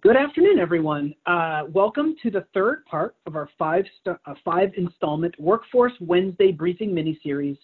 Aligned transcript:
Good 0.00 0.16
afternoon, 0.16 0.60
everyone. 0.60 1.12
Uh, 1.26 1.62
welcome 1.72 2.14
to 2.22 2.30
the 2.30 2.46
third 2.54 2.84
part 2.84 3.16
of 3.26 3.34
our 3.34 3.48
five, 3.58 3.84
uh, 4.06 4.14
five 4.44 4.70
installment 4.76 5.34
Workforce 5.40 5.94
Wednesday 5.98 6.52
briefing 6.52 6.94
mini-series 6.94 7.56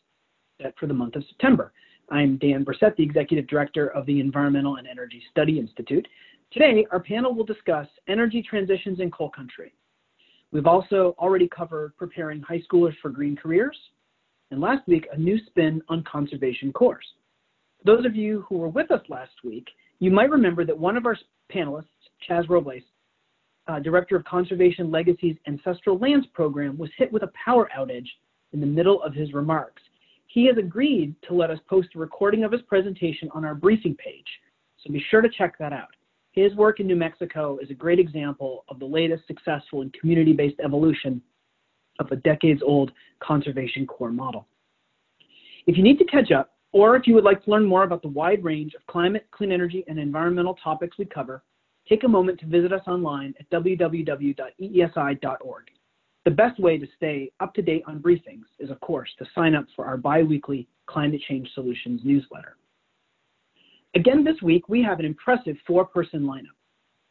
set 0.61 0.75
for 0.81 0.89
the 0.89 0.95
month 0.95 1.15
of 1.15 1.25
September. 1.29 1.73
I'm 2.11 2.37
Dan 2.39 2.65
Bresette, 2.65 2.97
the 2.97 3.05
Executive 3.05 3.47
Director 3.47 3.89
of 3.89 4.05
the 4.07 4.19
Environmental 4.19 4.77
and 4.77 4.89
Energy 4.89 5.23
Study 5.31 5.61
Institute. 5.61 6.09
Today, 6.51 6.85
our 6.91 6.99
panel 6.99 7.33
will 7.35 7.45
discuss 7.45 7.87
energy 8.09 8.43
transitions 8.43 8.99
in 8.99 9.13
coal 9.13 9.31
country. 9.31 9.73
We've 10.51 10.67
also 10.67 11.15
already 11.21 11.47
covered 11.47 11.97
preparing 11.97 12.43
high 12.43 12.63
schoolers 12.69 12.97
for 13.01 13.11
green 13.11 13.37
careers, 13.37 13.79
and 14.51 14.61
last 14.61 14.89
week, 14.89 15.07
a 15.13 15.17
new 15.17 15.39
spin 15.47 15.83
on 15.89 16.03
conservation 16.03 16.73
corps. 16.73 17.01
Those 17.85 18.05
of 18.05 18.17
you 18.17 18.45
who 18.49 18.59
were 18.59 18.71
with 18.71 18.91
us 18.91 19.03
last 19.09 19.35
week, 19.45 19.69
you 20.01 20.11
might 20.11 20.31
remember 20.31 20.65
that 20.65 20.77
one 20.77 20.97
of 20.97 21.07
our 21.07 21.17
panelists 21.55 21.85
Chaz 22.29 22.49
Robles, 22.49 22.83
uh, 23.67 23.81
Director 23.81 24.17
of 24.17 24.25
Conservation 24.25 24.91
Legacy's 24.91 25.37
Ancestral 25.47 25.99
Lands 25.99 26.27
Program, 26.35 26.77
was 26.77 26.91
hit 26.97 27.13
with 27.13 27.23
a 27.23 27.31
power 27.45 27.69
outage 27.77 28.09
in 28.53 28.61
the 28.61 28.67
middle 28.67 29.03
of 29.03 29.15
his 29.15 29.33
remarks. 29.33 29.83
He 30.27 30.47
has 30.47 30.57
agreed 30.59 31.15
to 31.29 31.35
let 31.35 31.51
us 31.51 31.59
post 31.69 31.89
a 31.95 31.99
recording 31.99 32.45
of 32.45 32.53
his 32.53 32.63
presentation 32.63 33.29
on 33.33 33.45
our 33.45 33.55
briefing 33.55 33.95
page, 33.97 34.27
so 34.79 34.93
be 34.93 35.05
sure 35.11 35.21
to 35.21 35.29
check 35.29 35.57
that 35.59 35.73
out. 35.73 35.89
His 36.33 36.55
work 36.57 36.81
in 36.81 36.87
New 36.87 36.97
Mexico 36.97 37.59
is 37.63 37.71
a 37.71 37.75
great 37.75 38.01
example 38.01 38.65
of 38.69 38.81
the 38.81 38.85
latest 38.85 39.27
successful 39.27 39.83
and 39.83 39.93
community-based 39.93 40.59
evolution 40.65 41.23
of 42.01 42.11
a 42.11 42.17
decades-old 42.17 42.91
conservation 43.21 43.87
corps 43.87 44.11
model. 44.11 44.49
If 45.67 45.77
you 45.77 45.85
need 45.85 45.99
to 45.99 46.05
catch 46.05 46.33
up, 46.33 46.51
or 46.73 46.97
if 46.97 47.07
you 47.07 47.15
would 47.15 47.23
like 47.23 47.45
to 47.45 47.51
learn 47.51 47.65
more 47.65 47.85
about 47.85 48.03
the 48.03 48.09
wide 48.09 48.43
range 48.43 48.75
of 48.75 48.85
climate, 48.89 49.29
clean 49.31 49.53
energy, 49.53 49.85
and 49.87 49.97
environmental 49.97 50.55
topics 50.55 50.99
we 50.99 51.05
cover, 51.05 51.45
take 51.89 52.05
a 52.05 52.09
moment 52.09 52.41
to 52.41 52.47
visit 52.47 52.73
us 52.73 52.83
online 52.87 53.35
at 53.39 53.49
www.eesi.org. 53.51 54.45
The 56.25 56.31
best 56.31 56.59
way 56.59 56.79
to 56.79 56.87
stay 56.97 57.31
up 57.41 57.53
to 57.55 57.63
date 57.63 57.83
on 57.87 58.01
briefings 58.01 58.45
is, 58.59 58.71
of 58.71 58.81
course, 58.81 59.11
to 59.19 59.27
sign 59.35 59.55
up 59.55 59.67
for 59.77 59.85
our 59.85 59.99
biweekly 59.99 60.67
Climate 60.87 61.21
Change 61.29 61.49
Solutions 61.55 62.01
newsletter. 62.03 62.57
Again, 63.95 64.25
this 64.25 64.41
week, 64.43 64.69
we 64.69 64.83
have 64.83 64.99
an 64.99 65.05
impressive 65.05 65.57
four 65.67 65.85
person 65.85 66.23
lineup, 66.23 66.57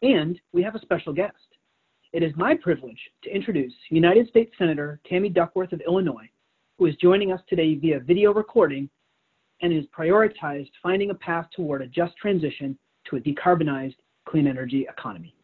and 0.01 0.39
we 0.51 0.63
have 0.63 0.75
a 0.75 0.81
special 0.81 1.13
guest. 1.13 1.35
It 2.11 2.23
is 2.23 2.33
my 2.35 2.55
privilege 2.55 2.99
to 3.23 3.33
introduce 3.33 3.73
United 3.89 4.27
States 4.27 4.51
Senator 4.57 4.99
Tammy 5.07 5.29
Duckworth 5.29 5.73
of 5.73 5.81
Illinois, 5.87 6.29
who 6.77 6.87
is 6.87 6.95
joining 6.95 7.31
us 7.31 7.41
today 7.47 7.75
via 7.75 7.99
video 7.99 8.33
recording 8.33 8.89
and 9.61 9.71
has 9.71 9.85
prioritized 9.97 10.71
finding 10.81 11.11
a 11.11 11.15
path 11.15 11.47
toward 11.55 11.81
a 11.81 11.87
just 11.87 12.15
transition 12.17 12.77
to 13.09 13.15
a 13.15 13.19
decarbonized 13.19 13.95
clean 14.25 14.47
energy 14.47 14.87
economy. 14.89 15.35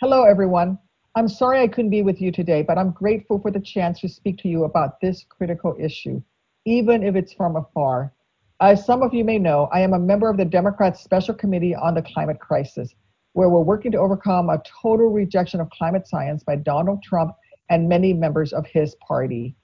Hello, 0.00 0.24
everyone. 0.24 0.78
I'm 1.14 1.28
sorry 1.28 1.60
I 1.60 1.68
couldn't 1.68 1.90
be 1.90 2.02
with 2.02 2.20
you 2.20 2.32
today, 2.32 2.62
but 2.62 2.76
I'm 2.76 2.90
grateful 2.90 3.38
for 3.38 3.50
the 3.50 3.60
chance 3.60 4.00
to 4.00 4.08
speak 4.08 4.36
to 4.38 4.48
you 4.48 4.64
about 4.64 5.00
this 5.00 5.24
critical 5.28 5.76
issue, 5.78 6.20
even 6.64 7.04
if 7.04 7.14
it's 7.14 7.32
from 7.32 7.56
afar. 7.56 8.12
As 8.60 8.84
some 8.84 9.02
of 9.02 9.14
you 9.14 9.24
may 9.24 9.38
know, 9.38 9.68
I 9.72 9.80
am 9.80 9.92
a 9.92 9.98
member 9.98 10.28
of 10.28 10.36
the 10.36 10.44
Democrats' 10.44 11.04
Special 11.04 11.34
Committee 11.34 11.74
on 11.74 11.94
the 11.94 12.02
Climate 12.02 12.40
Crisis, 12.40 12.94
where 13.34 13.48
we're 13.48 13.60
working 13.60 13.92
to 13.92 13.98
overcome 13.98 14.50
a 14.50 14.62
total 14.82 15.08
rejection 15.10 15.60
of 15.60 15.70
climate 15.70 16.08
science 16.08 16.42
by 16.42 16.56
Donald 16.56 17.02
Trump 17.02 17.34
and 17.70 17.88
many 17.88 18.12
members 18.12 18.52
of 18.52 18.66
his 18.66 18.94
party. 18.96 19.54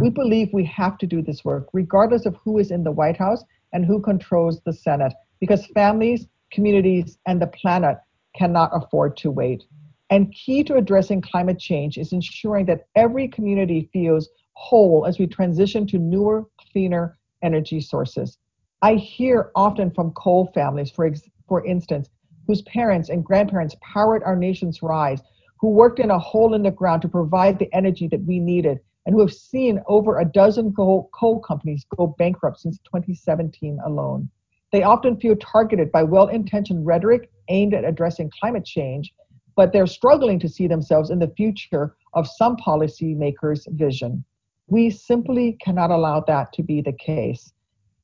We 0.00 0.10
believe 0.10 0.48
we 0.52 0.64
have 0.66 0.98
to 0.98 1.06
do 1.06 1.22
this 1.22 1.44
work, 1.44 1.68
regardless 1.72 2.26
of 2.26 2.36
who 2.36 2.58
is 2.58 2.70
in 2.70 2.84
the 2.84 2.90
White 2.90 3.16
House 3.16 3.44
and 3.72 3.84
who 3.84 4.00
controls 4.00 4.60
the 4.60 4.72
Senate, 4.72 5.12
because 5.40 5.66
families, 5.66 6.26
communities, 6.52 7.18
and 7.26 7.40
the 7.40 7.46
planet 7.46 7.98
cannot 8.36 8.70
afford 8.72 9.16
to 9.18 9.30
wait. 9.30 9.64
And 10.10 10.32
key 10.32 10.64
to 10.64 10.76
addressing 10.76 11.20
climate 11.20 11.58
change 11.58 11.96
is 11.96 12.12
ensuring 12.12 12.66
that 12.66 12.86
every 12.96 13.28
community 13.28 13.88
feels 13.92 14.28
whole 14.54 15.06
as 15.06 15.18
we 15.18 15.26
transition 15.26 15.86
to 15.86 15.98
newer, 15.98 16.46
cleaner 16.72 17.16
energy 17.42 17.80
sources. 17.80 18.38
I 18.82 18.94
hear 18.94 19.50
often 19.54 19.90
from 19.90 20.12
coal 20.12 20.50
families, 20.54 20.90
for, 20.90 21.06
ex- 21.06 21.28
for 21.46 21.64
instance, 21.64 22.08
whose 22.46 22.62
parents 22.62 23.08
and 23.08 23.24
grandparents 23.24 23.76
powered 23.80 24.22
our 24.24 24.36
nation's 24.36 24.82
rise, 24.82 25.22
who 25.60 25.68
worked 25.68 26.00
in 26.00 26.10
a 26.10 26.18
hole 26.18 26.54
in 26.54 26.62
the 26.62 26.70
ground 26.70 27.02
to 27.02 27.08
provide 27.08 27.58
the 27.58 27.72
energy 27.74 28.08
that 28.08 28.24
we 28.24 28.38
needed, 28.38 28.80
and 29.04 29.14
who 29.14 29.20
have 29.20 29.32
seen 29.32 29.80
over 29.88 30.18
a 30.18 30.24
dozen 30.24 30.72
coal, 30.72 31.10
coal 31.12 31.40
companies 31.40 31.84
go 31.96 32.14
bankrupt 32.18 32.60
since 32.60 32.78
2017 32.78 33.78
alone. 33.84 34.28
They 34.72 34.84
often 34.84 35.18
feel 35.18 35.36
targeted 35.36 35.92
by 35.92 36.02
well 36.04 36.28
intentioned 36.28 36.86
rhetoric 36.86 37.30
aimed 37.48 37.74
at 37.74 37.84
addressing 37.84 38.30
climate 38.40 38.64
change, 38.64 39.12
but 39.56 39.72
they're 39.72 39.86
struggling 39.86 40.38
to 40.38 40.48
see 40.48 40.66
themselves 40.66 41.10
in 41.10 41.18
the 41.18 41.32
future 41.36 41.96
of 42.14 42.26
some 42.26 42.56
policymakers' 42.56 43.70
vision. 43.72 44.24
We 44.68 44.90
simply 44.90 45.58
cannot 45.62 45.90
allow 45.90 46.20
that 46.20 46.52
to 46.54 46.62
be 46.62 46.80
the 46.80 46.92
case. 46.92 47.52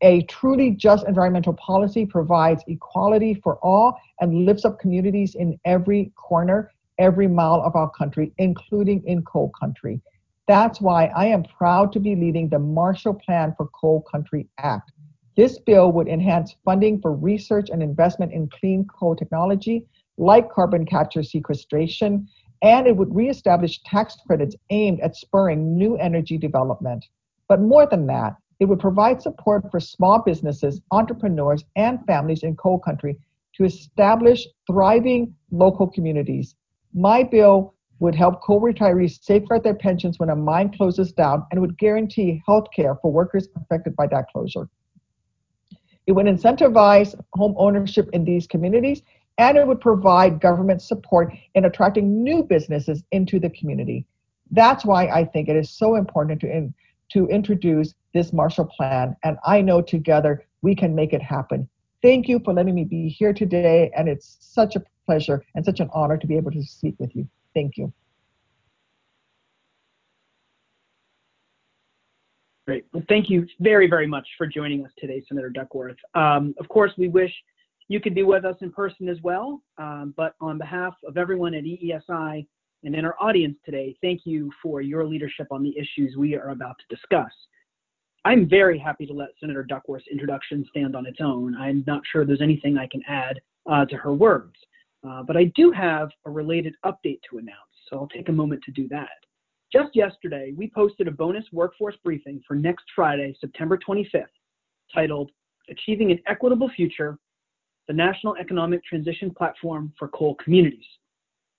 A 0.03 0.23
truly 0.23 0.73
just 0.73 1.07
environmental 1.07 1.55
policy 1.55 2.05
provides 2.05 2.63
equality 2.67 3.33
for 3.35 3.57
all 3.63 3.99
and 4.21 4.45
lifts 4.45 4.65
up 4.65 4.79
communities 4.79 5.37
in 5.37 5.59
every 5.65 6.13
corner 6.17 6.71
every 6.99 7.29
mile 7.29 7.63
of 7.63 7.77
our 7.77 7.91
country, 7.91 8.33
including 8.39 9.03
in 9.07 9.23
coal 9.23 9.53
country. 9.59 10.01
That's 10.47 10.81
why 10.81 11.07
I 11.07 11.27
am 11.27 11.43
proud 11.43 11.93
to 11.93 12.01
be 12.01 12.15
leading 12.15 12.49
the 12.49 12.59
Marshall 12.59 13.15
Plan 13.15 13.55
for 13.57 13.67
Coal 13.69 14.03
Country 14.03 14.49
Act. 14.59 14.93
This 15.37 15.59
bill 15.59 15.93
would 15.93 16.09
enhance 16.09 16.57
funding 16.65 17.01
for 17.01 17.13
research 17.13 17.69
and 17.71 17.83
investment 17.83 18.33
in 18.33 18.49
clean 18.49 18.87
coal 18.87 19.15
technology, 19.17 19.87
like 20.17 20.51
carbon 20.51 20.87
capture 20.87 21.23
sequestration, 21.23 22.27
and 22.63 22.87
it 22.87 22.97
would 22.97 23.15
reestablish 23.15 23.83
tax 23.83 24.17
credits 24.27 24.57
aimed 24.71 25.01
at 25.01 25.17
spurring 25.17 25.77
new 25.77 25.97
energy 25.97 26.39
development. 26.39 27.05
But 27.49 27.61
more 27.61 27.87
than 27.87 28.07
that, 28.07 28.37
it 28.61 28.65
would 28.65 28.81
provide 28.81 29.21
support 29.21 29.71
for 29.71 29.81
small 29.81 30.23
businesses, 30.23 30.81
entrepreneurs, 30.91 31.65
and 31.77 32.05
families 32.07 32.43
in 32.43 32.57
coal 32.57 32.79
country 32.79 33.19
to 33.57 33.65
establish 33.65 34.47
thriving 34.67 35.35
local 35.51 35.87
communities. 35.87 36.55
My 36.95 37.23
bill 37.23 37.75
would 37.99 38.15
help 38.15 38.43
coal 38.43 38.61
retirees 38.61 39.23
safeguard 39.23 39.63
their 39.63 39.75
pensions 39.75 40.19
when 40.19 40.31
a 40.31 40.37
mine 40.37 40.73
closes 40.77 41.13
down 41.13 41.47
and 41.51 41.61
would 41.61 41.79
guarantee 41.79 42.43
health 42.47 42.67
care 42.75 42.97
for 42.97 43.11
workers 43.11 43.49
affected 43.57 43.97
by 43.97 44.07
that 44.09 44.29
closure. 44.31 44.69
It 46.07 46.13
would 46.13 46.27
incentivize 46.27 47.19
home 47.33 47.55
ownership 47.57 48.09
in 48.13 48.25
these 48.25 48.47
communities 48.47 49.03
and 49.39 49.57
it 49.59 49.67
would 49.67 49.81
provide 49.81 50.41
government 50.41 50.81
support 50.83 51.33
in 51.55 51.65
attracting 51.65 52.23
new 52.23 52.43
businesses 52.43 53.03
into 53.13 53.39
the 53.39 53.51
community. 53.51 54.07
That's 54.51 54.85
why 54.85 55.09
I 55.09 55.25
think 55.25 55.49
it 55.49 55.57
is 55.57 55.71
so 55.71 55.97
important 55.97 56.41
to, 56.41 56.51
in, 56.51 56.75
to 57.11 57.27
introduce 57.27 57.95
this 58.15 58.33
Marshall 58.33 58.67
Plan, 58.67 59.17
and 59.25 59.37
I 59.45 59.61
know 59.61 59.83
together 59.83 60.47
we 60.63 60.75
can 60.75 60.95
make 60.95 61.13
it 61.13 61.21
happen. 61.21 61.69
Thank 62.03 62.29
you 62.29 62.41
for 62.45 62.55
letting 62.55 62.75
me 62.75 62.85
be 62.85 63.09
here 63.09 63.33
today, 63.33 63.91
and 63.97 64.09
it's 64.09 64.37
such 64.41 64.77
a 64.77 64.83
pleasure 65.07 65.43
and 65.55 65.65
such 65.65 65.81
an 65.81 65.89
honor 65.95 66.17
to 66.17 66.27
be 66.27 66.37
able 66.37 66.51
to 66.51 66.63
speak 66.63 66.97
with 66.99 67.15
you. 67.15 67.27
Thank 67.55 67.77
you. 67.77 67.93
Great. 72.67 72.85
Well, 72.93 73.05
thank 73.09 73.31
you 73.31 73.47
very, 73.61 73.89
very 73.89 74.09
much 74.09 74.27
for 74.37 74.47
joining 74.47 74.85
us 74.85 74.91
today, 74.99 75.23
Senator 75.29 75.51
Duckworth. 75.51 75.97
Um, 76.17 76.53
of 76.59 76.69
course, 76.69 76.91
we 76.99 77.07
wish 77.07 77.33
you 77.87 78.01
could 78.01 78.15
be 78.15 78.25
with 78.25 78.45
us 78.45 78.57
in 78.61 78.73
person 78.73 79.09
as 79.09 79.19
well, 79.23 79.63
um, 79.79 80.13
but 80.17 80.35
on 80.41 80.59
behalf 80.59 80.95
of 81.07 81.17
everyone 81.17 81.55
at 81.55 81.63
EESI 81.63 82.45
and 82.83 82.95
in 82.95 83.05
our 83.05 83.15
audience 83.21 83.57
today, 83.65 83.97
thank 84.03 84.23
you 84.25 84.51
for 84.63 84.81
your 84.81 85.05
leadership 85.05 85.47
on 85.51 85.63
the 85.63 85.77
issues 85.79 86.17
we 86.17 86.35
are 86.35 86.51
about 86.51 86.77
to 86.79 86.95
discuss. 86.95 87.33
I'm 88.25 88.49
very 88.49 88.79
happy 88.79 89.07
to 89.07 89.13
let 89.13 89.29
Senator 89.39 89.63
Duckworth's 89.63 90.09
introduction 90.11 90.67
stand 90.69 90.97
on 90.97 91.07
its 91.07 91.19
own. 91.21 91.57
I'm 91.57 91.85
not 91.87 92.03
sure 92.11 92.25
there's 92.25 92.43
anything 92.43 92.77
I 92.77 92.89
can 92.89 93.03
add 93.09 93.41
uh, 93.71 93.85
to 93.87 93.97
her 93.97 94.13
words. 94.13 94.57
Uh, 95.09 95.23
but 95.23 95.37
I 95.37 95.45
do 95.55 95.71
have 95.71 96.09
a 96.25 96.31
related 96.31 96.75
update 96.85 97.21
to 97.31 97.39
announce, 97.39 97.59
so 97.89 97.97
I'll 97.97 98.09
take 98.09 98.29
a 98.29 98.33
moment 98.33 98.63
to 98.65 98.73
do 98.73 98.89
that. 98.89 99.09
Just 99.73 99.95
yesterday, 99.95 100.53
we 100.57 100.71
posted 100.75 101.07
a 101.07 101.13
bonus 101.13 101.45
workforce 101.53 101.97
briefing 102.03 102.41
for 102.47 102.55
next 102.55 102.85
Friday, 102.95 103.37
September 103.41 103.79
25th, 103.79 104.25
titled 104.93 105.31
Achieving 105.69 106.11
an 106.13 106.21
Equitable 106.27 106.71
Future, 106.75 107.19
the 107.89 107.95
National 107.95 108.37
Economic 108.37 108.85
Transition 108.85 109.33
Platform 109.33 109.93
for 109.99 110.09
Coal 110.09 110.35
Communities. 110.37 110.85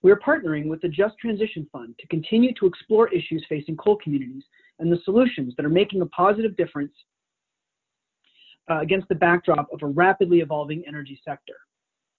We 0.01 0.11
are 0.11 0.19
partnering 0.19 0.67
with 0.67 0.81
the 0.81 0.89
Just 0.89 1.17
Transition 1.19 1.67
Fund 1.71 1.95
to 1.99 2.07
continue 2.07 2.53
to 2.55 2.65
explore 2.65 3.07
issues 3.13 3.45
facing 3.49 3.77
coal 3.77 3.97
communities 3.97 4.43
and 4.79 4.91
the 4.91 4.99
solutions 5.03 5.53
that 5.57 5.65
are 5.65 5.69
making 5.69 6.01
a 6.01 6.05
positive 6.07 6.55
difference 6.55 6.93
uh, 8.69 8.79
against 8.79 9.07
the 9.09 9.15
backdrop 9.15 9.67
of 9.71 9.81
a 9.81 9.87
rapidly 9.87 10.39
evolving 10.39 10.83
energy 10.87 11.19
sector. 11.25 11.55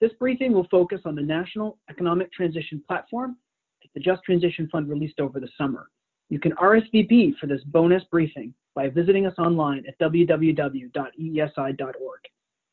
This 0.01 0.11
briefing 0.17 0.53
will 0.53 0.67
focus 0.71 1.01
on 1.05 1.15
the 1.15 1.21
National 1.21 1.77
Economic 1.89 2.31
Transition 2.31 2.81
Platform 2.87 3.35
that 3.81 3.89
the 3.93 3.99
Just 3.99 4.23
Transition 4.23 4.69
Fund 4.71 4.87
released 4.89 5.19
over 5.19 5.41
the 5.41 5.49
summer. 5.57 5.89
You 6.29 6.39
can 6.39 6.53
RSVP 6.53 7.35
for 7.37 7.47
this 7.47 7.61
bonus 7.65 8.03
briefing 8.05 8.53
by 8.75 8.87
visiting 8.87 9.25
us 9.25 9.33
online 9.37 9.83
at 9.87 9.99
www.eesi.org 9.99 10.89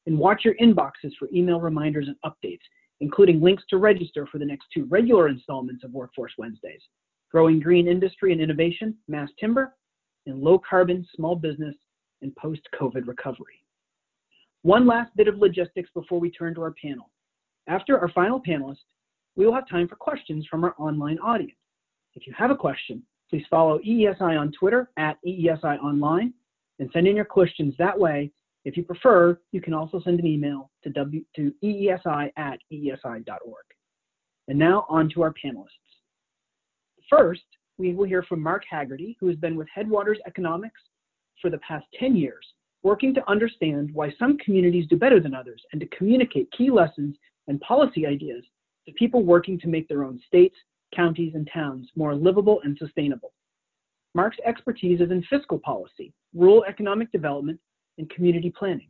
and 0.06 0.18
watch 0.18 0.44
your 0.44 0.54
inboxes 0.54 1.16
for 1.18 1.28
email 1.34 1.60
reminders 1.60 2.06
and 2.06 2.16
updates, 2.24 2.60
including 3.00 3.40
links 3.40 3.64
to 3.70 3.78
register 3.78 4.28
for 4.30 4.38
the 4.38 4.44
next 4.44 4.66
two 4.72 4.84
regular 4.84 5.26
installments 5.28 5.82
of 5.82 5.90
Workforce 5.90 6.32
Wednesdays, 6.38 6.82
Growing 7.32 7.58
Green 7.58 7.88
Industry 7.88 8.30
and 8.30 8.40
Innovation, 8.40 8.94
Mass 9.08 9.30
Timber, 9.40 9.74
and 10.26 10.40
Low 10.42 10.60
Carbon 10.60 11.04
Small 11.16 11.34
Business 11.34 11.74
and 12.22 12.36
Post-COVID 12.36 13.08
Recovery. 13.08 13.64
One 14.62 14.86
last 14.86 15.10
bit 15.16 15.26
of 15.26 15.38
logistics 15.38 15.90
before 15.92 16.20
we 16.20 16.30
turn 16.30 16.54
to 16.54 16.62
our 16.62 16.74
panel. 16.80 17.10
After 17.68 17.98
our 17.98 18.08
final 18.08 18.40
panelist, 18.40 18.84
we 19.34 19.44
will 19.44 19.54
have 19.54 19.68
time 19.68 19.88
for 19.88 19.96
questions 19.96 20.46
from 20.48 20.64
our 20.64 20.74
online 20.78 21.18
audience. 21.18 21.58
If 22.14 22.26
you 22.26 22.32
have 22.36 22.50
a 22.50 22.56
question, 22.56 23.02
please 23.28 23.44
follow 23.50 23.78
EESI 23.80 24.38
on 24.38 24.52
Twitter 24.52 24.90
at 24.96 25.18
EESI 25.26 25.82
Online 25.82 26.32
and 26.78 26.88
send 26.92 27.06
in 27.06 27.16
your 27.16 27.24
questions 27.24 27.74
that 27.78 27.98
way. 27.98 28.30
If 28.64 28.76
you 28.76 28.82
prefer, 28.82 29.38
you 29.52 29.60
can 29.60 29.74
also 29.74 30.00
send 30.00 30.20
an 30.20 30.26
email 30.26 30.70
to, 30.84 30.90
w, 30.90 31.24
to 31.36 31.52
eesi 31.62 32.30
at 32.36 32.58
eesi.org. 32.72 33.64
And 34.48 34.58
now 34.58 34.86
on 34.88 35.08
to 35.10 35.22
our 35.22 35.32
panelists. 35.32 35.68
First, 37.10 37.42
we 37.78 37.94
will 37.94 38.06
hear 38.06 38.22
from 38.22 38.42
Mark 38.42 38.64
Haggerty, 38.68 39.16
who 39.20 39.28
has 39.28 39.36
been 39.36 39.56
with 39.56 39.68
Headwaters 39.74 40.18
Economics 40.26 40.80
for 41.42 41.50
the 41.50 41.58
past 41.58 41.84
10 41.98 42.16
years, 42.16 42.46
working 42.82 43.12
to 43.14 43.30
understand 43.30 43.90
why 43.92 44.12
some 44.18 44.38
communities 44.38 44.86
do 44.88 44.96
better 44.96 45.20
than 45.20 45.34
others 45.34 45.62
and 45.72 45.80
to 45.80 45.86
communicate 45.88 46.50
key 46.56 46.70
lessons 46.70 47.16
and 47.48 47.60
policy 47.60 48.06
ideas 48.06 48.44
to 48.86 48.92
people 48.92 49.22
working 49.22 49.58
to 49.60 49.68
make 49.68 49.88
their 49.88 50.04
own 50.04 50.20
states, 50.26 50.56
counties, 50.94 51.34
and 51.34 51.48
towns 51.52 51.88
more 51.96 52.14
livable 52.14 52.60
and 52.64 52.76
sustainable. 52.78 53.32
Mark's 54.14 54.38
expertise 54.46 55.00
is 55.00 55.10
in 55.10 55.22
fiscal 55.28 55.58
policy, 55.58 56.12
rural 56.34 56.64
economic 56.64 57.10
development, 57.12 57.60
and 57.98 58.08
community 58.10 58.50
planning. 58.56 58.88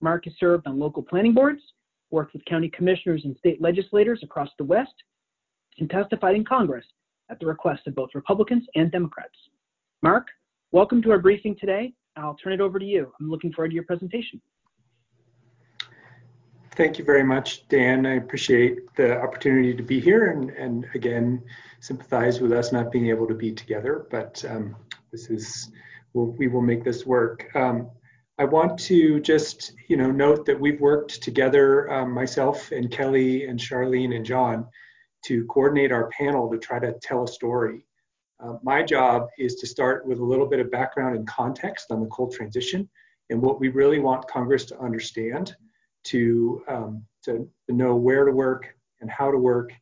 Mark 0.00 0.24
has 0.24 0.34
served 0.38 0.66
on 0.66 0.78
local 0.78 1.02
planning 1.02 1.34
boards, 1.34 1.62
worked 2.10 2.32
with 2.32 2.44
county 2.44 2.68
commissioners 2.68 3.22
and 3.24 3.36
state 3.38 3.60
legislators 3.60 4.20
across 4.22 4.50
the 4.58 4.64
West, 4.64 4.94
and 5.78 5.88
testified 5.88 6.36
in 6.36 6.44
Congress 6.44 6.84
at 7.30 7.40
the 7.40 7.46
request 7.46 7.86
of 7.86 7.94
both 7.94 8.10
Republicans 8.14 8.64
and 8.74 8.92
Democrats. 8.92 9.36
Mark, 10.02 10.26
welcome 10.70 11.00
to 11.02 11.10
our 11.10 11.18
briefing 11.18 11.56
today. 11.58 11.92
I'll 12.16 12.34
turn 12.34 12.52
it 12.52 12.60
over 12.60 12.78
to 12.78 12.84
you. 12.84 13.12
I'm 13.18 13.30
looking 13.30 13.52
forward 13.52 13.68
to 13.68 13.74
your 13.74 13.84
presentation. 13.84 14.40
Thank 16.74 16.98
you 16.98 17.04
very 17.04 17.22
much, 17.22 17.68
Dan. 17.68 18.06
I 18.06 18.14
appreciate 18.14 18.94
the 18.96 19.20
opportunity 19.20 19.74
to 19.74 19.82
be 19.82 20.00
here 20.00 20.30
and, 20.30 20.48
and 20.50 20.86
again, 20.94 21.42
sympathize 21.80 22.40
with 22.40 22.50
us 22.50 22.72
not 22.72 22.90
being 22.90 23.10
able 23.10 23.26
to 23.26 23.34
be 23.34 23.52
together, 23.52 24.06
but 24.10 24.42
um, 24.48 24.74
this 25.10 25.28
is, 25.28 25.70
we'll, 26.14 26.28
we 26.38 26.48
will 26.48 26.62
make 26.62 26.82
this 26.82 27.04
work. 27.04 27.54
Um, 27.54 27.90
I 28.38 28.44
want 28.44 28.78
to 28.80 29.20
just, 29.20 29.74
you 29.88 29.98
know, 29.98 30.10
note 30.10 30.46
that 30.46 30.58
we've 30.58 30.80
worked 30.80 31.22
together, 31.22 31.92
um, 31.92 32.10
myself 32.10 32.72
and 32.72 32.90
Kelly 32.90 33.44
and 33.44 33.60
Charlene 33.60 34.16
and 34.16 34.24
John, 34.24 34.66
to 35.26 35.44
coordinate 35.44 35.92
our 35.92 36.08
panel 36.08 36.50
to 36.50 36.56
try 36.56 36.78
to 36.78 36.94
tell 37.02 37.24
a 37.24 37.28
story. 37.28 37.84
Uh, 38.42 38.54
my 38.62 38.82
job 38.82 39.28
is 39.38 39.56
to 39.56 39.66
start 39.66 40.06
with 40.06 40.20
a 40.20 40.24
little 40.24 40.46
bit 40.46 40.58
of 40.58 40.70
background 40.70 41.16
and 41.16 41.28
context 41.28 41.90
on 41.90 42.00
the 42.00 42.06
coal 42.06 42.30
transition 42.30 42.88
and 43.28 43.42
what 43.42 43.60
we 43.60 43.68
really 43.68 43.98
want 43.98 44.26
Congress 44.26 44.64
to 44.64 44.78
understand 44.80 45.54
to, 46.04 46.62
um, 46.68 47.04
to, 47.24 47.48
know 47.68 47.94
where 47.96 48.24
to 48.24 48.32
work 48.32 48.74
and 49.00 49.10
how 49.10 49.30
to 49.30 49.38
work 49.38 49.72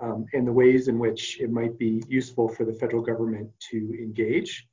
um, 0.00 0.26
and 0.32 0.46
the 0.46 0.52
ways 0.52 0.88
in 0.88 0.98
which 0.98 1.40
it 1.40 1.50
might 1.50 1.78
be 1.78 2.02
useful 2.08 2.48
for 2.48 2.64
the 2.64 2.72
federal 2.72 3.02
government 3.02 3.48
to 3.70 3.94
engage. 4.00 4.66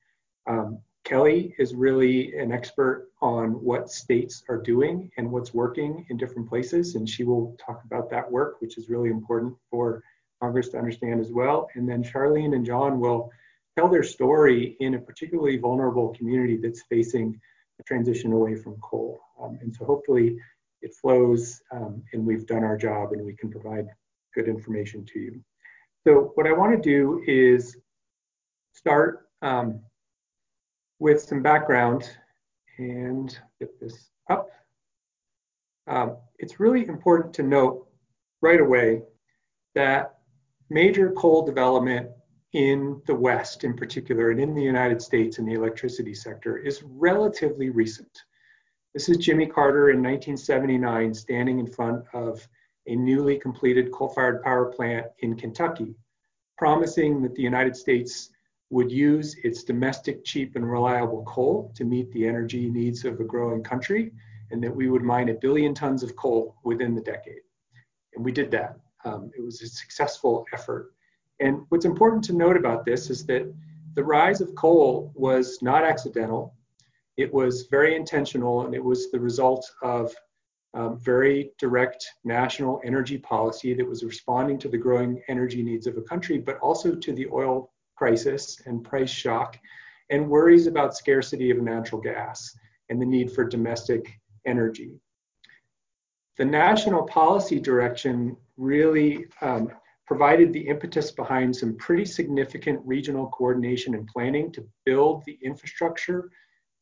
Um, 0.48 0.80
Kelly 1.04 1.54
is 1.60 1.76
really 1.76 2.36
an 2.36 2.52
expert 2.52 3.10
on 3.22 3.52
what 3.64 3.92
states 3.92 4.44
are 4.50 4.58
doing 4.58 5.12
and 5.18 5.32
what's 5.32 5.54
working 5.54 6.06
in 6.10 6.18
different 6.18 6.50
places, 6.50 6.96
and 6.96 7.08
she 7.08 7.24
will 7.24 7.56
talk 7.64 7.84
about 7.86 8.10
that 8.10 8.30
work, 8.30 8.60
which 8.60 8.78
is 8.78 8.90
really 8.90 9.10
important 9.10 9.56
for 9.70 10.04
Congress 10.42 10.70
to 10.70 10.78
understand 10.78 11.22
as 11.22 11.32
well. 11.32 11.68
And 11.76 11.88
then 11.88 12.04
Charlene 12.04 12.56
and 12.56 12.66
John 12.66 13.00
will 13.00 13.32
tell 13.78 13.88
their 13.88 14.04
story 14.04 14.76
in 14.80 14.96
a 14.96 15.00
particularly 15.00 15.58
vulnerable 15.58 16.10
community 16.16 16.58
that's 16.58 16.82
facing 16.84 17.40
a 17.80 17.84
transition 17.84 18.32
away 18.32 18.56
from 18.56 18.76
coal. 18.78 19.20
Um, 19.40 19.60
and 19.62 19.74
so 19.76 19.86
hopefully 19.86 20.38
it 20.86 20.94
flows 20.94 21.62
um, 21.72 22.04
and 22.14 22.24
we've 22.24 22.46
done 22.46 22.64
our 22.64 22.78
job 22.78 23.12
and 23.12 23.26
we 23.26 23.36
can 23.36 23.50
provide 23.50 23.88
good 24.36 24.48
information 24.48 25.04
to 25.04 25.20
you. 25.20 25.42
So 26.06 26.32
what 26.36 26.46
I 26.46 26.52
want 26.52 26.72
to 26.72 26.90
do 26.90 27.24
is 27.26 27.76
start 28.74 29.28
um, 29.42 29.82
with 31.00 31.22
some 31.22 31.42
background 31.42 32.08
and 32.78 33.36
get 33.60 33.80
this 33.80 34.12
up. 34.30 34.50
Um, 35.88 36.18
it's 36.38 36.60
really 36.60 36.88
important 36.88 37.34
to 37.36 37.44
note 37.44 37.88
right 38.42 38.62
away 38.62 39.02
that 39.74 40.20
major 40.70 41.12
coal 41.14 41.44
development 41.44 42.10
in 42.54 43.02
the 43.08 43.16
West 43.16 43.64
in 43.64 43.76
particular 43.76 44.30
and 44.30 44.40
in 44.40 44.54
the 44.54 44.62
United 44.62 45.02
States 45.02 45.40
in 45.40 45.46
the 45.46 45.54
electricity 45.54 46.14
sector 46.14 46.58
is 46.58 46.84
relatively 46.84 47.72
recent. 47.72 48.22
This 48.96 49.10
is 49.10 49.18
Jimmy 49.18 49.46
Carter 49.46 49.90
in 49.90 50.02
1979 50.02 51.14
standing 51.14 51.60
in 51.60 51.68
front 51.68 52.06
of 52.14 52.48
a 52.88 52.96
newly 52.96 53.38
completed 53.38 53.92
coal-fired 53.92 54.42
power 54.42 54.68
plant 54.68 55.08
in 55.20 55.36
Kentucky, 55.36 55.94
promising 56.58 57.22
that 57.22 57.36
the 57.36 57.42
United 57.42 57.76
States 57.76 58.30
would 58.70 58.90
use 58.90 59.36
its 59.44 59.66
domestic 59.66 60.24
cheap 60.24 60.56
and 60.56 60.72
reliable 60.72 61.26
coal 61.26 61.74
to 61.76 61.84
meet 61.84 62.10
the 62.14 62.26
energy 62.26 62.70
needs 62.70 63.04
of 63.04 63.20
a 63.20 63.26
growing 63.26 63.62
country, 63.62 64.14
and 64.52 64.64
that 64.64 64.74
we 64.74 64.90
would 64.90 65.04
mine 65.04 65.28
a 65.28 65.34
billion 65.34 65.74
tons 65.74 66.02
of 66.02 66.16
coal 66.16 66.56
within 66.64 66.96
the 66.96 67.02
decade. 67.02 67.42
And 68.14 68.24
we 68.24 68.32
did 68.32 68.50
that. 68.52 68.78
Um, 69.04 69.30
it 69.38 69.42
was 69.42 69.62
a 69.62 69.68
successful 69.68 70.46
effort. 70.54 70.94
And 71.42 71.66
what's 71.68 71.84
important 71.84 72.24
to 72.26 72.34
note 72.34 72.56
about 72.56 72.86
this 72.86 73.10
is 73.10 73.26
that 73.26 73.54
the 73.94 74.06
rise 74.06 74.40
of 74.40 74.56
coal 74.56 75.12
was 75.16 75.62
not 75.62 75.84
accidental. 75.84 76.56
It 77.18 77.34
was 77.34 77.68
very 77.72 77.96
intentional 77.96 78.66
and 78.66 78.76
it 78.76 78.84
was 78.84 79.12
the 79.12 79.20
result 79.20 79.70
of 79.82 80.14
um, 80.74 81.00
very 81.00 81.52
direct 81.58 82.06
national 82.26 82.82
energy 82.84 83.18
policy 83.18 83.74
that 83.74 83.88
was 83.88 84.04
responding 84.04 84.60
to 84.60 84.68
the 84.68 84.78
growing 84.78 85.22
energy 85.30 85.64
needs 85.64 85.88
of 85.88 85.98
a 85.98 86.02
country, 86.02 86.38
but 86.38 86.58
also 86.60 86.94
to 86.94 87.14
the 87.14 87.28
oil 87.32 87.72
crisis 87.96 88.62
and 88.66 88.84
price 88.84 89.10
shock 89.10 89.58
and 90.10 90.30
worries 90.30 90.68
about 90.68 90.96
scarcity 90.96 91.50
of 91.50 91.62
natural 91.62 92.02
gas 92.02 92.54
and 92.90 93.02
the 93.02 93.06
need 93.06 93.32
for 93.32 93.46
domestic 93.46 94.20
energy. 94.46 95.00
The 96.38 96.46
national 96.46 97.04
policy 97.04 97.60
direction 97.60 98.36
really 98.58 99.28
um, 99.42 99.72
provided 100.06 100.52
the 100.52 100.68
impetus 100.68 101.12
behind 101.12 101.56
some 101.56 101.78
pretty 101.78 102.06
significant 102.06 102.80
regional 102.86 103.28
coordination 103.30 103.96
and 103.96 104.08
planning 104.08 104.52
to 104.52 104.68
build 104.86 105.24
the 105.26 105.40
infrastructure 105.42 106.30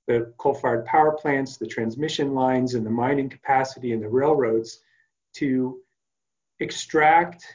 the 0.08 0.34
coal-fired 0.38 0.86
power 0.86 1.14
plants, 1.14 1.58
the 1.58 1.68
transmission 1.68 2.34
lines, 2.34 2.76
and 2.76 2.86
the 2.86 2.90
mining 2.90 3.30
capacity 3.30 3.94
and 3.94 4.04
the 4.04 4.10
railroads 4.10 4.80
to 5.36 5.80
extract 6.60 7.46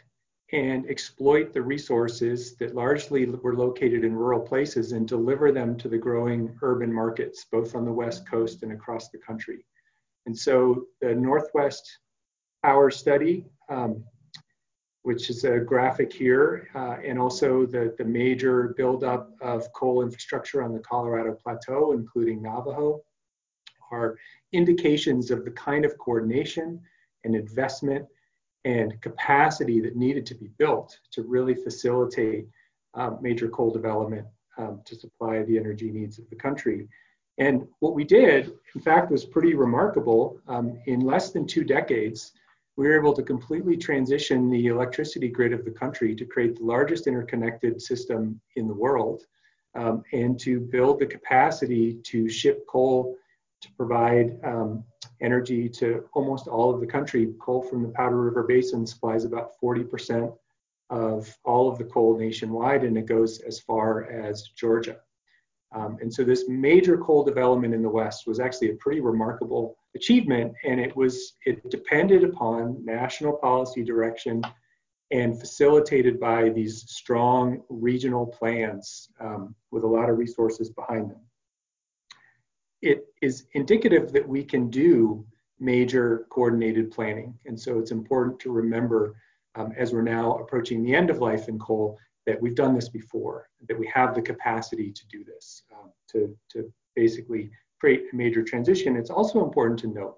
and 0.53 0.89
exploit 0.89 1.53
the 1.53 1.61
resources 1.61 2.57
that 2.57 2.75
largely 2.75 3.27
were 3.27 3.55
located 3.55 4.03
in 4.03 4.15
rural 4.15 4.41
places 4.41 4.93
and 4.93 5.07
deliver 5.07 5.53
them 5.53 5.77
to 5.77 5.89
the 5.89 5.99
growing 5.99 6.57
urban 6.63 6.93
markets, 6.93 7.45
both 7.53 7.75
on 7.75 7.85
the 7.85 7.93
West 7.93 8.27
Coast 8.27 8.63
and 8.63 8.73
across 8.73 9.11
the 9.11 9.19
country. 9.19 9.65
And 10.25 10.37
so 10.37 10.87
the 11.03 11.15
Northwest 11.15 11.99
Power 12.63 12.91
Study 12.91 13.45
um, 13.69 14.03
which 15.09 15.31
is 15.31 15.45
a 15.45 15.59
graphic 15.59 16.13
here, 16.13 16.69
uh, 16.75 16.97
and 17.03 17.19
also 17.19 17.65
the, 17.65 17.95
the 17.97 18.05
major 18.05 18.75
buildup 18.77 19.31
of 19.41 19.73
coal 19.73 20.03
infrastructure 20.03 20.63
on 20.63 20.75
the 20.75 20.81
Colorado 20.81 21.33
Plateau, 21.33 21.93
including 21.93 22.43
Navajo, 22.43 23.01
are 23.91 24.19
indications 24.53 25.31
of 25.31 25.47
the 25.47 25.51
kind 25.53 25.87
of 25.87 25.97
coordination 25.97 26.79
and 27.25 27.35
investment 27.35 28.05
and 28.67 29.01
capacity 29.01 29.81
that 29.81 29.97
needed 29.97 30.27
to 30.27 30.35
be 30.35 30.49
built 30.59 30.99
to 31.13 31.23
really 31.23 31.55
facilitate 31.55 32.47
um, 32.93 33.17
major 33.23 33.49
coal 33.49 33.71
development 33.71 34.27
um, 34.59 34.83
to 34.85 34.95
supply 34.95 35.43
the 35.45 35.57
energy 35.57 35.91
needs 35.91 36.19
of 36.19 36.29
the 36.29 36.37
country. 36.37 36.87
And 37.39 37.67
what 37.79 37.95
we 37.95 38.05
did, 38.05 38.53
in 38.75 38.83
fact, 38.83 39.11
was 39.11 39.25
pretty 39.25 39.55
remarkable. 39.55 40.39
Um, 40.49 40.79
in 40.85 41.01
less 41.01 41.31
than 41.31 41.47
two 41.47 41.65
decades, 41.65 42.35
we 42.79 42.87
were 42.87 42.97
able 42.97 43.13
to 43.13 43.25
completely 43.25 43.77
transition 43.77 44.49
the 44.49 44.69
electricity 44.69 45.29
grid 45.29 45.53
of 45.53 45.65
the 45.65 45.71
country 45.71 46.15
to 46.15 46.25
create 46.25 46.57
the 46.57 46.65
largest 46.65 47.09
interconnected 47.09 47.83
system 47.83 48.41
in 48.55 48.69
the 48.69 48.75
world 48.75 49.25
um, 49.75 50.05
and 50.13 50.39
to 50.39 50.61
build 50.61 51.01
the 51.01 51.07
capacity 51.07 51.99
to 52.05 52.29
ship 52.29 52.65
coal 52.69 53.17
to 53.61 53.69
provide 53.73 54.39
um, 54.45 54.85
energy 55.21 55.69
to 55.69 56.05
almost 56.15 56.47
all 56.47 56.73
of 56.73 56.81
the 56.81 56.87
country. 56.87 57.35
Coal 57.41 57.63
from 57.63 57.83
the 57.83 57.89
Powder 57.89 58.23
River 58.23 58.45
Basin 58.45 58.87
supplies 58.87 59.25
about 59.25 59.55
40% 59.61 60.33
of 60.89 61.37
all 61.45 61.69
of 61.69 61.79
the 61.79 61.85
coal 61.85 62.17
nationwide, 62.17 62.85
and 62.85 62.97
it 62.97 63.07
goes 63.07 63.41
as 63.41 63.59
far 63.59 64.09
as 64.09 64.51
Georgia. 64.57 64.99
Um, 65.75 65.99
and 66.01 66.15
so 66.15 66.23
this 66.23 66.49
major 66.49 66.97
coal 66.97 67.25
development 67.25 67.75
in 67.75 67.83
the 67.83 67.91
West 67.91 68.29
was 68.29 68.39
actually 68.39 68.71
a 68.71 68.77
pretty 68.77 69.01
remarkable 69.01 69.78
achievement, 69.95 70.53
and 70.65 70.81
it 70.81 70.95
was 70.97 71.35
it 71.45 71.69
depended 71.71 72.25
upon 72.25 72.85
national 72.85 73.35
policy 73.35 73.83
direction 73.83 74.43
and 75.11 75.41
facilitated 75.41 76.21
by 76.21 76.51
these 76.51 76.85
strong 76.87 77.63
regional 77.71 78.27
plans 78.27 79.09
um, 79.21 79.55
with 79.71 79.83
a 79.85 79.87
lot 79.87 80.11
of 80.11 80.19
resources 80.19 80.69
behind 80.71 81.11
them. 81.11 81.21
It 82.83 83.07
is 83.23 83.47
indicative 83.55 84.13
that 84.13 84.29
we 84.29 84.45
can 84.45 84.69
do 84.69 85.27
major 85.59 86.27
coordinated 86.31 86.91
planning, 86.91 87.35
and 87.47 87.59
so 87.59 87.79
it's 87.79 87.91
important 87.91 88.39
to 88.41 88.53
remember 88.53 89.17
um, 89.55 89.73
as 89.77 89.93
we're 89.93 90.03
now 90.03 90.37
approaching 90.39 90.83
the 90.83 90.95
end 90.95 91.11
of 91.11 91.19
life 91.19 91.49
in 91.49 91.59
coal 91.59 91.99
that 92.27 92.41
we've 92.41 92.55
done 92.55 92.75
this 92.75 92.91
before, 92.91 93.49
that 93.69 93.79
we 93.79 93.91
have 93.93 94.15
the 94.15 94.23
capacity 94.23 94.93
to 94.93 95.03
do 95.11 95.25
this, 95.25 95.63
um, 95.73 95.91
to, 96.11 96.37
to 96.51 96.71
basically 96.95 97.51
create 97.81 98.05
a 98.13 98.17
major 98.17 98.43
transition. 98.43 98.97
It's 98.97 99.11
also 99.11 99.45
important 99.45 99.79
to 99.81 99.89
note 99.89 100.17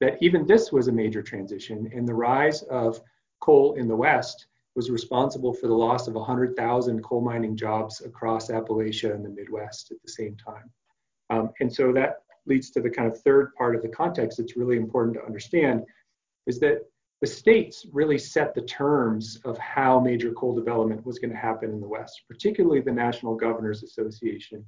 that 0.00 0.18
even 0.20 0.46
this 0.46 0.72
was 0.72 0.88
a 0.88 0.92
major 0.92 1.22
transition, 1.22 1.90
and 1.94 2.06
the 2.06 2.14
rise 2.14 2.62
of 2.62 3.00
coal 3.40 3.74
in 3.74 3.88
the 3.88 3.96
West 3.96 4.46
was 4.74 4.90
responsible 4.90 5.52
for 5.52 5.66
the 5.66 5.74
loss 5.74 6.08
of 6.08 6.14
100,000 6.14 7.02
coal 7.02 7.20
mining 7.20 7.56
jobs 7.56 8.00
across 8.00 8.50
Appalachia 8.50 9.14
and 9.14 9.24
the 9.24 9.28
Midwest 9.28 9.90
at 9.90 9.98
the 10.02 10.10
same 10.10 10.36
time. 10.36 10.70
Um, 11.30 11.50
and 11.60 11.72
so 11.72 11.92
that 11.92 12.22
leads 12.46 12.70
to 12.70 12.80
the 12.80 12.90
kind 12.90 13.10
of 13.10 13.20
third 13.20 13.54
part 13.54 13.76
of 13.76 13.82
the 13.82 13.88
context 13.88 14.38
that's 14.38 14.56
really 14.56 14.76
important 14.76 15.14
to 15.16 15.24
understand 15.24 15.84
is 16.46 16.58
that 16.60 16.78
the 17.20 17.26
states 17.26 17.86
really 17.92 18.18
set 18.18 18.54
the 18.54 18.62
terms 18.62 19.38
of 19.44 19.56
how 19.58 20.00
major 20.00 20.32
coal 20.32 20.54
development 20.54 21.06
was 21.06 21.20
going 21.20 21.30
to 21.30 21.36
happen 21.36 21.70
in 21.70 21.80
the 21.80 21.86
West, 21.86 22.22
particularly 22.28 22.80
the 22.80 22.90
National 22.90 23.36
Governors 23.36 23.84
Association 23.84 24.64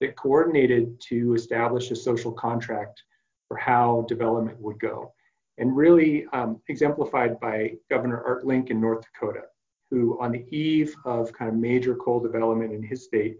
that 0.00 0.16
coordinated 0.16 1.00
to 1.08 1.34
establish 1.34 1.90
a 1.90 1.96
social 1.96 2.32
contract 2.32 3.02
for 3.48 3.56
how 3.56 4.04
development 4.08 4.60
would 4.60 4.78
go. 4.78 5.12
And 5.58 5.76
really 5.76 6.26
um, 6.32 6.60
exemplified 6.68 7.38
by 7.40 7.74
Governor 7.88 8.22
Art 8.24 8.46
Link 8.46 8.70
in 8.70 8.80
North 8.80 9.04
Dakota, 9.04 9.42
who, 9.90 10.20
on 10.20 10.32
the 10.32 10.44
eve 10.54 10.94
of 11.04 11.32
kind 11.32 11.48
of 11.48 11.56
major 11.56 11.94
coal 11.94 12.20
development 12.20 12.72
in 12.72 12.82
his 12.82 13.04
state, 13.04 13.36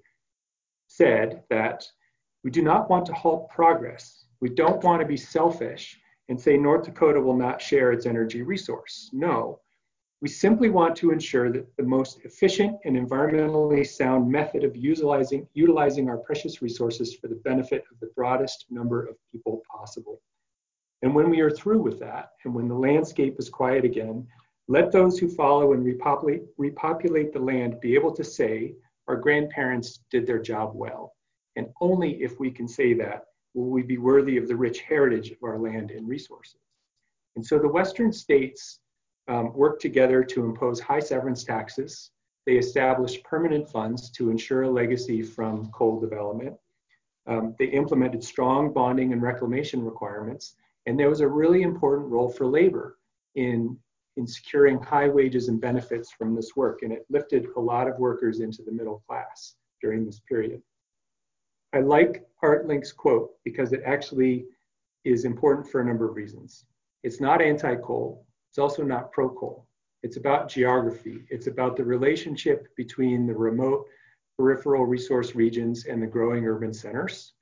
said 0.86 1.42
that 1.50 1.84
we 2.44 2.50
do 2.50 2.62
not 2.62 2.88
want 2.88 3.06
to 3.06 3.12
halt 3.12 3.50
progress. 3.50 4.26
We 4.40 4.50
don't 4.50 4.84
want 4.84 5.00
to 5.00 5.08
be 5.08 5.16
selfish 5.16 5.98
and 6.28 6.40
say 6.40 6.56
North 6.56 6.84
Dakota 6.84 7.20
will 7.20 7.36
not 7.36 7.60
share 7.60 7.92
its 7.92 8.06
energy 8.06 8.42
resource. 8.42 9.10
No, 9.12 9.60
we 10.24 10.30
simply 10.30 10.70
want 10.70 10.96
to 10.96 11.10
ensure 11.10 11.52
that 11.52 11.76
the 11.76 11.82
most 11.82 12.18
efficient 12.24 12.78
and 12.86 12.96
environmentally 12.96 13.86
sound 13.86 14.26
method 14.26 14.64
of 14.64 14.74
utilizing, 14.74 15.46
utilizing 15.52 16.08
our 16.08 16.16
precious 16.16 16.62
resources 16.62 17.14
for 17.14 17.28
the 17.28 17.42
benefit 17.44 17.84
of 17.92 18.00
the 18.00 18.10
broadest 18.16 18.64
number 18.70 19.04
of 19.04 19.16
people 19.30 19.60
possible. 19.70 20.22
And 21.02 21.14
when 21.14 21.28
we 21.28 21.40
are 21.40 21.50
through 21.50 21.82
with 21.82 21.98
that, 21.98 22.30
and 22.42 22.54
when 22.54 22.68
the 22.68 22.74
landscape 22.74 23.36
is 23.38 23.50
quiet 23.50 23.84
again, 23.84 24.26
let 24.66 24.90
those 24.90 25.18
who 25.18 25.28
follow 25.28 25.74
and 25.74 25.84
repopulate, 25.84 26.44
repopulate 26.56 27.34
the 27.34 27.40
land 27.40 27.78
be 27.82 27.94
able 27.94 28.14
to 28.14 28.24
say, 28.24 28.76
our 29.08 29.16
grandparents 29.16 30.04
did 30.10 30.26
their 30.26 30.40
job 30.40 30.70
well. 30.74 31.12
And 31.56 31.66
only 31.82 32.22
if 32.22 32.40
we 32.40 32.50
can 32.50 32.66
say 32.66 32.94
that 32.94 33.24
will 33.52 33.68
we 33.68 33.82
be 33.82 33.98
worthy 33.98 34.38
of 34.38 34.48
the 34.48 34.56
rich 34.56 34.80
heritage 34.80 35.32
of 35.32 35.42
our 35.42 35.58
land 35.58 35.90
and 35.90 36.08
resources. 36.08 36.62
And 37.36 37.44
so 37.44 37.58
the 37.58 37.68
Western 37.68 38.10
states 38.10 38.80
um, 39.28 39.52
worked 39.54 39.80
together 39.80 40.22
to 40.22 40.44
impose 40.44 40.80
high 40.80 41.00
severance 41.00 41.44
taxes. 41.44 42.10
They 42.46 42.54
established 42.56 43.24
permanent 43.24 43.68
funds 43.68 44.10
to 44.12 44.30
ensure 44.30 44.62
a 44.62 44.70
legacy 44.70 45.22
from 45.22 45.70
coal 45.70 45.98
development. 45.98 46.56
Um, 47.26 47.54
they 47.58 47.66
implemented 47.66 48.22
strong 48.22 48.72
bonding 48.72 49.12
and 49.12 49.22
reclamation 49.22 49.82
requirements. 49.82 50.56
And 50.86 50.98
there 50.98 51.08
was 51.08 51.20
a 51.20 51.28
really 51.28 51.62
important 51.62 52.10
role 52.10 52.28
for 52.28 52.46
labor 52.46 52.98
in, 53.34 53.78
in 54.16 54.26
securing 54.26 54.82
high 54.82 55.08
wages 55.08 55.48
and 55.48 55.60
benefits 55.60 56.12
from 56.12 56.34
this 56.34 56.54
work. 56.54 56.82
And 56.82 56.92
it 56.92 57.06
lifted 57.08 57.46
a 57.56 57.60
lot 57.60 57.88
of 57.88 57.98
workers 57.98 58.40
into 58.40 58.62
the 58.62 58.72
middle 58.72 59.02
class 59.08 59.54
during 59.80 60.04
this 60.04 60.20
period. 60.28 60.60
I 61.74 61.80
like 61.80 62.24
Art 62.42 62.66
Link's 62.66 62.92
quote 62.92 63.30
because 63.42 63.72
it 63.72 63.82
actually 63.84 64.44
is 65.04 65.24
important 65.24 65.68
for 65.68 65.80
a 65.80 65.84
number 65.84 66.08
of 66.08 66.14
reasons. 66.14 66.66
It's 67.02 67.20
not 67.20 67.42
anti 67.42 67.74
coal, 67.76 68.26
it's 68.54 68.60
also 68.60 68.84
not 68.84 69.10
pro 69.10 69.30
coal. 69.30 69.66
It's 70.04 70.16
about 70.16 70.48
geography, 70.48 71.24
it's 71.28 71.48
about 71.48 71.76
the 71.76 71.82
relationship 71.82 72.68
between 72.76 73.26
the 73.26 73.34
remote 73.34 73.84
peripheral 74.38 74.86
resource 74.86 75.34
regions 75.34 75.86
and 75.86 76.00
the 76.00 76.06
growing 76.06 76.46
urban 76.46 76.72
centers. 76.72 77.32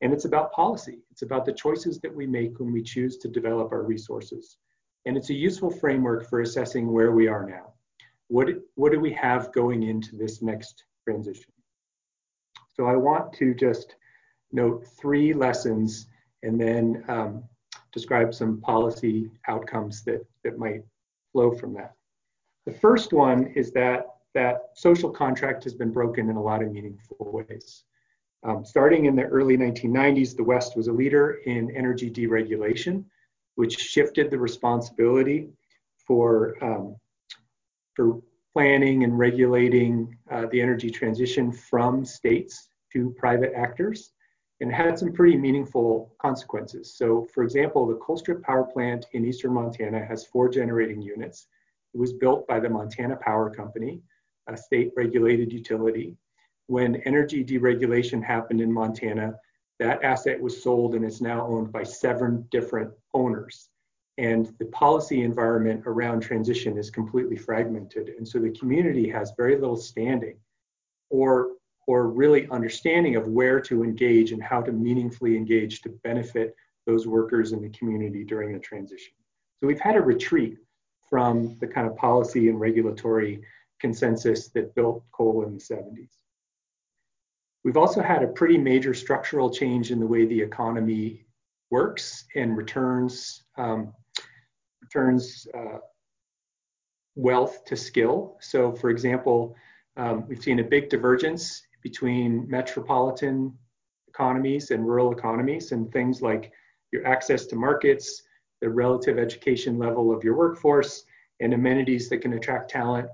And 0.00 0.12
it's 0.12 0.26
about 0.26 0.52
policy, 0.52 1.00
it's 1.10 1.22
about 1.22 1.44
the 1.44 1.52
choices 1.52 1.98
that 2.02 2.14
we 2.14 2.24
make 2.24 2.60
when 2.60 2.72
we 2.72 2.84
choose 2.84 3.16
to 3.16 3.26
develop 3.26 3.72
our 3.72 3.82
resources. 3.82 4.58
And 5.06 5.16
it's 5.16 5.30
a 5.30 5.34
useful 5.34 5.72
framework 5.72 6.30
for 6.30 6.40
assessing 6.40 6.92
where 6.92 7.10
we 7.10 7.26
are 7.26 7.44
now. 7.44 7.72
What, 8.28 8.46
what 8.76 8.92
do 8.92 9.00
we 9.00 9.12
have 9.14 9.52
going 9.52 9.82
into 9.82 10.14
this 10.14 10.40
next 10.40 10.84
transition? 11.02 11.52
So 12.68 12.86
I 12.86 12.94
want 12.94 13.32
to 13.38 13.54
just 13.54 13.96
note 14.52 14.86
three 15.00 15.34
lessons 15.34 16.06
and 16.44 16.60
then 16.60 17.02
um, 17.08 17.42
describe 17.92 18.34
some 18.34 18.60
policy 18.60 19.30
outcomes 19.48 20.02
that, 20.04 20.24
that 20.44 20.58
might 20.58 20.82
flow 21.32 21.52
from 21.52 21.74
that. 21.74 21.94
The 22.66 22.72
first 22.72 23.12
one 23.12 23.46
is 23.56 23.72
that 23.72 24.06
that 24.34 24.70
social 24.74 25.10
contract 25.10 25.64
has 25.64 25.74
been 25.74 25.90
broken 25.90 26.30
in 26.30 26.36
a 26.36 26.42
lot 26.42 26.62
of 26.62 26.70
meaningful 26.70 27.16
ways. 27.32 27.84
Um, 28.42 28.64
starting 28.64 29.06
in 29.06 29.16
the 29.16 29.24
early 29.24 29.56
1990s, 29.56 30.36
the 30.36 30.44
West 30.44 30.76
was 30.76 30.86
a 30.86 30.92
leader 30.92 31.40
in 31.46 31.74
energy 31.76 32.10
deregulation, 32.10 33.04
which 33.56 33.76
shifted 33.76 34.30
the 34.30 34.38
responsibility 34.38 35.48
for, 36.06 36.56
um, 36.62 36.96
for 37.94 38.20
planning 38.54 39.04
and 39.04 39.18
regulating 39.18 40.16
uh, 40.30 40.46
the 40.46 40.60
energy 40.60 40.90
transition 40.90 41.52
from 41.52 42.04
states 42.04 42.68
to 42.92 43.14
private 43.18 43.52
actors 43.54 44.12
and 44.60 44.72
had 44.72 44.98
some 44.98 45.12
pretty 45.12 45.36
meaningful 45.36 46.14
consequences. 46.20 46.94
So, 46.94 47.26
for 47.32 47.42
example, 47.42 47.86
the 47.86 47.94
Colstrip 47.94 48.42
Power 48.42 48.64
Plant 48.64 49.06
in 49.12 49.24
eastern 49.24 49.54
Montana 49.54 50.04
has 50.04 50.26
four 50.26 50.48
generating 50.48 51.00
units. 51.00 51.46
It 51.94 51.98
was 51.98 52.12
built 52.12 52.46
by 52.46 52.60
the 52.60 52.68
Montana 52.68 53.16
Power 53.16 53.50
Company, 53.50 54.02
a 54.48 54.56
state 54.56 54.92
regulated 54.96 55.52
utility. 55.52 56.16
When 56.66 56.96
energy 57.06 57.44
deregulation 57.44 58.22
happened 58.22 58.60
in 58.60 58.72
Montana, 58.72 59.34
that 59.78 60.04
asset 60.04 60.40
was 60.40 60.62
sold 60.62 60.94
and 60.94 61.04
is 61.04 61.22
now 61.22 61.46
owned 61.46 61.72
by 61.72 61.82
seven 61.82 62.46
different 62.50 62.92
owners. 63.14 63.70
And 64.18 64.52
the 64.58 64.66
policy 64.66 65.22
environment 65.22 65.84
around 65.86 66.20
transition 66.20 66.76
is 66.76 66.90
completely 66.90 67.36
fragmented. 67.36 68.10
And 68.18 68.28
so 68.28 68.38
the 68.38 68.50
community 68.50 69.08
has 69.08 69.32
very 69.38 69.56
little 69.56 69.78
standing 69.78 70.36
or 71.08 71.52
or 71.86 72.08
really 72.08 72.48
understanding 72.50 73.16
of 73.16 73.26
where 73.26 73.60
to 73.60 73.82
engage 73.82 74.32
and 74.32 74.42
how 74.42 74.60
to 74.60 74.72
meaningfully 74.72 75.36
engage 75.36 75.82
to 75.82 75.88
benefit 76.04 76.54
those 76.86 77.06
workers 77.06 77.52
in 77.52 77.60
the 77.62 77.70
community 77.70 78.24
during 78.24 78.52
the 78.52 78.58
transition. 78.58 79.12
So 79.60 79.66
we've 79.66 79.80
had 79.80 79.96
a 79.96 80.00
retreat 80.00 80.58
from 81.08 81.56
the 81.60 81.66
kind 81.66 81.86
of 81.86 81.96
policy 81.96 82.48
and 82.48 82.60
regulatory 82.60 83.42
consensus 83.80 84.48
that 84.50 84.74
built 84.74 85.02
coal 85.12 85.44
in 85.44 85.54
the 85.54 85.60
70s. 85.60 86.10
We've 87.64 87.76
also 87.76 88.02
had 88.02 88.22
a 88.22 88.28
pretty 88.28 88.56
major 88.56 88.94
structural 88.94 89.50
change 89.50 89.90
in 89.90 90.00
the 90.00 90.06
way 90.06 90.24
the 90.24 90.40
economy 90.40 91.26
works 91.70 92.24
and 92.34 92.56
returns 92.56 93.44
um, 93.58 93.92
returns 94.80 95.46
uh, 95.54 95.78
wealth 97.14 97.64
to 97.66 97.76
skill. 97.76 98.38
So, 98.40 98.72
for 98.72 98.88
example, 98.90 99.54
um, 99.96 100.26
we've 100.26 100.42
seen 100.42 100.60
a 100.60 100.64
big 100.64 100.88
divergence 100.88 101.62
between 101.82 102.48
metropolitan 102.48 103.52
economies 104.08 104.70
and 104.70 104.86
rural 104.86 105.12
economies 105.12 105.72
and 105.72 105.92
things 105.92 106.20
like 106.20 106.52
your 106.92 107.06
access 107.06 107.46
to 107.46 107.56
markets, 107.56 108.22
the 108.60 108.68
relative 108.68 109.18
education 109.18 109.78
level 109.78 110.14
of 110.14 110.24
your 110.24 110.36
workforce, 110.36 111.04
and 111.40 111.54
amenities 111.54 112.08
that 112.08 112.18
can 112.18 112.34
attract 112.34 112.70
talent 112.70 113.08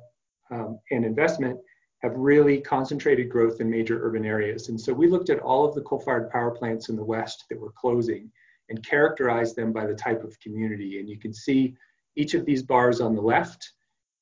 um, 0.50 0.78
and 0.90 1.04
investment 1.04 1.58
have 2.02 2.16
really 2.16 2.60
concentrated 2.60 3.30
growth 3.30 3.60
in 3.60 3.70
major 3.70 4.04
urban 4.04 4.24
areas. 4.24 4.68
And 4.68 4.80
so 4.80 4.92
we 4.92 5.08
looked 5.08 5.30
at 5.30 5.40
all 5.40 5.64
of 5.64 5.74
the 5.74 5.80
coal 5.82 6.00
fired 6.00 6.30
power 6.30 6.50
plants 6.50 6.88
in 6.88 6.96
the 6.96 7.04
West 7.04 7.44
that 7.48 7.58
were 7.58 7.72
closing 7.72 8.30
and 8.68 8.84
characterized 8.86 9.56
them 9.56 9.72
by 9.72 9.86
the 9.86 9.94
type 9.94 10.22
of 10.24 10.38
community. 10.40 10.98
And 10.98 11.08
you 11.08 11.18
can 11.18 11.32
see 11.32 11.74
each 12.16 12.34
of 12.34 12.44
these 12.44 12.62
bars 12.62 13.00
on 13.00 13.14
the 13.14 13.22
left 13.22 13.72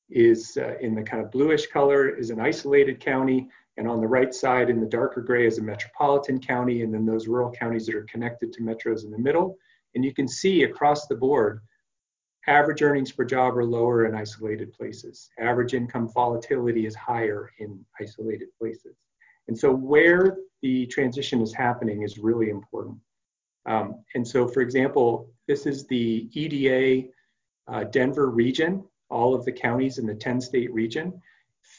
is 0.09 0.57
uh, 0.57 0.77
in 0.79 0.93
the 0.93 1.01
kind 1.01 1.23
of 1.23 1.31
bluish 1.31 1.67
color 1.67 2.09
is 2.09 2.29
an 2.29 2.39
isolated 2.39 2.99
county 2.99 3.49
and 3.77 3.87
on 3.87 3.99
the 3.99 4.07
right 4.07 4.33
side 4.33 4.69
in 4.69 4.79
the 4.79 4.85
darker 4.85 5.21
gray 5.21 5.45
is 5.45 5.57
a 5.57 5.63
metropolitan 5.63 6.39
county, 6.39 6.81
and 6.81 6.93
then 6.93 7.05
those 7.05 7.27
rural 7.27 7.51
counties 7.51 7.85
that 7.85 7.95
are 7.95 8.03
connected 8.05 8.53
to 8.53 8.61
metros 8.61 9.03
in 9.03 9.11
the 9.11 9.17
middle. 9.17 9.57
And 9.95 10.03
you 10.03 10.13
can 10.13 10.27
see 10.27 10.63
across 10.63 11.07
the 11.07 11.15
board 11.15 11.61
average 12.47 12.81
earnings 12.81 13.11
per 13.11 13.25
job 13.25 13.57
are 13.57 13.65
lower 13.65 14.05
in 14.05 14.15
isolated 14.15 14.71
places. 14.73 15.29
Average 15.39 15.73
income 15.73 16.09
volatility 16.13 16.85
is 16.85 16.95
higher 16.95 17.51
in 17.59 17.83
isolated 17.99 18.49
places. 18.59 18.95
And 19.47 19.57
so 19.57 19.73
where 19.73 20.37
the 20.61 20.85
transition 20.87 21.41
is 21.41 21.53
happening 21.53 22.03
is 22.03 22.17
really 22.17 22.49
important. 22.49 22.97
Um, 23.65 24.03
and 24.13 24.27
so, 24.27 24.47
for 24.47 24.61
example, 24.61 25.29
this 25.47 25.65
is 25.65 25.87
the 25.87 26.29
EDA 26.33 27.09
uh, 27.67 27.83
Denver 27.85 28.29
region, 28.29 28.83
all 29.09 29.33
of 29.33 29.43
the 29.45 29.51
counties 29.51 29.97
in 29.97 30.05
the 30.05 30.13
10 30.13 30.39
state 30.39 30.71
region. 30.73 31.19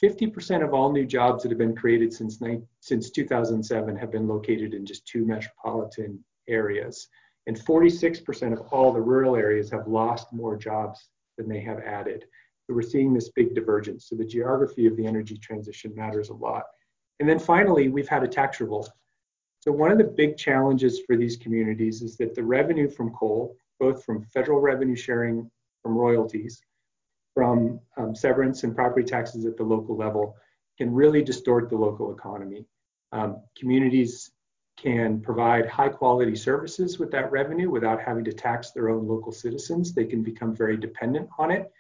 50% 0.03 0.65
of 0.65 0.75
all 0.75 0.93
new 0.93 1.07
jobs 1.07 1.43
that 1.43 1.51
have 1.51 1.59
been 1.59 1.77
created 1.77 2.13
since, 2.13 2.41
since 2.81 3.11
2007 3.11 3.97
have 3.97 4.11
been 4.11 4.29
located 4.29 4.75
in 4.75 4.85
just 4.85 5.07
two 5.07 5.25
metropolitan 5.25 6.23
areas. 6.49 7.09
And 7.47 7.57
46% 7.59 8.53
of 8.53 8.61
all 8.73 8.93
the 8.93 9.01
rural 9.01 9.37
areas 9.37 9.71
have 9.71 9.87
lost 9.87 10.33
more 10.33 10.57
jobs 10.57 11.09
than 11.39 11.49
they 11.49 11.61
have 11.61 11.79
added. 11.81 12.25
So 12.67 12.75
we're 12.75 12.83
seeing 12.83 13.15
this 13.15 13.31
big 13.31 13.55
divergence. 13.55 14.09
So 14.09 14.17
the 14.17 14.25
geography 14.25 14.87
of 14.87 14.97
the 14.97 15.07
energy 15.07 15.39
transition 15.39 15.95
matters 15.95 16.31
a 16.31 16.35
lot. 16.35 16.65
And 17.21 17.29
then 17.29 17.39
finally, 17.39 17.89
we've 17.89 18.09
had 18.09 18.25
a 18.25 18.29
tax 18.29 18.61
revolt. 18.61 18.91
So 19.61 19.73
one 19.73 19.91
of 19.91 19.99
the 19.99 20.05
big 20.05 20.37
challenges 20.37 21.01
for 21.07 21.17
these 21.17 21.37
communities 21.37 22.03
is 22.03 22.17
that 22.19 22.35
the 22.35 22.43
revenue 22.43 22.89
from 22.89 23.11
coal, 23.11 23.57
both 23.79 24.05
from 24.05 24.25
federal 24.25 24.61
revenue 24.61 24.97
sharing 24.97 25.51
from 25.83 25.97
royalties, 25.97 26.61
from 27.37 27.79
um, 27.99 28.15
severance 28.15 28.65
and 28.65 28.75
property 28.75 29.05
taxes 29.05 29.45
at 29.45 29.59
the 29.59 29.63
local 29.63 29.95
level, 29.95 30.35
can 30.79 30.91
really 30.91 31.23
distort 31.23 31.69
the 31.69 31.77
local 31.77 32.11
economy. 32.11 32.65
Um, 33.13 33.43
communities 33.59 34.31
can 34.79 35.21
provide 35.21 35.67
high 35.67 35.91
quality 35.91 36.35
services 36.35 36.99
with 36.99 37.11
that 37.11 37.31
revenue 37.31 37.71
without 37.71 38.01
having 38.01 38.25
to 38.25 38.33
tax 38.33 38.71
their 38.71 38.89
own 38.89 39.07
local 39.07 39.33
citizens. 39.33 39.93
They 39.93 40.07
can 40.07 40.23
become 40.23 40.57
very 40.57 40.79
dependent 40.79 41.29
on 41.39 41.51
it. 41.51 41.71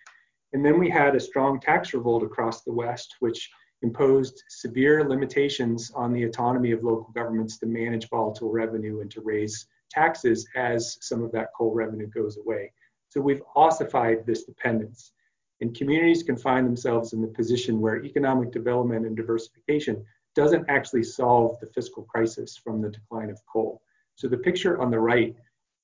And 0.53 0.63
then 0.63 0.79
we 0.79 0.91
had 0.91 1.17
a 1.17 1.21
strong 1.21 1.59
tax 1.59 1.95
revolt 1.95 2.23
across 2.23 2.63
the 2.63 2.73
West, 2.73 3.17
which 3.21 3.51
imposed 3.81 4.43
severe 4.51 5.09
limitations 5.09 5.91
on 5.95 6.13
the 6.13 6.25
autonomy 6.25 6.73
of 6.73 6.85
local 6.85 7.13
governments 7.15 7.59
to 7.59 7.67
manage 7.67 8.11
volatile 8.11 8.51
revenue 8.51 9.01
and 9.01 9.11
to 9.11 9.23
raise 9.23 9.67
taxes 9.91 10.47
as 10.55 10.99
some 11.01 11.23
of 11.23 11.33
that 11.33 11.49
coal 11.57 11.73
revenue 11.73 12.09
goes 12.09 12.37
away. 12.37 12.73
So 13.09 13.23
we've 13.23 13.43
ossified 13.55 14.27
this 14.27 14.45
dependence. 14.45 15.13
And 15.61 15.75
communities 15.75 16.23
can 16.23 16.37
find 16.37 16.67
themselves 16.67 17.13
in 17.13 17.23
the 17.23 17.29
position 17.29 17.81
where 17.81 18.05
economic 18.05 18.53
development 18.53 19.07
and 19.07 19.17
diversification 19.17 20.05
doesn't 20.35 20.69
actually 20.69 21.03
solve 21.03 21.59
the 21.61 21.67
fiscal 21.67 22.03
crisis 22.05 22.57
from 22.57 22.83
the 22.83 22.91
decline 22.91 23.31
of 23.31 23.41
coal. 23.51 23.81
So 24.17 24.29
the 24.29 24.37
picture 24.37 24.81
on 24.81 24.91
the 24.91 25.01
right 25.01 25.35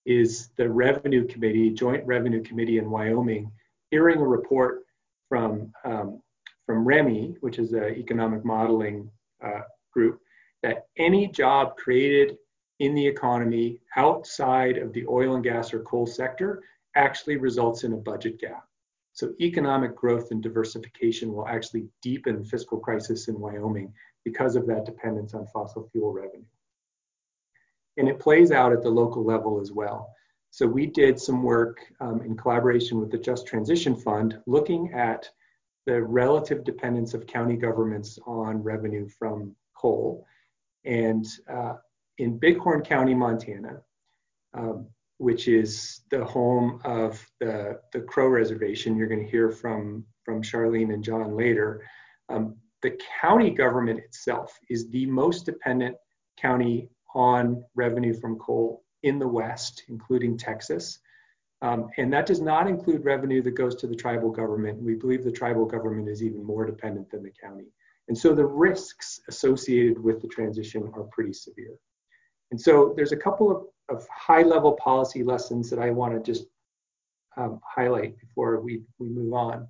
is 0.04 0.50
the 0.56 0.68
Revenue 0.68 1.26
Committee, 1.26 1.70
Joint 1.70 2.04
Revenue 2.06 2.42
Committee 2.42 2.78
in 2.78 2.90
Wyoming, 2.90 3.50
hearing 3.90 4.18
a 4.18 4.26
report 4.26 4.82
from 5.28 5.72
um, 5.84 6.20
from 6.66 6.84
REMI, 6.84 7.36
which 7.40 7.58
is 7.58 7.72
an 7.72 7.94
economic 7.96 8.44
modeling 8.44 9.10
uh, 9.44 9.62
group, 9.92 10.20
that 10.62 10.86
any 10.96 11.26
job 11.28 11.76
created 11.76 12.36
in 12.78 12.94
the 12.94 13.06
economy 13.06 13.78
outside 13.96 14.78
of 14.78 14.92
the 14.92 15.06
oil 15.06 15.34
and 15.34 15.44
gas 15.44 15.72
or 15.74 15.80
coal 15.80 16.06
sector 16.06 16.62
actually 16.94 17.36
results 17.36 17.84
in 17.84 17.92
a 17.92 17.96
budget 17.96 18.38
gap. 18.38 18.64
So 19.12 19.32
economic 19.40 19.94
growth 19.94 20.30
and 20.30 20.42
diversification 20.42 21.32
will 21.32 21.46
actually 21.46 21.88
deepen 22.00 22.44
fiscal 22.44 22.78
crisis 22.78 23.28
in 23.28 23.38
Wyoming 23.38 23.92
because 24.24 24.56
of 24.56 24.66
that 24.66 24.86
dependence 24.86 25.34
on 25.34 25.46
fossil 25.46 25.88
fuel 25.92 26.12
revenue. 26.12 26.44
And 27.98 28.08
it 28.08 28.18
plays 28.18 28.52
out 28.52 28.72
at 28.72 28.82
the 28.82 28.88
local 28.88 29.24
level 29.24 29.60
as 29.60 29.70
well. 29.70 30.08
So 30.50 30.66
we 30.66 30.86
did 30.86 31.18
some 31.18 31.42
work 31.42 31.80
um, 32.00 32.22
in 32.22 32.36
collaboration 32.36 33.00
with 33.00 33.10
the 33.10 33.18
Just 33.18 33.46
Transition 33.46 33.96
Fund 33.96 34.38
looking 34.46 34.92
at 34.92 35.28
the 35.86 36.02
relative 36.02 36.64
dependence 36.64 37.14
of 37.14 37.26
county 37.26 37.56
governments 37.56 38.18
on 38.26 38.62
revenue 38.62 39.08
from 39.08 39.54
coal. 39.74 40.26
And 40.84 41.26
uh, 41.50 41.74
in 42.18 42.38
Bighorn 42.38 42.82
County, 42.82 43.14
Montana, 43.14 43.80
um, 44.54 44.86
which 45.18 45.48
is 45.48 46.00
the 46.10 46.24
home 46.24 46.80
of 46.84 47.24
the, 47.40 47.78
the 47.92 48.00
Crow 48.00 48.28
Reservation, 48.28 48.96
you're 48.96 49.08
going 49.08 49.24
to 49.24 49.30
hear 49.30 49.50
from, 49.50 50.04
from 50.24 50.42
Charlene 50.42 50.92
and 50.92 51.04
John 51.04 51.36
later. 51.36 51.86
Um, 52.28 52.56
the 52.82 52.98
county 53.20 53.50
government 53.50 54.00
itself 54.00 54.58
is 54.68 54.88
the 54.90 55.06
most 55.06 55.46
dependent 55.46 55.96
county 56.36 56.88
on 57.14 57.62
revenue 57.74 58.14
from 58.14 58.38
coal 58.38 58.84
in 59.02 59.18
the 59.18 59.28
West, 59.28 59.84
including 59.88 60.36
Texas. 60.36 60.98
Um, 61.60 61.90
and 61.96 62.12
that 62.12 62.26
does 62.26 62.40
not 62.40 62.66
include 62.66 63.04
revenue 63.04 63.42
that 63.42 63.52
goes 63.52 63.76
to 63.76 63.86
the 63.86 63.94
tribal 63.94 64.30
government. 64.30 64.82
We 64.82 64.94
believe 64.94 65.22
the 65.22 65.30
tribal 65.30 65.64
government 65.64 66.08
is 66.08 66.22
even 66.22 66.44
more 66.44 66.66
dependent 66.66 67.10
than 67.10 67.22
the 67.22 67.32
county. 67.40 67.66
And 68.08 68.18
so 68.18 68.34
the 68.34 68.44
risks 68.44 69.20
associated 69.28 70.02
with 70.02 70.20
the 70.20 70.28
transition 70.28 70.90
are 70.94 71.04
pretty 71.04 71.32
severe. 71.32 71.76
And 72.50 72.60
so 72.60 72.92
there's 72.96 73.12
a 73.12 73.16
couple 73.16 73.50
of, 73.50 73.62
of 73.88 74.06
high 74.08 74.42
level 74.42 74.72
policy 74.72 75.22
lessons 75.22 75.70
that 75.70 75.78
I 75.78 75.90
want 75.90 76.14
to 76.14 76.32
just 76.32 76.46
um, 77.36 77.60
highlight 77.64 78.18
before 78.18 78.60
we, 78.60 78.82
we 78.98 79.08
move 79.08 79.32
on. 79.32 79.68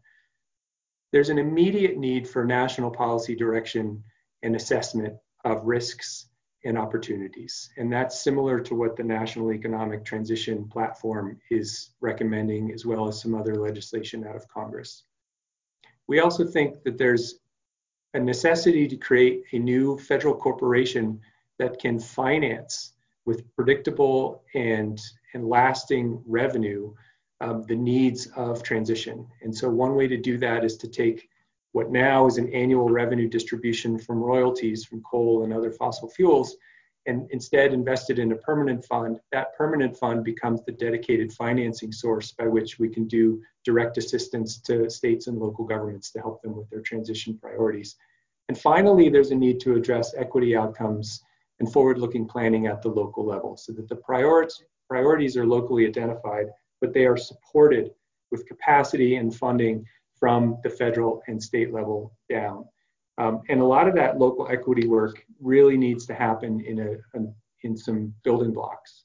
There's 1.12 1.29
an 1.29 1.38
immediate 1.38 1.96
need 1.96 2.29
for 2.29 2.44
national 2.44 2.90
policy 2.90 3.35
direction 3.35 4.03
and 4.42 4.57
assessment 4.57 5.14
of 5.44 5.64
risks 5.64 6.29
and 6.64 6.79
opportunities. 6.79 7.70
And 7.77 7.92
that's 7.92 8.22
similar 8.22 8.61
to 8.61 8.75
what 8.75 8.96
the 8.96 9.03
National 9.03 9.53
Economic 9.53 10.05
Transition 10.05 10.68
Platform 10.68 11.38
is 11.51 11.90
recommending, 12.01 12.72
as 12.72 12.87
well 12.87 13.09
as 13.09 13.20
some 13.20 13.35
other 13.35 13.57
legislation 13.57 14.27
out 14.27 14.37
of 14.37 14.46
Congress. 14.48 15.05
We 16.07 16.20
also 16.20 16.46
think 16.46 16.83
that 16.85 16.98
there's 16.98 17.40
a 18.14 18.20
necessity 18.20 18.87
to 18.88 18.96
create 18.96 19.42
a 19.53 19.59
new 19.59 19.98
federal 19.98 20.35
corporation 20.35 21.20
that 21.59 21.81
can 21.81 21.98
finance 21.98 22.91
with 23.24 23.44
predictable 23.54 24.42
and, 24.54 25.00
and 25.35 25.48
lasting 25.48 26.22
revenue 26.26 26.92
um, 27.40 27.64
the 27.66 27.74
needs 27.74 28.28
of 28.37 28.62
transition. 28.62 29.26
And 29.42 29.54
so, 29.54 29.68
one 29.68 29.96
way 29.96 30.06
to 30.06 30.16
do 30.16 30.38
that 30.38 30.64
is 30.64 30.76
to 30.78 30.88
take 30.88 31.28
what 31.72 31.90
now 31.90 32.26
is 32.26 32.38
an 32.38 32.52
annual 32.52 32.88
revenue 32.88 33.28
distribution 33.28 33.98
from 33.98 34.18
royalties 34.18 34.85
from 34.85 35.02
coal 35.02 35.42
and 35.42 35.52
other 35.52 35.72
fossil 35.72 36.08
fuels 36.08 36.56
and 37.06 37.28
instead 37.30 37.72
invested 37.72 38.18
in 38.18 38.32
a 38.32 38.37
permanent 38.37 38.85
fund, 38.85 39.18
that 39.32 39.56
permanent 39.56 39.96
fund 39.96 40.24
becomes 40.24 40.62
the 40.64 40.72
dedicated 40.72 41.32
financing 41.32 41.90
source 41.90 42.32
by 42.32 42.46
which 42.46 42.78
we 42.78 42.88
can 42.88 43.08
do 43.08 43.42
direct 43.64 43.98
assistance 43.98 44.58
to 44.58 44.88
states 44.88 45.26
and 45.26 45.38
local 45.38 45.64
governments 45.64 46.11
to 46.12 46.20
help 46.20 46.40
them 46.42 46.56
with 46.56 46.68
their 46.70 46.80
transition 46.80 47.37
priorities. 47.38 47.96
And 48.48 48.56
finally, 48.56 49.08
there's 49.08 49.32
a 49.32 49.35
need 49.35 49.58
to 49.61 49.74
address 49.74 50.14
equity 50.16 50.56
outcomes 50.56 51.22
and 51.62 51.72
forward 51.72 51.96
looking 51.96 52.27
planning 52.27 52.66
at 52.66 52.83
the 52.83 52.88
local 52.88 53.25
level 53.25 53.57
so 53.57 53.72
that 53.72 53.88
the 53.88 53.94
priorities 54.88 55.37
are 55.37 55.46
locally 55.46 55.87
identified, 55.87 56.46
but 56.81 56.92
they 56.92 57.07
are 57.07 57.16
supported 57.16 57.92
with 58.33 58.44
capacity 58.48 59.14
and 59.14 59.33
funding 59.33 59.85
from 60.18 60.59
the 60.64 60.70
federal 60.70 61.22
and 61.29 61.40
state 61.40 61.72
level 61.72 62.12
down. 62.29 62.64
Um, 63.18 63.42
and 63.48 63.61
a 63.61 63.64
lot 63.64 63.87
of 63.87 63.94
that 63.94 64.18
local 64.18 64.48
equity 64.51 64.88
work 64.88 65.25
really 65.40 65.77
needs 65.77 66.05
to 66.07 66.14
happen 66.14 66.61
in, 66.62 66.81
a, 66.81 66.90
a, 67.16 67.22
in 67.62 67.77
some 67.77 68.12
building 68.25 68.53
blocks. 68.53 69.05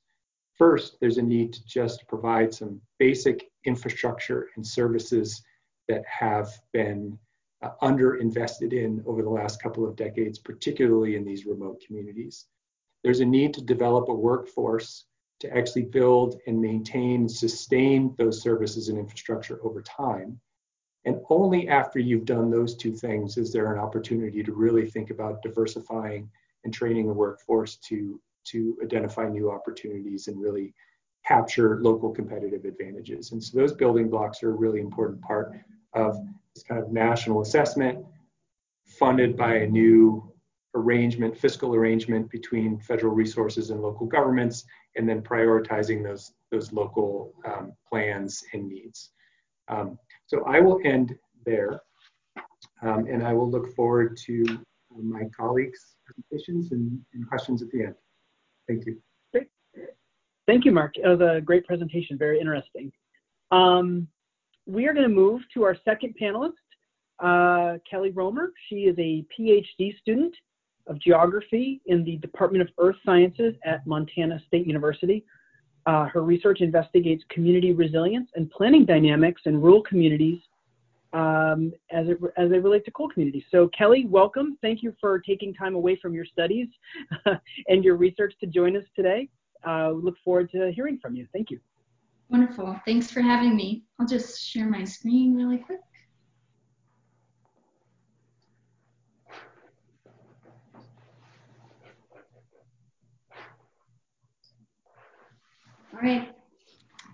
First, 0.56 0.98
there's 1.00 1.20
a 1.20 1.22
need 1.22 1.54
to 1.54 1.64
just 1.68 2.08
provide 2.08 2.52
some 2.52 2.82
basic 2.98 3.52
infrastructure 3.66 4.50
and 4.56 4.66
services 4.66 5.44
that 5.90 6.02
have 6.08 6.50
been 6.74 7.20
uh, 7.62 7.72
underinvested 7.82 8.74
in 8.74 9.04
over 9.06 9.22
the 9.22 9.30
last 9.30 9.62
couple 9.62 9.88
of 9.88 9.96
decades, 9.96 10.38
particularly 10.38 11.16
in 11.16 11.26
these 11.26 11.46
remote 11.46 11.82
communities. 11.86 12.46
There's 13.04 13.20
a 13.20 13.26
need 13.26 13.54
to 13.56 13.62
develop 13.62 14.10
a 14.10 14.14
workforce 14.14 15.06
to 15.40 15.56
actually 15.56 15.84
build 15.84 16.40
and 16.48 16.60
maintain, 16.60 17.30
sustain 17.30 18.16
those 18.18 18.42
services 18.42 18.90
and 18.90 18.98
infrastructure 18.98 19.60
over 19.64 19.82
time. 19.82 20.40
And 21.06 21.22
only 21.30 21.70
after 21.70 22.00
you've 22.00 22.26
done 22.26 22.50
those 22.50 22.76
two 22.76 22.94
things 22.94 23.38
is 23.38 23.54
there 23.54 23.72
an 23.72 23.80
opportunity 23.80 24.44
to 24.44 24.52
really 24.52 24.90
think 24.90 25.10
about 25.10 25.42
diversifying 25.42 26.30
and 26.64 26.74
training 26.74 27.10
a 27.10 27.14
workforce 27.14 27.78
to, 27.88 28.20
to 28.46 28.78
identify 28.84 29.30
new 29.30 29.52
opportunities 29.52 30.28
and 30.28 30.42
really 30.42 30.74
capture 31.26 31.80
local 31.82 32.10
competitive 32.12 32.66
advantages. 32.66 33.32
And 33.32 33.44
so 33.44 33.58
those 33.58 33.74
building 33.74 34.10
blocks 34.10 34.44
are 34.44 34.50
a 34.50 34.56
really 34.56 34.80
important 34.80 35.22
part 35.22 35.54
of 35.94 36.18
kind 36.64 36.82
of 36.82 36.92
national 36.92 37.42
assessment 37.42 38.06
funded 38.86 39.36
by 39.36 39.56
a 39.58 39.68
new 39.68 40.32
arrangement, 40.76 41.38
fiscal 41.38 41.76
arrangement 41.76 42.30
between 42.30 42.80
federal 42.80 43.14
resources 43.14 43.70
and 43.70 43.82
local 43.82 44.06
governments, 44.06 44.66
and 44.96 45.08
then 45.08 45.22
prioritizing 45.22 46.04
those, 46.04 46.34
those 46.52 46.72
local 46.72 47.34
um, 47.46 47.74
plans 47.90 48.44
and 48.54 48.68
needs. 48.68 49.12
Um, 49.68 49.98
so 50.28 50.44
I 50.46 50.60
will 50.60 50.80
end 50.86 51.16
there, 51.46 51.82
um, 52.82 53.08
and 53.08 53.26
I 53.26 53.34
will 53.34 53.50
look 53.50 53.74
forward 53.76 54.18
to 54.26 54.60
my 54.92 55.24
colleagues' 55.36 55.96
presentations 56.06 56.72
and, 56.72 57.00
and, 57.14 57.28
questions 57.28 57.62
at 57.62 57.70
the 57.70 57.84
end. 57.84 57.96
Thank 58.68 58.86
you. 58.86 58.98
Thank 60.48 60.64
you, 60.64 60.72
Mark. 60.72 60.98
It 60.98 61.08
was 61.08 61.20
a 61.20 61.42
great 61.42 61.68
presentation, 61.68 62.18
very 62.18 62.40
interesting. 62.40 62.92
Um, 63.52 64.08
we 64.68 64.86
are 64.86 64.94
going 64.94 65.08
to 65.08 65.14
move 65.14 65.42
to 65.54 65.64
our 65.64 65.76
second 65.86 66.14
panelist, 66.22 66.52
uh, 67.20 67.78
Kelly 67.90 68.12
Romer. 68.12 68.52
She 68.70 68.82
is 68.82 68.96
a 69.00 69.26
PhD 69.38 69.98
student 70.00 70.36
of 70.88 71.00
geography 71.00 71.82
in 71.86 72.04
the 72.04 72.18
Department 72.18 72.62
of 72.62 72.70
Earth 72.78 72.98
Sciences 73.06 73.56
at 73.66 73.86
Montana 73.88 74.42
State 74.48 74.68
University. 74.68 75.26
Uh, 75.86 76.06
her 76.06 76.22
research 76.22 76.60
investigates 76.60 77.24
community 77.30 77.74
resilience 77.74 78.30
and 78.36 78.52
planning 78.52 78.86
dynamics 78.86 79.42
in 79.46 79.62
rural 79.62 79.82
communities 79.82 80.40
um, 81.14 81.72
as, 81.92 82.10
it, 82.10 82.18
as 82.36 82.50
they 82.52 82.60
relate 82.60 82.84
to 82.84 82.92
coal 82.92 83.08
communities. 83.08 83.44
So 83.52 83.70
Kelly, 83.70 84.06
welcome. 84.06 84.58
Thank 84.62 84.84
you 84.84 84.94
for 85.00 85.20
taking 85.20 85.54
time 85.54 85.76
away 85.76 85.98
from 86.02 86.14
your 86.14 86.26
studies 86.26 86.68
and 87.68 87.86
your 87.86 87.96
research 87.96 88.34
to 88.42 88.48
join 88.48 88.76
us 88.76 88.84
today. 88.98 89.30
Uh, 89.66 89.92
look 89.92 90.16
forward 90.26 90.52
to 90.52 90.72
hearing 90.74 91.00
from 91.02 91.16
you. 91.16 91.26
Thank 91.32 91.52
you. 91.52 91.60
Wonderful. 92.30 92.80
Thanks 92.86 93.10
for 93.10 93.22
having 93.22 93.56
me. 93.56 93.84
I'll 94.00 94.08
just 94.08 94.44
share 94.44 94.70
my 94.70 94.84
screen 94.84 95.36
really 95.36 95.58
quick. 95.58 95.80
All 105.94 106.02
right. 106.02 106.32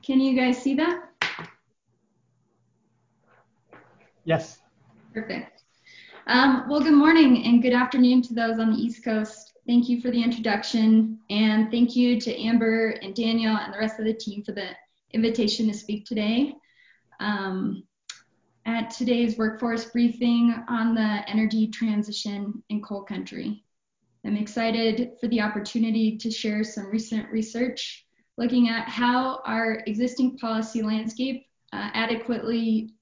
Can 0.03 0.19
you 0.19 0.35
guys 0.35 0.61
see 0.61 0.75
that? 0.75 1.03
Yes. 4.25 4.59
Perfect. 5.13 5.63
Um, 6.27 6.65
well, 6.67 6.81
good 6.81 6.93
morning 6.93 7.45
and 7.45 7.61
good 7.61 7.73
afternoon 7.73 8.21
to 8.23 8.33
those 8.33 8.59
on 8.59 8.71
the 8.71 8.77
East 8.77 9.03
Coast. 9.03 9.53
Thank 9.67 9.87
you 9.87 10.01
for 10.01 10.11
the 10.11 10.21
introduction, 10.21 11.19
and 11.29 11.71
thank 11.71 11.95
you 11.95 12.19
to 12.19 12.37
Amber 12.37 12.91
and 13.01 13.15
Daniel 13.15 13.55
and 13.55 13.73
the 13.73 13.77
rest 13.77 13.99
of 13.99 14.05
the 14.05 14.13
team 14.13 14.43
for 14.43 14.51
the 14.51 14.69
invitation 15.13 15.67
to 15.67 15.73
speak 15.73 16.05
today. 16.05 16.53
Um, 17.19 17.83
at 18.65 18.89
today's 18.91 19.37
workforce 19.37 19.85
briefing 19.85 20.55
on 20.69 20.95
the 20.95 21.29
energy 21.29 21.67
transition 21.67 22.63
in 22.69 22.81
coal 22.81 23.03
country. 23.03 23.63
I'm 24.25 24.37
excited 24.37 25.11
for 25.19 25.27
the 25.27 25.41
opportunity 25.41 26.17
to 26.17 26.31
share 26.31 26.63
some 26.63 26.89
recent 26.89 27.29
research 27.29 28.05
looking 28.37 28.69
at 28.69 28.87
how 28.87 29.41
our 29.45 29.83
existing 29.85 30.37
policy 30.37 30.81
landscape 30.81 31.45
uh, 31.73 31.89
adequately 31.93 32.93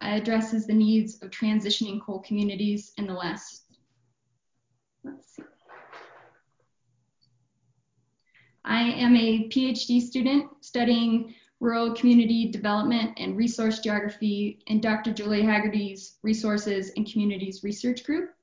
addresses 0.00 0.66
the 0.66 0.74
needs 0.74 1.22
of 1.22 1.30
transitioning 1.30 2.00
coal 2.04 2.20
communities 2.20 2.92
in 2.98 3.06
the 3.06 3.14
West. 3.14 3.62
Let's 5.04 5.36
see. 5.36 5.42
I 8.64 8.80
am 8.80 9.14
a 9.14 9.48
PhD 9.48 10.00
student 10.00 10.50
studying 10.60 11.34
rural 11.64 11.94
community 11.94 12.50
development 12.50 13.12
and 13.16 13.38
resource 13.38 13.78
geography 13.78 14.58
in 14.66 14.82
Dr. 14.82 15.14
Julie 15.14 15.40
Haggerty's 15.40 16.18
Resources 16.22 16.92
and 16.94 17.10
Communities 17.10 17.64
Research 17.64 18.04
Group. 18.04 18.34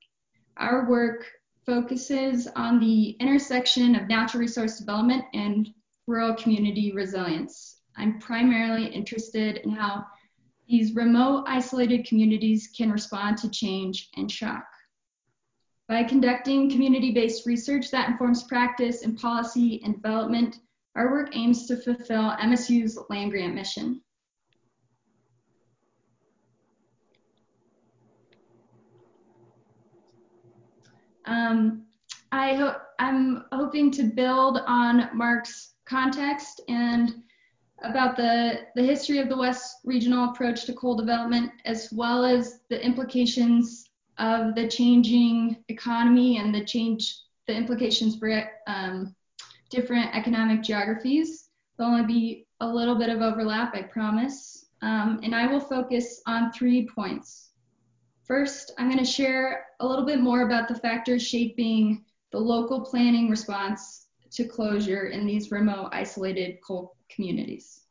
Our 0.56 0.90
work 0.90 1.30
focuses 1.64 2.48
on 2.56 2.80
the 2.80 3.10
intersection 3.20 3.94
of 3.94 4.08
natural 4.08 4.40
resource 4.40 4.76
development 4.76 5.24
and 5.34 5.72
rural 6.08 6.34
community 6.34 6.90
resilience. 6.92 7.76
I'm 7.96 8.18
primarily 8.18 8.86
interested 8.86 9.58
in 9.58 9.70
how 9.70 10.04
these 10.68 10.96
remote, 10.96 11.44
isolated 11.46 12.04
communities 12.04 12.70
can 12.76 12.90
respond 12.90 13.38
to 13.38 13.50
change 13.50 14.10
and 14.16 14.28
shock. 14.28 14.66
By 15.88 16.02
conducting 16.02 16.68
community-based 16.68 17.46
research 17.46 17.92
that 17.92 18.08
informs 18.08 18.42
practice 18.42 19.02
and 19.04 19.16
policy 19.16 19.80
and 19.84 19.94
development, 19.94 20.58
our 20.94 21.10
work 21.10 21.34
aims 21.34 21.66
to 21.66 21.76
fulfill 21.76 22.32
MSU's 22.32 22.98
land 23.08 23.30
grant 23.30 23.54
mission. 23.54 24.00
Um, 31.24 31.84
I 32.32 32.54
ho 32.54 32.74
I'm 32.98 33.44
hoping 33.52 33.90
to 33.92 34.04
build 34.04 34.60
on 34.66 35.10
Mark's 35.14 35.74
context 35.86 36.60
and 36.68 37.22
about 37.82 38.16
the, 38.16 38.60
the 38.76 38.82
history 38.82 39.18
of 39.18 39.28
the 39.28 39.36
West 39.36 39.78
regional 39.84 40.30
approach 40.30 40.64
to 40.66 40.72
coal 40.72 40.96
development, 40.96 41.50
as 41.64 41.88
well 41.92 42.24
as 42.24 42.60
the 42.70 42.84
implications 42.84 43.90
of 44.18 44.54
the 44.54 44.68
changing 44.68 45.64
economy 45.68 46.38
and 46.38 46.54
the 46.54 46.64
change, 46.64 47.18
the 47.48 47.54
implications 47.54 48.18
for 48.18 48.48
um, 48.66 49.14
different 49.72 50.14
economic 50.14 50.62
geographies. 50.62 51.48
There'll 51.76 51.92
only 51.92 52.06
be 52.06 52.46
a 52.60 52.66
little 52.66 52.94
bit 52.94 53.08
of 53.08 53.22
overlap, 53.22 53.74
I 53.74 53.82
promise. 53.82 54.66
Um, 54.82 55.20
and 55.22 55.34
I 55.34 55.46
will 55.46 55.60
focus 55.60 56.20
on 56.26 56.52
three 56.52 56.86
points. 56.86 57.50
First, 58.24 58.72
I'm 58.78 58.86
going 58.86 59.04
to 59.04 59.10
share 59.10 59.66
a 59.80 59.86
little 59.86 60.04
bit 60.04 60.20
more 60.20 60.42
about 60.42 60.68
the 60.68 60.74
factors 60.74 61.26
shaping 61.26 62.04
the 62.30 62.38
local 62.38 62.80
planning 62.82 63.30
response 63.30 64.06
to 64.32 64.44
closure 64.44 65.08
in 65.08 65.26
these 65.26 65.50
remote, 65.50 65.88
isolated 65.92 66.58
coal 66.66 66.96
communities. 67.08 67.82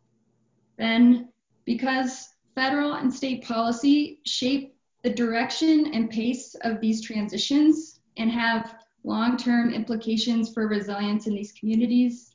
Then, 0.78 1.30
because 1.65 2.30
federal 2.56 2.94
and 2.94 3.13
state 3.13 3.44
policy 3.44 4.20
shape 4.26 4.76
the 5.04 5.10
direction 5.10 5.91
and 5.94 6.10
pace 6.10 6.56
of 6.62 6.80
these 6.80 7.02
transitions 7.02 8.00
and 8.17 8.32
have 8.32 8.76
long-term 9.04 9.74
implications 9.74 10.54
for 10.54 10.68
resilience 10.68 11.28
in 11.28 11.34
these 11.34 11.54
communities. 11.54 12.32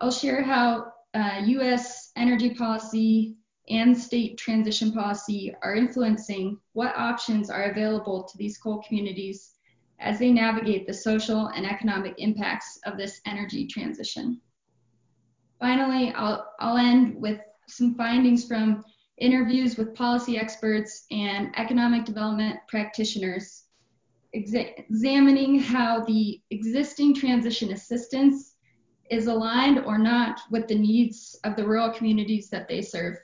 I'll 0.00 0.10
share 0.10 0.42
how 0.42 0.92
uh, 1.14 1.42
US 1.44 2.12
energy 2.16 2.54
policy 2.54 3.36
and 3.68 3.96
state 3.96 4.36
transition 4.36 4.92
policy 4.92 5.54
are 5.62 5.74
influencing 5.74 6.58
what 6.72 6.96
options 6.96 7.50
are 7.50 7.64
available 7.64 8.24
to 8.24 8.38
these 8.38 8.58
coal 8.58 8.82
communities 8.86 9.52
as 10.00 10.18
they 10.18 10.32
navigate 10.32 10.86
the 10.86 10.94
social 10.94 11.48
and 11.48 11.66
economic 11.66 12.14
impacts 12.18 12.80
of 12.86 12.96
this 12.96 13.20
energy 13.26 13.66
transition. 13.66 14.40
Finally, 15.60 16.12
I'll, 16.14 16.50
I'll 16.58 16.78
end 16.78 17.20
with 17.20 17.38
some 17.68 17.94
findings 17.94 18.46
from 18.46 18.82
interviews 19.18 19.76
with 19.76 19.94
policy 19.94 20.38
experts 20.38 21.04
and 21.10 21.52
economic 21.56 22.06
development 22.06 22.58
practitioners 22.68 23.59
examining 24.32 25.58
how 25.58 26.04
the 26.04 26.40
existing 26.50 27.14
transition 27.14 27.72
assistance 27.72 28.54
is 29.10 29.26
aligned 29.26 29.80
or 29.80 29.98
not 29.98 30.40
with 30.50 30.68
the 30.68 30.74
needs 30.74 31.38
of 31.44 31.56
the 31.56 31.66
rural 31.66 31.90
communities 31.90 32.48
that 32.50 32.68
they 32.68 32.80
serve. 32.80 33.16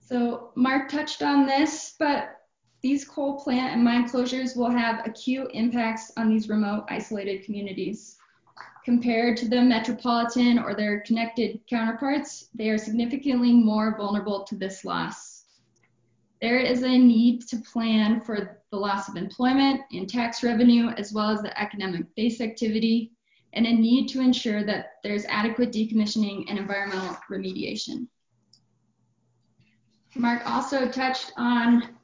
So 0.00 0.50
Mark 0.56 0.88
touched 0.88 1.22
on 1.22 1.46
this, 1.46 1.94
but 1.98 2.36
these 2.82 3.04
coal 3.04 3.40
plant 3.40 3.74
and 3.74 3.84
mine 3.84 4.08
closures 4.08 4.56
will 4.56 4.70
have 4.70 5.06
acute 5.06 5.50
impacts 5.52 6.10
on 6.16 6.28
these 6.28 6.48
remote 6.48 6.84
isolated 6.88 7.44
communities. 7.44 8.16
Compared 8.84 9.36
to 9.36 9.48
the 9.48 9.60
metropolitan 9.60 10.58
or 10.58 10.74
their 10.74 11.00
connected 11.00 11.60
counterparts, 11.68 12.48
they 12.54 12.70
are 12.70 12.78
significantly 12.78 13.52
more 13.52 13.94
vulnerable 13.96 14.44
to 14.44 14.56
this 14.56 14.84
loss. 14.84 15.44
There 16.40 16.58
is 16.58 16.82
a 16.82 16.98
need 16.98 17.46
to 17.48 17.58
plan 17.58 18.22
for 18.22 18.62
the 18.70 18.76
loss 18.76 19.08
of 19.08 19.16
employment 19.16 19.82
and 19.92 20.08
tax 20.08 20.42
revenue, 20.42 20.88
as 20.96 21.12
well 21.12 21.28
as 21.28 21.42
the 21.42 21.60
economic 21.60 22.06
base 22.16 22.40
activity, 22.40 23.12
and 23.52 23.66
a 23.66 23.72
need 23.72 24.08
to 24.08 24.20
ensure 24.20 24.64
that 24.64 24.92
there's 25.02 25.26
adequate 25.26 25.72
decommissioning 25.72 26.44
and 26.48 26.58
environmental 26.58 27.18
remediation. 27.30 28.06
Mark 30.14 30.48
also 30.48 30.88
touched 30.88 31.32
on 31.36 31.96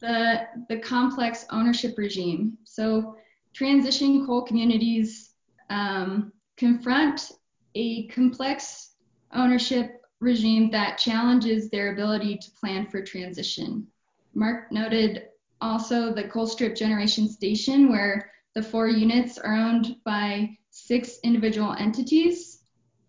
the, 0.00 0.46
the 0.68 0.78
complex 0.78 1.46
ownership 1.50 1.96
regime. 1.96 2.58
So 2.64 3.16
transition 3.54 4.26
coal 4.26 4.42
communities 4.42 5.27
Um, 5.70 6.32
confront 6.56 7.32
a 7.74 8.06
complex 8.08 8.94
ownership 9.32 10.02
regime 10.20 10.70
that 10.70 10.98
challenges 10.98 11.70
their 11.70 11.92
ability 11.92 12.38
to 12.38 12.50
plan 12.52 12.86
for 12.86 13.02
transition. 13.02 13.86
Mark 14.34 14.72
noted 14.72 15.28
also 15.60 16.12
the 16.12 16.24
Colstrip 16.24 16.76
Generation 16.76 17.28
Station, 17.28 17.88
where 17.88 18.30
the 18.54 18.62
four 18.62 18.88
units 18.88 19.38
are 19.38 19.54
owned 19.54 19.96
by 20.04 20.56
six 20.70 21.18
individual 21.22 21.74
entities. 21.78 22.62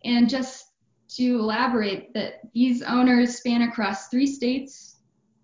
And 0.03 0.29
just 0.29 0.65
to 1.15 1.39
elaborate, 1.39 2.13
that 2.13 2.41
these 2.53 2.81
owners 2.83 3.37
span 3.37 3.63
across 3.63 4.09
three 4.09 4.27
states, 4.27 4.97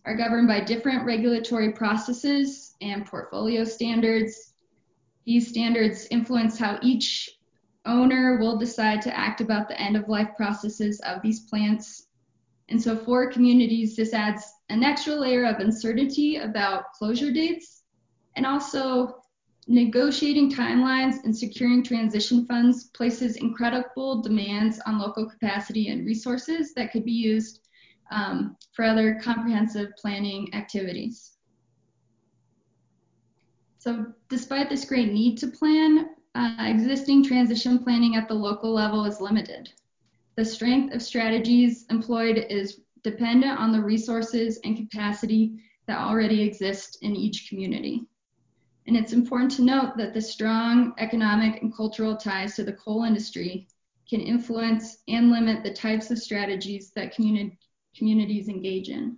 are 0.06 0.16
governed 0.16 0.48
by 0.48 0.60
different 0.60 1.06
regulatory 1.06 1.72
processes 1.72 2.76
and 2.82 3.06
portfolio 3.06 3.64
standards, 3.64 4.54
these 5.26 5.48
standards 5.48 6.08
influence 6.12 6.58
how 6.58 6.80
each 6.82 7.30
owner 7.86 8.38
will 8.40 8.58
decide 8.58 9.02
to 9.02 9.18
act 9.18 9.42
about 9.42 9.68
the 9.68 9.80
end 9.80 9.96
of 9.96 10.08
life 10.08 10.30
processes 10.36 11.00
of 11.02 11.22
these 11.22 11.42
plants. 11.42 12.08
And 12.70 12.82
so 12.82 12.96
for 12.96 13.32
communities, 13.32 13.96
this 13.96 14.14
adds 14.14 14.44
an 14.70 14.84
extra 14.84 15.14
layer 15.14 15.46
of 15.46 15.60
uncertainty 15.60 16.38
about 16.38 16.94
closure 16.94 17.32
dates 17.32 17.84
and 18.36 18.46
also 18.46 19.22
negotiating 19.68 20.52
timelines 20.52 21.24
and 21.24 21.36
securing 21.36 21.84
transition 21.84 22.46
funds 22.46 22.86
places 22.90 23.38
incredible 23.38 24.22
demands 24.22 24.80
on 24.86 25.00
local 25.00 25.28
capacity 25.28 25.90
and 25.90 26.06
resources 26.06 26.74
that 26.76 26.92
could 26.92 27.04
be 27.04 27.12
used 27.12 27.68
um, 28.12 28.56
for 28.74 28.86
other 28.86 29.20
comprehensive 29.24 29.90
planning 29.98 30.54
activities. 30.54 31.35
So 33.86 34.08
despite 34.30 34.68
this 34.68 34.84
great 34.84 35.14
need 35.14 35.38
to 35.38 35.48
plan, 35.48 36.10
uh, 36.34 36.56
existing 36.60 37.24
transition 37.24 37.78
planning 37.78 38.16
at 38.16 38.28
the 38.28 38.34
local 38.34 38.74
level 38.74 39.06
is 39.06 39.22
limited. 39.22 39.72
The 40.38 40.44
strength 40.44 40.96
of 40.96 41.04
strategies 41.04 41.86
employed 41.92 42.48
is 42.50 42.82
dependent 43.04 43.60
on 43.60 43.72
the 43.72 43.84
resources 43.84 44.60
and 44.64 44.76
capacity 44.76 45.60
that 45.86 46.00
already 46.00 46.42
exist 46.42 46.98
in 47.04 47.16
each 47.16 47.48
community. 47.48 48.08
And 48.88 48.98
it's 48.98 49.14
important 49.14 49.52
to 49.52 49.62
note 49.62 49.98
that 49.98 50.16
the 50.16 50.22
strong 50.22 50.96
economic 50.98 51.62
and 51.62 51.72
cultural 51.72 52.18
ties 52.18 52.56
to 52.56 52.64
the 52.64 52.74
coal 52.74 53.04
industry 53.04 53.68
can 54.10 54.20
influence 54.20 54.98
and 55.08 55.30
limit 55.30 55.64
the 55.64 55.74
types 55.74 56.10
of 56.10 56.18
strategies 56.18 56.90
that 56.96 57.16
communi 57.16 57.56
communities 57.96 58.50
engage 58.50 58.90
in. 58.90 59.18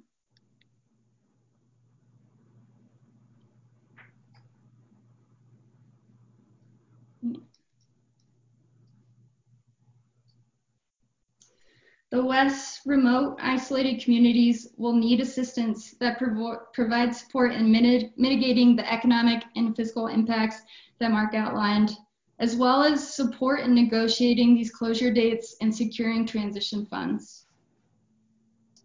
The 12.09 12.21
less 12.21 12.79
remote, 12.85 13.37
isolated 13.41 14.01
communities 14.01 14.69
will 14.77 14.93
need 14.93 15.19
assistance 15.19 15.93
that 15.99 16.17
provo 16.17 16.61
provides 16.73 17.19
support 17.19 17.51
in 17.51 17.69
mitigating 17.69 18.77
the 18.77 18.91
economic 18.91 19.43
and 19.57 19.75
fiscal 19.75 20.07
impacts 20.07 20.61
that 20.99 21.11
Mark 21.11 21.33
outlined, 21.33 21.97
as 22.39 22.55
well 22.55 22.81
as 22.81 23.13
support 23.15 23.59
in 23.59 23.75
negotiating 23.75 24.55
these 24.55 24.71
closure 24.71 25.11
dates 25.11 25.57
and 25.59 25.75
securing 25.75 26.25
transition 26.25 26.85
funds. 26.85 27.47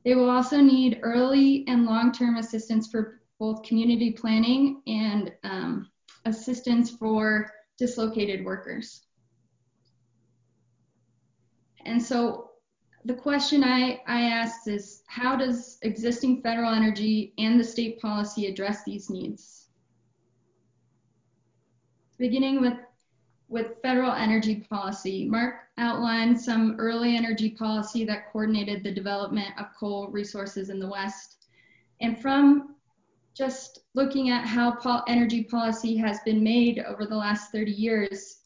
They 0.04 0.16
will 0.16 0.30
also 0.30 0.60
need 0.60 0.98
early 1.02 1.64
and 1.68 1.86
long-term 1.86 2.38
assistance 2.38 2.88
for 2.90 3.20
both 3.38 3.62
community 3.62 4.10
planning 4.10 4.82
and 4.88 5.32
um, 5.44 5.88
assistance 6.24 6.90
for 6.90 7.52
dislocated 7.78 8.44
workers. 8.44 9.02
And 11.84 12.02
so 12.02 12.51
the 13.04 13.14
question 13.14 13.64
I, 13.64 14.00
I 14.06 14.22
asked 14.22 14.68
is 14.68 15.02
how 15.06 15.34
does 15.34 15.78
existing 15.82 16.40
federal 16.40 16.72
energy 16.72 17.34
and 17.38 17.58
the 17.58 17.64
state 17.64 18.00
policy 18.00 18.46
address 18.46 18.84
these 18.84 19.10
needs? 19.10 19.66
Beginning 22.18 22.60
with, 22.60 22.78
with 23.48 23.82
federal 23.82 24.12
energy 24.12 24.66
policy, 24.70 25.28
Mark 25.28 25.56
outlined 25.78 26.40
some 26.40 26.76
early 26.78 27.16
energy 27.16 27.50
policy 27.50 28.04
that 28.04 28.30
coordinated 28.30 28.84
the 28.84 28.92
development 28.92 29.48
of 29.58 29.66
coal 29.78 30.08
resources 30.08 30.70
in 30.70 30.78
the 30.78 30.88
West. 30.88 31.46
And 32.00 32.20
from 32.20 32.76
just 33.34 33.80
looking 33.94 34.30
at 34.30 34.46
how 34.46 35.02
energy 35.08 35.42
policy 35.42 35.96
has 35.96 36.20
been 36.24 36.44
made 36.44 36.78
over 36.80 37.04
the 37.04 37.16
last 37.16 37.50
30 37.50 37.72
years, 37.72 38.42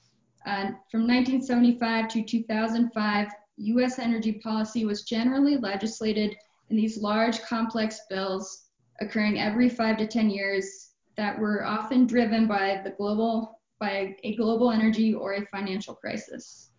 uh, 0.47 0.71
from 0.90 1.07
1975 1.07 2.09
to 2.09 2.23
2005, 2.23 3.29
US 3.57 3.99
energy 3.99 4.33
policy 4.33 4.85
was 4.85 5.03
generally 5.03 5.57
legislated 5.57 6.37
in 6.71 6.77
these 6.77 6.99
large 6.99 7.40
complex 7.42 8.01
bills 8.11 8.69
occurring 9.01 9.38
every 9.38 9.69
five 9.69 9.97
to 9.99 10.07
10 10.07 10.31
years 10.31 10.90
that 11.16 11.38
were 11.38 11.64
often 11.64 12.07
driven 12.07 12.47
by 12.47 12.81
the 12.85 12.90
global, 12.90 13.61
by 13.79 14.16
a 14.23 14.37
global 14.37 14.71
energy 14.71 15.14
or 15.14 15.35
a 15.35 15.47
financial 15.47 15.95
crisis. 15.95 16.71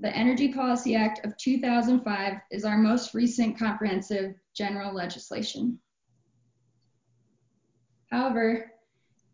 The 0.00 0.14
Energy 0.16 0.52
Policy 0.52 0.94
Act 0.94 1.24
of 1.24 1.36
2005 1.36 2.34
is 2.50 2.64
our 2.64 2.78
most 2.78 3.14
recent 3.14 3.58
comprehensive 3.58 4.34
general 4.54 4.92
legislation. 4.92 5.78
However, 8.10 8.72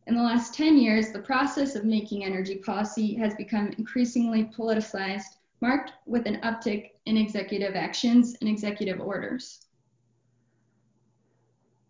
in 0.06 0.14
the 0.14 0.22
last 0.22 0.54
10 0.54 0.78
years, 0.78 1.12
the 1.12 1.20
process 1.20 1.76
of 1.76 1.84
making 1.84 2.24
energy 2.24 2.56
policy 2.56 3.14
has 3.14 3.34
become 3.34 3.72
increasingly 3.78 4.44
politicized 4.56 5.36
marked 5.60 5.92
with 6.06 6.26
an 6.26 6.40
uptick 6.42 6.90
in 7.06 7.16
executive 7.16 7.74
actions 7.74 8.36
and 8.40 8.48
executive 8.48 9.00
orders. 9.00 9.66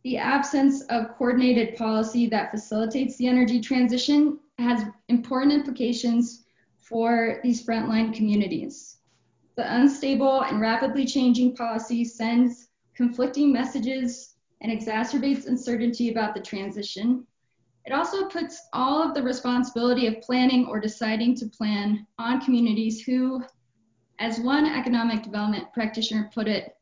The 0.02 0.16
absence 0.16 0.82
of 0.84 1.14
coordinated 1.16 1.76
policy 1.76 2.26
that 2.28 2.50
facilitates 2.50 3.16
the 3.16 3.28
energy 3.28 3.60
transition 3.60 4.38
has 4.58 4.84
important 5.08 5.52
implications 5.52 6.44
for 6.78 7.40
these 7.42 7.64
frontline 7.64 8.14
communities. 8.14 8.98
The 9.56 9.76
unstable 9.76 10.42
and 10.42 10.60
rapidly 10.60 11.04
changing 11.04 11.54
policy 11.54 12.04
sends 12.04 12.68
conflicting 12.94 13.52
messages 13.52 14.36
and 14.62 14.72
exacerbates 14.72 15.46
uncertainty 15.46 16.10
about 16.10 16.34
the 16.34 16.40
transition. 16.40 17.26
It 17.84 17.92
also 17.92 18.26
puts 18.28 18.68
all 18.72 19.02
of 19.02 19.14
the 19.14 19.22
responsibility 19.22 20.06
of 20.06 20.20
planning 20.22 20.66
or 20.66 20.80
deciding 20.80 21.34
to 21.36 21.46
plan 21.46 22.06
on 22.18 22.40
communities 22.40 23.02
who 23.02 23.42
as 24.20 24.38
one 24.38 24.66
economic 24.66 25.22
development 25.22 25.72
practitioner 25.72 26.30
put 26.32 26.46
it, 26.46 26.76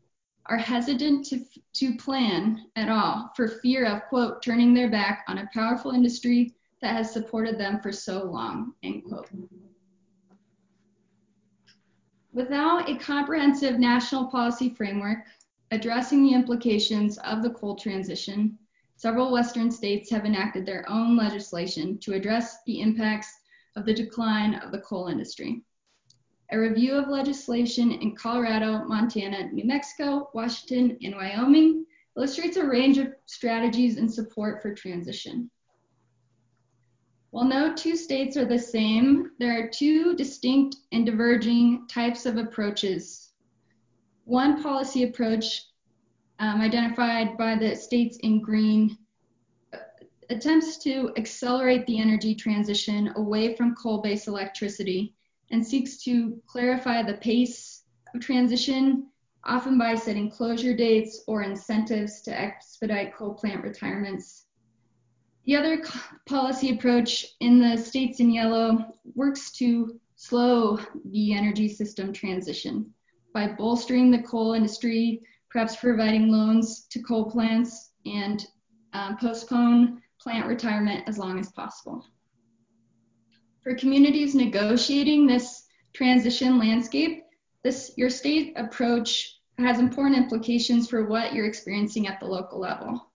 are 0.46 0.58
hesitant 0.58 1.24
to, 1.26 1.44
to 1.72 1.96
plan 1.96 2.66
at 2.74 2.88
all 2.88 3.30
for 3.36 3.46
fear 3.46 3.86
of, 3.86 4.02
quote, 4.08 4.42
turning 4.42 4.74
their 4.74 4.90
back 4.90 5.24
on 5.28 5.38
a 5.38 5.48
powerful 5.54 5.92
industry 5.92 6.52
that 6.82 6.96
has 6.96 7.12
supported 7.12 7.58
them 7.58 7.80
for 7.80 7.92
so 7.92 8.24
long, 8.24 8.72
end 8.82 9.04
quote. 9.04 9.28
Without 12.32 12.88
a 12.88 12.96
comprehensive 12.96 13.78
national 13.78 14.26
policy 14.26 14.70
framework 14.70 15.18
addressing 15.70 16.24
the 16.24 16.34
implications 16.34 17.18
of 17.18 17.42
the 17.42 17.50
coal 17.50 17.76
transition, 17.76 18.58
several 18.96 19.30
Western 19.30 19.70
states 19.70 20.10
have 20.10 20.24
enacted 20.24 20.66
their 20.66 20.88
own 20.88 21.16
legislation 21.16 21.98
to 21.98 22.14
address 22.14 22.58
the 22.66 22.80
impacts 22.80 23.28
of 23.76 23.84
the 23.84 23.94
decline 23.94 24.54
of 24.56 24.72
the 24.72 24.80
coal 24.80 25.08
industry 25.08 25.62
a 26.50 26.58
review 26.58 26.94
of 26.94 27.08
legislation 27.08 27.92
in 27.92 28.14
Colorado, 28.14 28.84
Montana, 28.84 29.52
New 29.52 29.64
Mexico, 29.64 30.30
Washington, 30.32 30.96
and 31.02 31.14
Wyoming 31.14 31.84
illustrates 32.16 32.56
a 32.56 32.66
range 32.66 32.98
of 32.98 33.12
strategies 33.26 33.98
and 33.98 34.12
support 34.12 34.62
for 34.62 34.74
transition. 34.74 35.50
While 37.30 37.44
no 37.44 37.74
two 37.74 37.96
states 37.96 38.36
are 38.38 38.46
the 38.46 38.58
same, 38.58 39.32
there 39.38 39.62
are 39.62 39.68
two 39.68 40.16
distinct 40.16 40.76
and 40.92 41.04
diverging 41.04 41.86
types 41.86 42.24
of 42.24 42.38
approaches. 42.38 43.32
One 44.24 44.62
policy 44.62 45.04
approach 45.04 45.64
um, 46.38 46.62
identified 46.62 47.36
by 47.36 47.56
the 47.56 47.74
states 47.74 48.16
in 48.22 48.40
green 48.40 48.96
attempts 50.30 50.78
to 50.78 51.10
accelerate 51.16 51.86
the 51.86 51.98
energy 51.98 52.34
transition 52.34 53.12
away 53.16 53.54
from 53.56 53.74
coal-based 53.74 54.28
electricity 54.28 55.14
and 55.50 55.66
seeks 55.66 56.02
to 56.04 56.40
clarify 56.46 57.02
the 57.02 57.14
pace 57.14 57.84
of 58.14 58.20
transition, 58.20 59.06
often 59.44 59.78
by 59.78 59.94
setting 59.94 60.30
closure 60.30 60.74
dates 60.74 61.22
or 61.26 61.42
incentives 61.42 62.22
to 62.22 62.38
expedite 62.38 63.14
coal 63.14 63.34
plant 63.34 63.62
retirements. 63.62 64.46
The 65.46 65.56
other 65.56 65.82
policy 66.26 66.74
approach 66.74 67.24
in 67.40 67.58
the 67.58 67.76
states 67.76 68.20
in 68.20 68.30
yellow 68.30 68.92
works 69.14 69.50
to 69.52 69.98
slow 70.16 70.78
the 71.06 71.32
energy 71.32 71.68
system 71.68 72.12
transition 72.12 72.92
by 73.32 73.46
bolstering 73.46 74.10
the 74.10 74.22
coal 74.22 74.52
industry, 74.52 75.22
perhaps 75.50 75.76
providing 75.76 76.28
loans 76.28 76.86
to 76.90 77.00
coal 77.02 77.30
plants, 77.30 77.92
and 78.04 78.46
um, 78.92 79.16
postpone 79.16 80.02
plant 80.20 80.46
retirement 80.46 81.04
as 81.06 81.18
long 81.18 81.38
as 81.38 81.50
possible. 81.52 82.04
For 83.62 83.74
communities 83.74 84.34
negotiating 84.34 85.26
this 85.26 85.64
transition 85.92 86.58
landscape, 86.58 87.24
this 87.62 87.92
your 87.96 88.10
state 88.10 88.52
approach 88.56 89.40
has 89.58 89.78
important 89.78 90.16
implications 90.16 90.88
for 90.88 91.06
what 91.06 91.34
you're 91.34 91.46
experiencing 91.46 92.06
at 92.06 92.20
the 92.20 92.26
local 92.26 92.60
level. 92.60 93.10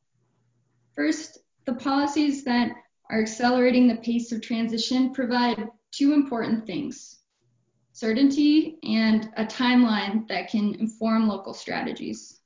First, 0.96 1.40
the 1.66 1.74
policies 1.74 2.44
that 2.44 2.72
are 3.10 3.22
accelerating 3.22 3.88
the 3.88 3.96
pace 3.98 4.32
of 4.32 4.42
transition 4.42 5.14
provide 5.14 5.70
two 5.92 6.14
important 6.14 6.66
things 6.66 7.20
certainty 7.96 8.80
and 8.84 9.30
a 9.38 9.46
timeline 9.46 10.28
that 10.28 10.50
can 10.50 10.74
inform 10.76 11.28
local 11.28 11.54
strategies. 11.54 12.40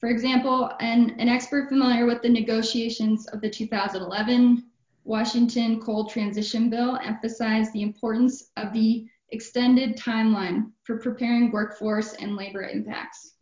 For 0.00 0.08
example, 0.08 0.72
an, 0.80 1.14
an 1.20 1.28
expert 1.28 1.68
familiar 1.68 2.04
with 2.04 2.20
the 2.20 2.28
negotiations 2.28 3.28
of 3.28 3.40
the 3.40 3.48
2011 3.48 4.64
Washington 5.04 5.80
Coal 5.80 6.06
Transition 6.06 6.70
Bill 6.70 6.98
emphasized 7.04 7.72
the 7.72 7.82
importance 7.82 8.50
of 8.56 8.72
the 8.72 9.06
extended 9.30 9.98
timeline 9.98 10.70
for 10.84 10.98
preparing 10.98 11.52
workforce 11.52 12.14
and 12.14 12.36
labor 12.36 12.62
impacts, 12.62 13.34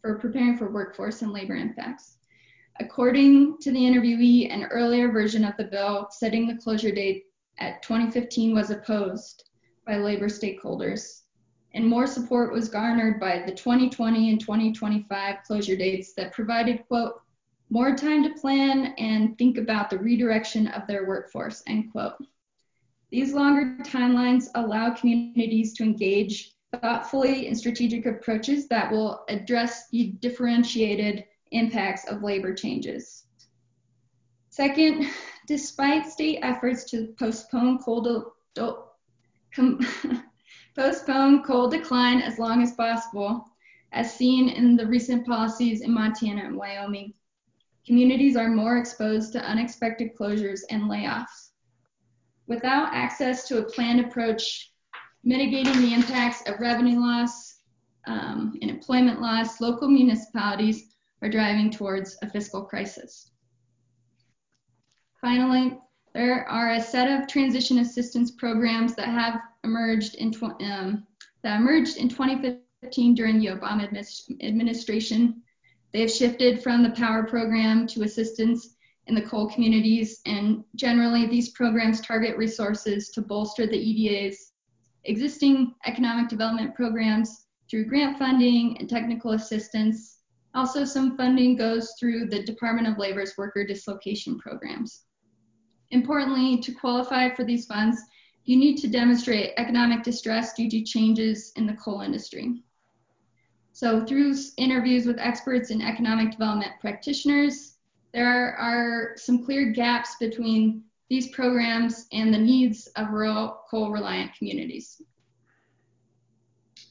for 0.00 0.18
preparing 0.18 0.56
for 0.56 0.72
workforce 0.72 1.20
and 1.20 1.30
labor 1.30 1.56
impacts. 1.56 2.16
According 2.80 3.58
to 3.58 3.70
the 3.70 3.78
interviewee, 3.78 4.50
an 4.50 4.64
earlier 4.64 5.12
version 5.12 5.44
of 5.44 5.56
the 5.58 5.64
bill 5.64 6.08
setting 6.10 6.46
the 6.46 6.56
closure 6.56 6.92
date 6.92 7.24
at 7.58 7.82
2015 7.82 8.54
was 8.54 8.70
opposed 8.70 9.50
by 9.86 9.96
labor 9.96 10.28
stakeholders, 10.28 11.22
and 11.74 11.86
more 11.86 12.06
support 12.06 12.50
was 12.50 12.70
garnered 12.70 13.20
by 13.20 13.42
the 13.44 13.52
2020 13.52 14.30
and 14.30 14.40
2025 14.40 15.36
closure 15.46 15.76
dates 15.76 16.14
that 16.14 16.32
provided, 16.32 16.86
quote, 16.86 17.20
more 17.70 17.94
time 17.94 18.22
to 18.22 18.40
plan 18.40 18.94
and 18.98 19.36
think 19.36 19.58
about 19.58 19.90
the 19.90 19.98
redirection 19.98 20.68
of 20.68 20.86
their 20.86 21.06
workforce, 21.06 21.62
end 21.66 21.92
quote. 21.92 22.14
These 23.10 23.32
longer 23.34 23.76
timelines 23.84 24.48
allow 24.54 24.90
communities 24.90 25.74
to 25.74 25.82
engage 25.82 26.52
thoughtfully 26.80 27.46
in 27.46 27.54
strategic 27.54 28.06
approaches 28.06 28.68
that 28.68 28.90
will 28.90 29.24
address 29.28 29.88
the 29.88 30.12
differentiated 30.20 31.24
impacts 31.52 32.06
of 32.06 32.22
labor 32.22 32.54
changes. 32.54 33.24
Second, 34.50 35.06
despite 35.46 36.06
state 36.06 36.40
efforts 36.42 36.84
to 36.90 37.14
postpone 37.18 37.78
coal, 37.78 38.34
postpone 40.76 41.42
coal 41.42 41.68
decline 41.68 42.20
as 42.20 42.38
long 42.38 42.62
as 42.62 42.72
possible, 42.72 43.46
as 43.92 44.14
seen 44.14 44.48
in 44.50 44.76
the 44.76 44.86
recent 44.86 45.26
policies 45.26 45.80
in 45.80 45.92
Montana 45.92 46.44
and 46.44 46.56
Wyoming, 46.56 47.14
communities 47.88 48.36
are 48.36 48.50
more 48.50 48.76
exposed 48.76 49.32
to 49.32 49.40
unexpected 49.40 50.14
closures 50.14 50.60
and 50.68 50.82
layoffs. 50.82 51.52
Without 52.46 52.92
access 52.92 53.48
to 53.48 53.58
a 53.58 53.64
planned 53.64 53.98
approach 53.98 54.72
mitigating 55.24 55.80
the 55.80 55.94
impacts 55.94 56.46
of 56.46 56.60
revenue 56.60 57.00
loss 57.00 57.60
um, 58.06 58.58
and 58.60 58.70
employment 58.70 59.22
loss, 59.22 59.62
local 59.62 59.88
municipalities 59.88 60.96
are 61.22 61.30
driving 61.30 61.70
towards 61.70 62.18
a 62.20 62.28
fiscal 62.28 62.62
crisis. 62.62 63.30
Finally, 65.22 65.78
there 66.12 66.46
are 66.46 66.72
a 66.72 66.80
set 66.82 67.10
of 67.10 67.26
transition 67.26 67.78
assistance 67.78 68.30
programs 68.32 68.94
that 68.96 69.08
have 69.08 69.40
emerged 69.64 70.14
in 70.16 70.34
um, 70.42 71.06
that 71.42 71.58
emerged 71.58 71.96
in 71.96 72.10
2015 72.10 73.14
during 73.14 73.38
the 73.38 73.46
Obama 73.46 73.88
administration. 74.42 75.42
They 75.92 76.00
have 76.00 76.10
shifted 76.10 76.62
from 76.62 76.82
the 76.82 76.90
Power 76.90 77.24
Program 77.24 77.86
to 77.88 78.02
assistance 78.02 78.76
in 79.06 79.14
the 79.14 79.22
coal 79.22 79.48
communities, 79.48 80.20
and 80.26 80.62
generally 80.74 81.26
these 81.26 81.50
programs 81.50 82.00
target 82.00 82.36
resources 82.36 83.10
to 83.10 83.22
bolster 83.22 83.66
the 83.66 83.78
EDA's 83.78 84.52
existing 85.04 85.74
economic 85.86 86.28
development 86.28 86.74
programs 86.74 87.46
through 87.70 87.86
grant 87.86 88.18
funding 88.18 88.76
and 88.78 88.88
technical 88.88 89.32
assistance 89.32 90.18
also, 90.54 90.84
some 90.84 91.16
funding 91.16 91.56
goes 91.56 91.94
through 92.00 92.26
the 92.26 92.42
Department 92.42 92.88
of 92.88 92.98
Labor's 92.98 93.36
worker 93.36 93.64
dislocation 93.64 94.38
programs. 94.38 95.04
Importantly, 95.90 96.58
to 96.58 96.72
qualify 96.72 97.34
for 97.34 97.44
these 97.44 97.66
funds, 97.66 98.00
you 98.44 98.56
need 98.56 98.76
to 98.78 98.88
demonstrate 98.88 99.52
economic 99.56 100.02
distress 100.02 100.54
due 100.54 100.70
to 100.70 100.82
changes 100.82 101.52
in 101.56 101.66
the 101.66 101.74
coal 101.74 102.00
industry. 102.00 102.62
So 103.78 104.04
through 104.04 104.34
interviews 104.56 105.06
with 105.06 105.20
experts 105.20 105.70
and 105.70 105.80
economic 105.80 106.32
development 106.32 106.72
practitioners, 106.80 107.76
there 108.12 108.56
are 108.56 109.12
some 109.14 109.44
clear 109.44 109.70
gaps 109.70 110.16
between 110.18 110.82
these 111.08 111.28
programs 111.28 112.08
and 112.10 112.34
the 112.34 112.38
needs 112.38 112.88
of 112.96 113.10
rural 113.10 113.60
coal 113.70 113.92
reliant 113.92 114.34
communities. 114.34 115.00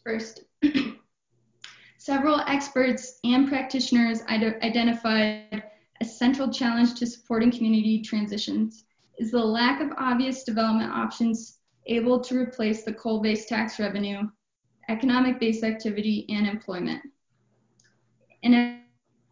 First, 0.01 0.45
Several 1.97 2.39
experts 2.47 3.19
and 3.25 3.49
practitioners 3.49 4.21
identified 4.29 5.63
a 5.99 6.05
central 6.05 6.49
challenge 6.53 6.97
to 6.99 7.05
supporting 7.05 7.51
community 7.51 8.01
transitions 8.01 8.85
is 9.17 9.31
the 9.31 9.43
lack 9.43 9.81
of 9.81 9.91
obvious 9.97 10.45
development 10.45 10.93
options 10.93 11.57
able 11.87 12.21
to 12.21 12.39
replace 12.39 12.85
the 12.85 12.93
coal-based 12.93 13.49
tax 13.49 13.77
revenue, 13.77 14.21
economic-based 14.89 15.63
activity, 15.63 16.25
and 16.29 16.47
employment. 16.47 17.01
An 18.43 18.81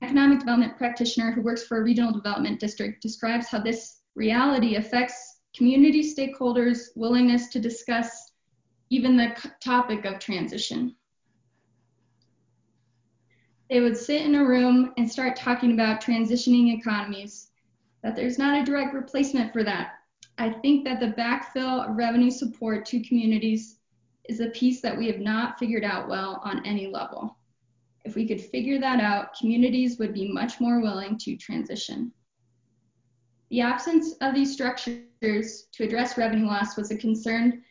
economic 0.01 0.39
development 0.39 0.77
practitioner 0.77 1.31
who 1.31 1.41
works 1.41 1.63
for 1.63 1.77
a 1.77 1.83
regional 1.83 2.11
development 2.11 2.59
district 2.59 3.01
describes 3.01 3.47
how 3.47 3.59
this 3.59 4.01
reality 4.15 4.75
affects 4.75 5.39
community 5.55 6.03
stakeholders' 6.03 6.89
willingness 6.95 7.47
to 7.49 7.59
discuss 7.59 8.31
even 8.89 9.15
the 9.15 9.35
topic 9.61 10.05
of 10.05 10.19
transition 10.19 10.95
they 13.69 13.79
would 13.79 13.97
sit 13.97 14.21
in 14.21 14.35
a 14.35 14.45
room 14.45 14.93
and 14.97 15.09
start 15.09 15.35
talking 15.35 15.73
about 15.73 16.01
transitioning 16.01 16.77
economies, 16.77 17.51
that 18.03 18.15
there's 18.15 18.37
not 18.37 18.59
a 18.59 18.63
direct 18.63 18.93
replacement 18.93 19.51
for 19.51 19.63
that. 19.63 19.93
I 20.37 20.51
think 20.51 20.85
that 20.85 20.99
the 20.99 21.13
backfill 21.19 21.89
of 21.89 21.95
revenue 21.95 22.29
support 22.29 22.85
to 22.87 23.01
communities 23.03 23.74
is 24.29 24.39
a 24.39 24.49
piece 24.49 24.81
that 24.81 24.97
we 24.97 25.07
have 25.07 25.19
not 25.19 25.59
figured 25.59 25.83
out 25.83 26.07
well 26.07 26.41
on 26.43 26.65
any 26.65 26.87
level. 26.87 27.37
If 28.03 28.15
we 28.15 28.27
could 28.27 28.41
figure 28.41 28.79
that 28.79 28.99
out, 28.99 29.35
communities 29.37 29.97
would 29.97 30.13
be 30.13 30.31
much 30.31 30.59
more 30.59 30.81
willing 30.81 31.17
to 31.19 31.35
transition. 31.37 32.11
The 33.49 33.61
absence 33.61 34.13
of 34.21 34.33
these 34.33 34.53
structures 34.53 35.67
to 35.71 35.83
address 35.83 36.17
revenue 36.17 36.45
loss 36.45 36.77
was 36.77 36.91
a 36.91 36.97
concern 36.97 37.63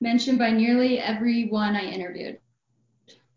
mentioned 0.00 0.38
by 0.38 0.50
nearly 0.50 0.98
everyone 0.98 1.76
I 1.76 1.84
interviewed. 1.84 2.38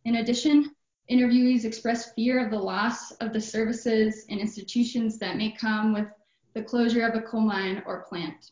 In 0.05 0.15
addition, 0.15 0.71
Interviewees 1.11 1.65
expressed 1.65 2.15
fear 2.15 2.43
of 2.43 2.49
the 2.49 2.57
loss 2.57 3.11
of 3.13 3.33
the 3.33 3.41
services 3.41 4.25
and 4.29 4.39
institutions 4.39 5.19
that 5.19 5.37
may 5.37 5.51
come 5.51 5.93
with 5.93 6.07
the 6.53 6.63
closure 6.63 7.05
of 7.05 7.15
a 7.15 7.21
coal 7.21 7.41
mine 7.41 7.83
or 7.85 8.03
plant. 8.03 8.51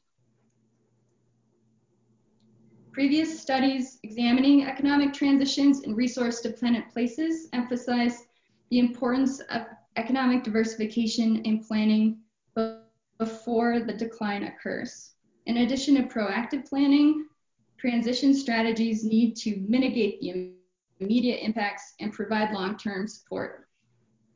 Previous 2.93 3.39
studies 3.39 3.99
examining 4.03 4.65
economic 4.65 5.13
transitions 5.13 5.83
in 5.83 5.95
resource-dependent 5.95 6.91
places 6.91 7.47
emphasize 7.53 8.25
the 8.69 8.79
importance 8.79 9.39
of 9.39 9.61
economic 9.95 10.43
diversification 10.43 11.41
and 11.45 11.65
planning 11.65 12.19
before 13.17 13.79
the 13.79 13.93
decline 13.93 14.43
occurs. 14.43 15.13
In 15.45 15.57
addition 15.57 15.95
to 15.95 16.03
proactive 16.03 16.67
planning, 16.67 17.27
transition 17.77 18.33
strategies 18.33 19.05
need 19.05 19.37
to 19.37 19.63
mitigate 19.69 20.19
the 20.19 20.51
immediate 20.99 21.45
impacts 21.45 21.93
and 22.01 22.11
provide 22.11 22.53
long-term 22.53 23.07
support. 23.07 23.67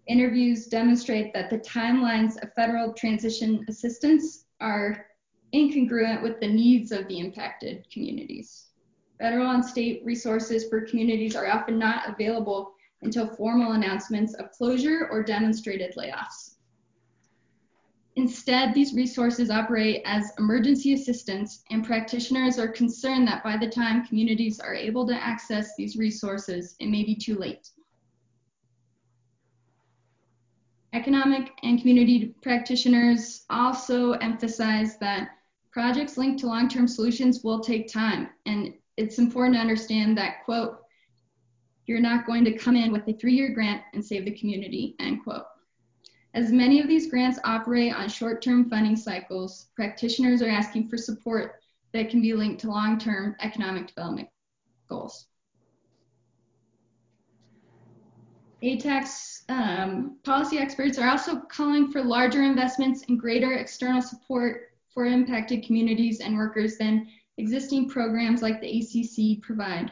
Interviews 0.07 0.67
demonstrate 0.67 1.33
that 1.33 1.49
the 1.49 1.59
timelines 1.59 2.41
of 2.41 2.53
federal 2.53 2.93
transition 2.93 3.65
assistance 3.67 4.45
are 4.61 5.07
incongruent 5.55 6.21
with 6.21 6.39
the 6.41 6.47
needs 6.47 6.91
of 6.91 7.07
the 7.07 7.19
impacted 7.19 7.87
communities. 7.91 8.67
Federal 9.19 9.51
and 9.51 9.63
state 9.63 10.01
resources 10.03 10.67
for 10.67 10.81
communities 10.81 11.35
are 11.35 11.47
often 11.47 11.79
not 11.79 12.09
available 12.09 12.73
until 13.01 13.33
formal 13.35 13.71
announcements 13.71 14.33
of 14.33 14.51
closure 14.51 15.07
or 15.09 15.23
demonstrated 15.23 15.95
layoffs. 15.95 16.55
Instead, 18.17 18.73
these 18.73 18.93
resources 18.93 19.49
operate 19.49 20.01
as 20.05 20.31
emergency 20.39 20.93
assistance, 20.93 21.63
and 21.69 21.85
practitioners 21.85 22.57
are 22.57 22.67
concerned 22.67 23.27
that 23.27 23.43
by 23.43 23.57
the 23.57 23.67
time 23.67 24.05
communities 24.05 24.59
are 24.59 24.73
able 24.73 25.05
to 25.05 25.13
access 25.13 25.75
these 25.75 25.97
resources, 25.97 26.75
it 26.79 26.87
may 26.87 27.03
be 27.03 27.15
too 27.15 27.37
late. 27.37 27.69
Economic 30.93 31.51
and 31.63 31.79
community 31.79 32.33
practitioners 32.41 33.43
also 33.49 34.13
emphasize 34.13 34.97
that 34.97 35.31
projects 35.75 36.17
linked 36.17 36.39
to 36.39 36.47
long-term 36.47 36.87
solutions 36.87 37.43
will 37.43 37.59
take 37.59 37.91
time, 37.91 38.29
and 38.45 38.73
it's 38.95 39.19
important 39.19 39.55
to 39.55 39.59
understand 39.59 40.17
that, 40.17 40.41
quote, 40.45 40.77
you're 41.85 41.99
not 41.99 42.25
going 42.25 42.45
to 42.45 42.57
come 42.57 42.77
in 42.77 42.93
with 42.93 43.05
a 43.09 43.13
three-year 43.13 43.53
grant 43.53 43.81
and 43.93 44.03
save 44.03 44.23
the 44.23 44.31
community, 44.31 44.95
end 45.01 45.21
quote. 45.21 45.43
As 46.33 46.49
many 46.49 46.79
of 46.79 46.87
these 46.87 47.09
grants 47.09 47.39
operate 47.43 47.93
on 47.93 48.07
short-term 48.07 48.69
funding 48.69 48.95
cycles, 48.95 49.67
practitioners 49.75 50.41
are 50.41 50.47
asking 50.47 50.87
for 50.87 50.95
support 50.95 51.55
that 51.91 52.09
can 52.09 52.21
be 52.21 52.31
linked 52.31 52.61
to 52.61 52.71
long-term 52.71 53.35
economic 53.41 53.87
development 53.87 54.29
goals. 54.87 55.25
ATAC's 58.63 59.43
um, 59.49 60.19
policy 60.23 60.57
experts 60.57 60.97
are 60.97 61.09
also 61.09 61.41
calling 61.51 61.91
for 61.91 62.01
larger 62.01 62.43
investments 62.43 63.03
and 63.09 63.19
greater 63.19 63.55
external 63.55 64.01
support 64.01 64.69
for 64.95 65.05
impacted 65.05 65.63
communities 65.63 66.21
and 66.21 66.35
workers 66.35 66.77
than 66.77 67.07
existing 67.37 67.87
programs 67.89 68.41
like 68.41 68.59
the 68.59 68.79
ACC 68.79 69.43
provide. 69.43 69.91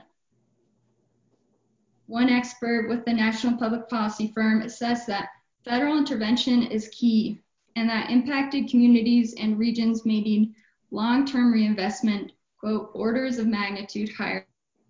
One 2.07 2.29
expert 2.29 2.89
with 2.89 3.05
the 3.05 3.13
National 3.13 3.57
Public 3.57 3.87
Policy 3.87 4.31
Firm 4.33 4.63
assessed 4.63 5.05
that 5.07 5.29
Federal 5.63 5.97
intervention 5.97 6.63
is 6.63 6.89
key 6.89 7.41
and 7.75 7.89
that 7.89 8.09
impacted 8.09 8.69
communities 8.69 9.33
and 9.35 9.57
regions 9.57 10.05
may 10.05 10.19
need 10.19 10.53
long-term 10.91 11.53
reinvestment, 11.53 12.33
quote, 12.59 12.91
orders 12.93 13.37
of 13.37 13.47
magnitude 13.47 14.11
higher 14.11 14.45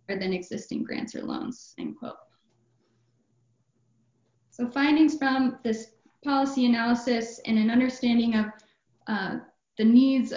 than 0.07 0.34
existing 0.34 0.84
grants 0.84 1.16
or 1.16 1.22
loans, 1.22 1.76
end 1.78 1.97
quote. 1.97 2.16
So 4.49 4.68
findings 4.70 5.18
from 5.18 5.59
this 5.64 5.91
policy 6.24 6.66
analysis 6.66 7.39
and 7.45 7.57
an 7.57 7.70
understanding 7.70 8.36
of 8.36 8.45
uh, 9.07 9.38
the 9.78 9.84
needs 9.84 10.34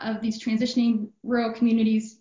of 0.00 0.20
these 0.20 0.42
transitioning 0.42 1.08
rural 1.22 1.52
communities 1.52 2.20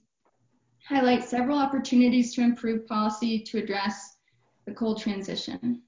highlight 0.88 1.24
several 1.24 1.58
opportunities 1.58 2.34
to 2.34 2.42
improve 2.42 2.88
policy 2.88 3.40
to 3.40 3.58
address 3.58 4.18
the 4.66 4.74
coal 4.74 4.96
transition. 4.96 5.82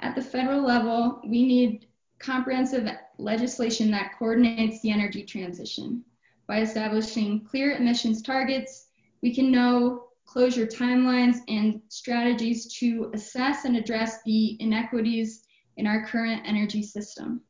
At 0.00 0.14
the 0.14 0.22
federal 0.22 0.62
level, 0.62 1.20
we 1.24 1.44
need 1.44 1.86
comprehensive 2.18 2.88
legislation 3.18 3.90
that 3.90 4.12
coordinates 4.18 4.80
the 4.80 4.90
energy 4.90 5.24
transition. 5.24 6.04
By 6.46 6.62
establishing 6.62 7.44
clear 7.44 7.76
emissions 7.76 8.22
targets, 8.22 8.88
we 9.22 9.34
can 9.34 9.50
know 9.50 10.04
closure 10.24 10.66
timelines 10.66 11.38
and 11.48 11.80
strategies 11.88 12.72
to 12.78 13.10
assess 13.14 13.64
and 13.64 13.76
address 13.76 14.22
the 14.24 14.56
inequities 14.60 15.42
in 15.80 15.86
our 15.86 16.06
current 16.06 16.42
energy 16.44 16.82
system. 16.82 17.40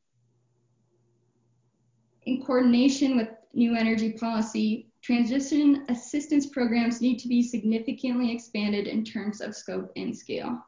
In 2.23 2.45
coordination 2.45 3.17
with 3.17 3.29
new 3.53 3.75
energy 3.75 4.13
policy, 4.13 4.93
transition 5.03 5.85
assistance 5.89 6.47
programs 6.47 7.01
need 7.01 7.19
to 7.19 7.27
be 7.27 7.43
significantly 7.43 8.31
expanded 8.31 8.87
in 8.87 9.05
terms 9.05 9.41
of 9.41 9.57
scope 9.57 9.91
and 9.97 10.17
scale. 10.17 10.65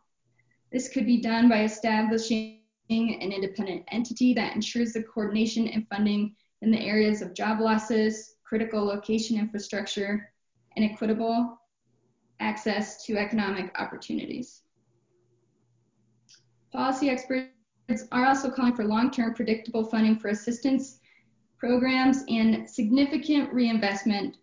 This 0.72 0.88
could 0.88 1.06
be 1.06 1.20
done 1.20 1.48
by 1.48 1.62
establishing 1.62 2.58
an 2.90 3.30
independent 3.30 3.84
entity 3.92 4.34
that 4.34 4.56
ensures 4.56 4.92
the 4.92 5.04
coordination 5.04 5.68
and 5.68 5.86
funding 5.88 6.34
in 6.62 6.72
the 6.72 6.80
areas 6.80 7.22
of 7.22 7.32
job 7.32 7.60
losses, 7.60 8.34
critical 8.42 8.84
location 8.84 9.38
infrastructure, 9.38 10.32
and 10.74 10.84
equitable 10.84 11.60
access 12.40 13.04
to 13.04 13.18
economic 13.18 13.70
opportunities. 13.78 14.62
Policy 16.72 17.10
experts 17.10 17.50
are 18.12 18.24
also 18.24 18.50
calling 18.50 18.74
for 18.74 18.84
long-term 18.84 19.34
predictable 19.34 19.84
funding 19.84 20.18
for 20.18 20.28
assistance 20.28 21.00
programs 21.58 22.24
and 22.28 22.68
significant 22.68 23.52
reinvestment 23.52 24.36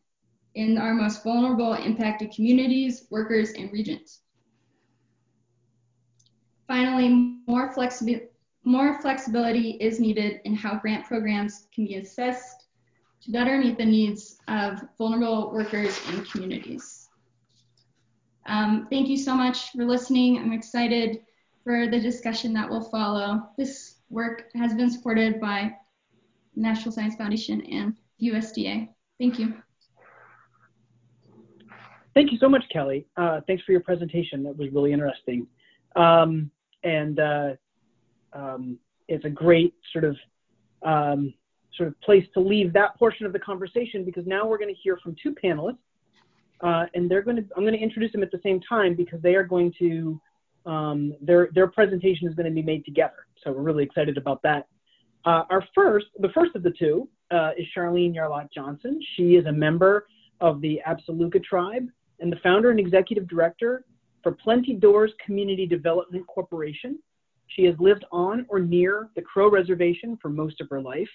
in 0.55 0.77
our 0.77 0.93
most 0.93 1.23
vulnerable 1.23 1.73
impacted 1.73 2.31
communities, 2.31 3.07
workers, 3.09 3.51
and 3.51 3.71
regions. 3.71 4.21
Finally, 6.67 7.09
more, 7.47 7.73
more 8.63 9.01
flexibility 9.01 9.71
is 9.81 9.99
needed 9.99 10.39
in 10.45 10.53
how 10.55 10.77
grant 10.77 11.05
programs 11.05 11.67
can 11.73 11.85
be 11.85 11.95
assessed 11.95 12.67
to 13.21 13.31
better 13.31 13.57
meet 13.57 13.77
the 13.77 13.85
needs 13.85 14.37
of 14.47 14.81
vulnerable 14.97 15.51
workers 15.51 15.99
and 16.09 16.29
communities. 16.29 17.09
Um, 18.45 18.87
thank 18.89 19.07
you 19.07 19.17
so 19.17 19.35
much 19.35 19.71
for 19.71 19.85
listening. 19.85 20.37
I'm 20.37 20.53
excited 20.53 21.21
for 21.63 21.87
the 21.87 21.99
discussion 21.99 22.53
that 22.53 22.69
will 22.69 22.89
follow. 22.89 23.49
This 23.57 23.95
work 24.09 24.45
has 24.55 24.73
been 24.73 24.89
supported 24.89 25.39
by 25.39 25.73
National 26.55 26.91
Science 26.91 27.15
Foundation 27.15 27.61
and 27.61 27.95
USDA. 28.21 28.89
Thank 29.19 29.39
you. 29.39 29.53
Thank 32.15 32.31
you 32.31 32.37
so 32.39 32.49
much, 32.49 32.63
Kelly. 32.71 33.05
Uh, 33.17 33.41
thanks 33.47 33.63
for 33.63 33.71
your 33.71 33.81
presentation. 33.81 34.43
That 34.43 34.57
was 34.57 34.69
really 34.73 34.91
interesting. 34.91 35.47
Um, 35.95 36.51
and 36.83 37.19
uh, 37.19 37.49
um, 38.33 38.77
it's 39.07 39.25
a 39.25 39.29
great 39.29 39.73
sort 39.91 40.05
of 40.05 40.17
um, 40.83 41.33
sort 41.75 41.89
of 41.89 41.99
place 42.01 42.25
to 42.33 42.39
leave 42.39 42.73
that 42.73 42.97
portion 42.97 43.25
of 43.25 43.33
the 43.33 43.39
conversation 43.39 44.05
because 44.05 44.25
now 44.25 44.45
we're 44.47 44.57
going 44.57 44.73
to 44.73 44.81
hear 44.81 44.97
from 44.97 45.15
two 45.21 45.35
panelists, 45.43 45.77
uh, 46.61 46.85
and 46.93 47.09
they're 47.09 47.21
going 47.21 47.37
to 47.37 47.45
I'm 47.55 47.63
going 47.63 47.73
to 47.73 47.79
introduce 47.79 48.11
them 48.11 48.23
at 48.23 48.31
the 48.31 48.39
same 48.43 48.59
time 48.61 48.95
because 48.95 49.21
they 49.21 49.35
are 49.35 49.43
going 49.43 49.73
to 49.79 50.19
um, 50.65 51.13
their 51.21 51.49
their 51.53 51.67
presentation 51.67 52.27
is 52.27 52.35
going 52.35 52.45
to 52.45 52.53
be 52.53 52.61
made 52.61 52.85
together. 52.85 53.25
So 53.43 53.51
we're 53.51 53.61
really 53.61 53.83
excited 53.83 54.17
about 54.17 54.41
that. 54.43 54.67
Uh, 55.25 55.43
our 55.49 55.63
first, 55.75 56.07
the 56.19 56.29
first 56.29 56.55
of 56.55 56.63
the 56.63 56.71
two, 56.71 57.07
uh, 57.31 57.51
is 57.57 57.65
Charlene 57.75 58.15
Yarlott 58.15 58.51
Johnson. 58.53 58.99
She 59.15 59.35
is 59.35 59.45
a 59.45 59.51
member 59.51 60.07
of 60.41 60.61
the 60.61 60.81
Apsáalooke 60.87 61.43
tribe 61.43 61.87
and 62.19 62.31
the 62.31 62.37
founder 62.37 62.71
and 62.71 62.79
executive 62.79 63.27
director 63.27 63.83
for 64.23 64.31
Plenty 64.31 64.73
Doors 64.73 65.11
Community 65.25 65.65
Development 65.65 66.25
Corporation. 66.27 66.99
She 67.47 67.65
has 67.65 67.75
lived 67.79 68.05
on 68.11 68.45
or 68.49 68.59
near 68.59 69.09
the 69.15 69.21
Crow 69.21 69.49
Reservation 69.49 70.17
for 70.21 70.29
most 70.29 70.61
of 70.61 70.69
her 70.69 70.81
life. 70.81 71.09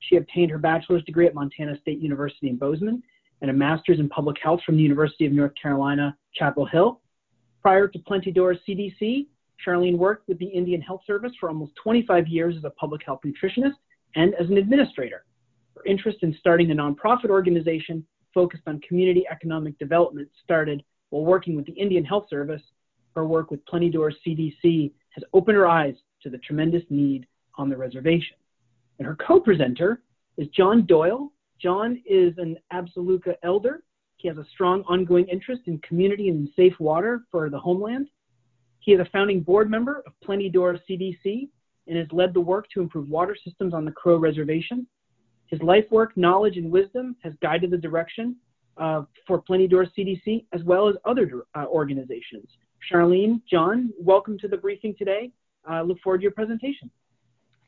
She 0.00 0.16
obtained 0.16 0.50
her 0.50 0.58
bachelor's 0.58 1.04
degree 1.04 1.26
at 1.26 1.34
Montana 1.34 1.78
State 1.80 2.00
University 2.00 2.48
in 2.48 2.56
Bozeman 2.56 3.02
and 3.42 3.50
a 3.50 3.54
master's 3.54 4.00
in 4.00 4.08
public 4.08 4.36
health 4.42 4.60
from 4.64 4.76
the 4.76 4.82
University 4.82 5.26
of 5.26 5.32
North 5.32 5.52
Carolina, 5.60 6.16
Chapel 6.34 6.66
Hill. 6.66 7.00
Prior 7.62 7.88
to 7.88 7.98
Plenty 7.98 8.32
Doors 8.32 8.58
CDC, 8.66 9.26
Charlene 9.64 9.98
worked 9.98 10.28
with 10.28 10.38
the 10.38 10.46
Indian 10.46 10.80
Health 10.80 11.02
Service 11.06 11.32
for 11.38 11.48
almost 11.48 11.72
25 11.82 12.26
years 12.26 12.56
as 12.56 12.64
a 12.64 12.70
public 12.70 13.02
health 13.04 13.20
nutritionist 13.24 13.74
and 14.16 14.34
as 14.34 14.48
an 14.48 14.56
administrator. 14.56 15.24
Her 15.76 15.82
interest 15.84 16.18
in 16.22 16.34
starting 16.38 16.70
a 16.70 16.74
nonprofit 16.74 17.28
organization 17.28 18.04
focused 18.32 18.62
on 18.66 18.80
community 18.80 19.24
economic 19.30 19.78
development 19.78 20.28
started 20.42 20.82
while 21.10 21.24
working 21.24 21.54
with 21.54 21.66
the 21.66 21.72
Indian 21.72 22.04
Health 22.04 22.26
Service. 22.30 22.62
Her 23.14 23.26
work 23.26 23.50
with 23.50 23.64
Plenty 23.66 23.90
Doors 23.90 24.16
CDC 24.26 24.92
has 25.10 25.24
opened 25.34 25.56
her 25.56 25.68
eyes 25.68 25.94
to 26.22 26.30
the 26.30 26.38
tremendous 26.38 26.84
need 26.88 27.26
on 27.56 27.68
the 27.68 27.76
reservation. 27.76 28.36
And 28.98 29.06
her 29.06 29.16
co-presenter 29.16 30.00
is 30.36 30.48
John 30.48 30.86
Doyle. 30.86 31.32
John 31.60 32.02
is 32.06 32.32
an 32.38 32.56
Apsáalooke 32.72 33.34
elder. 33.42 33.82
He 34.20 34.28
has 34.28 34.36
a 34.36 34.44
strong 34.52 34.82
ongoing 34.82 35.26
interest 35.28 35.62
in 35.66 35.78
community 35.78 36.28
and 36.28 36.46
safe 36.54 36.78
water 36.78 37.24
for 37.30 37.48
the 37.48 37.58
homeland. 37.58 38.08
He 38.80 38.92
is 38.92 39.00
a 39.00 39.06
founding 39.06 39.40
board 39.40 39.70
member 39.70 40.02
of 40.06 40.12
Plenty 40.22 40.50
Door 40.50 40.78
CDC 40.88 41.48
and 41.86 41.96
has 41.96 42.06
led 42.12 42.34
the 42.34 42.40
work 42.40 42.66
to 42.74 42.80
improve 42.82 43.08
water 43.08 43.34
systems 43.42 43.72
on 43.72 43.86
the 43.86 43.92
Crow 43.92 44.16
Reservation. 44.18 44.86
His 45.46 45.62
life 45.62 45.86
work, 45.90 46.16
knowledge, 46.16 46.58
and 46.58 46.70
wisdom 46.70 47.16
has 47.22 47.32
guided 47.40 47.70
the 47.70 47.78
direction 47.78 48.36
uh, 48.76 49.02
for 49.26 49.40
Plenty 49.40 49.66
Door 49.66 49.86
CDC 49.96 50.44
as 50.52 50.62
well 50.64 50.86
as 50.86 50.96
other 51.06 51.46
uh, 51.54 51.64
organizations. 51.66 52.48
Charlene, 52.90 53.40
John, 53.50 53.90
welcome 53.98 54.38
to 54.38 54.48
the 54.48 54.56
briefing 54.56 54.94
today. 54.98 55.30
I 55.66 55.78
uh, 55.78 55.82
look 55.82 55.98
forward 56.00 56.18
to 56.18 56.22
your 56.22 56.32
presentation. 56.32 56.90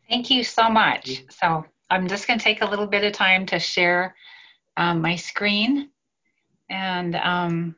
Thank 0.09 0.31
you 0.31 0.45
so 0.45 0.69
much. 0.69 1.25
So 1.31 1.65
I'm 1.89 2.09
just 2.09 2.27
going 2.27 2.39
to 2.39 2.45
take 2.45 2.61
a 2.61 2.67
little 2.67 2.87
bit 2.87 3.05
of 3.05 3.13
time 3.13 3.47
to 3.47 3.59
share 3.59 4.15
um, 4.77 5.01
my 5.01 5.17
screen. 5.17 5.89
And 6.73 7.15
um, 7.17 7.77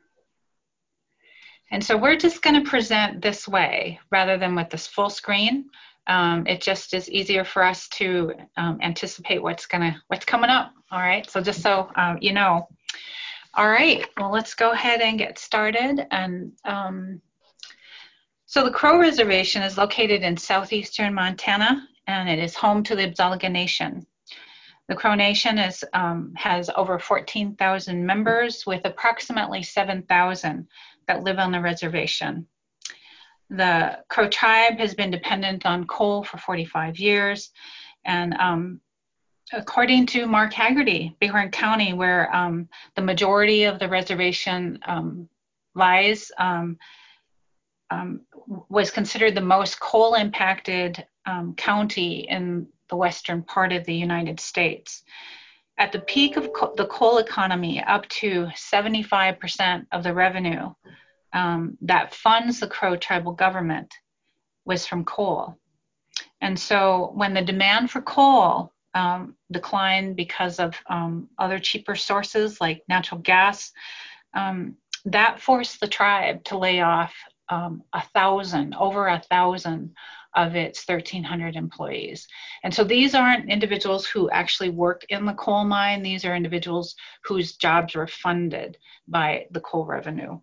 and 1.69 1.83
so 1.83 1.97
we're 1.97 2.15
just 2.15 2.41
going 2.41 2.63
to 2.63 2.69
present 2.69 3.21
this 3.21 3.47
way 3.47 3.99
rather 4.09 4.37
than 4.37 4.55
with 4.55 4.69
this 4.69 4.87
full 4.87 5.09
screen. 5.09 5.65
Um, 6.07 6.47
it 6.47 6.61
just 6.61 6.93
is 6.93 7.09
easier 7.09 7.43
for 7.43 7.63
us 7.63 7.89
to 7.89 8.33
um, 8.55 8.79
anticipate 8.81 9.43
what's 9.43 9.65
gonna 9.65 10.01
what's 10.07 10.25
coming 10.25 10.49
up. 10.49 10.71
All 10.91 10.99
right. 10.99 11.29
So 11.29 11.41
just 11.41 11.61
so 11.61 11.91
um, 11.95 12.17
you 12.21 12.33
know. 12.33 12.67
All 13.57 13.69
right. 13.69 14.05
Well, 14.17 14.31
let's 14.31 14.53
go 14.53 14.71
ahead 14.71 14.99
and 14.99 15.17
get 15.17 15.39
started. 15.39 16.05
And 16.11 16.51
um, 16.65 17.21
so 18.45 18.63
the 18.63 18.71
Crow 18.71 18.99
Reservation 18.99 19.63
is 19.63 19.77
located 19.77 20.23
in 20.23 20.35
southeastern 20.35 21.13
Montana, 21.13 21.87
and 22.07 22.27
it 22.29 22.37
is 22.37 22.53
home 22.53 22.83
to 22.83 22.95
the 22.95 23.09
Apsáalooke 23.09 23.49
Nation. 23.49 24.05
The 24.87 24.95
Crow 24.95 25.15
Nation 25.15 25.57
is, 25.57 25.83
um, 25.93 26.33
has 26.35 26.69
over 26.75 26.99
14,000 26.99 28.05
members 28.05 28.65
with 28.67 28.85
approximately 28.85 29.63
7,000 29.63 30.67
that 31.07 31.23
live 31.23 31.39
on 31.39 31.51
the 31.51 31.59
reservation. 31.61 32.47
The 33.49 33.99
Crow 34.09 34.29
tribe 34.29 34.77
has 34.77 34.93
been 34.93 35.11
dependent 35.11 35.65
on 35.65 35.87
coal 35.87 36.23
for 36.23 36.37
45 36.37 36.99
years. 36.99 37.51
And 38.05 38.35
um, 38.35 38.79
according 39.53 40.05
to 40.07 40.27
Mark 40.27 40.53
Haggerty, 40.53 41.15
Bighorn 41.19 41.49
County, 41.49 41.93
where 41.93 42.33
um, 42.35 42.69
the 42.95 43.01
majority 43.01 43.63
of 43.63 43.79
the 43.79 43.89
reservation 43.89 44.79
um, 44.85 45.27
lies, 45.73 46.31
um, 46.37 46.77
um, 47.89 48.21
was 48.69 48.91
considered 48.91 49.33
the 49.33 49.41
most 49.41 49.79
coal 49.79 50.13
impacted 50.13 51.05
county 51.57 52.27
in 52.29 52.67
the 52.89 52.95
western 52.95 53.43
part 53.43 53.71
of 53.71 53.85
the 53.85 53.93
United 53.93 54.39
States. 54.39 55.03
At 55.77 55.91
the 55.91 55.99
peak 55.99 56.37
of 56.37 56.53
co- 56.53 56.73
the 56.75 56.85
coal 56.85 57.17
economy, 57.17 57.83
up 57.83 58.07
to 58.09 58.47
75% 58.55 59.87
of 59.91 60.03
the 60.03 60.13
revenue 60.13 60.73
um, 61.33 61.77
that 61.81 62.15
funds 62.15 62.59
the 62.59 62.67
Crow 62.67 62.95
tribal 62.95 63.33
government 63.33 63.93
was 64.63 64.85
from 64.85 65.03
coal. 65.03 65.57
And 66.41 66.57
so 66.57 67.11
when 67.13 67.33
the 67.33 67.41
demand 67.41 67.91
for 67.91 68.01
coal 68.01 68.71
um, 68.93 69.35
declined 69.51 70.15
because 70.15 70.59
of 70.59 70.75
um, 70.89 71.27
other 71.37 71.59
cheaper 71.59 71.95
sources 71.95 72.61
like 72.61 72.83
natural 72.87 73.19
gas, 73.19 73.73
um, 74.33 74.75
that 75.05 75.41
forced 75.41 75.79
the 75.79 75.87
tribe 75.87 76.43
to 76.45 76.57
lay 76.57 76.81
off 76.81 77.13
um, 77.49 77.83
a 77.93 78.01
thousand, 78.13 78.73
over 78.75 79.07
a 79.07 79.21
thousand 79.29 79.93
of 80.35 80.55
its 80.55 80.87
1,300 80.87 81.55
employees. 81.55 82.27
And 82.63 82.73
so 82.73 82.83
these 82.83 83.15
aren't 83.15 83.49
individuals 83.49 84.05
who 84.05 84.29
actually 84.29 84.69
work 84.69 85.05
in 85.09 85.25
the 85.25 85.33
coal 85.33 85.63
mine, 85.63 86.03
these 86.03 86.25
are 86.25 86.35
individuals 86.35 86.95
whose 87.23 87.55
jobs 87.55 87.95
were 87.95 88.07
funded 88.07 88.77
by 89.07 89.45
the 89.51 89.61
coal 89.61 89.85
revenue. 89.85 90.39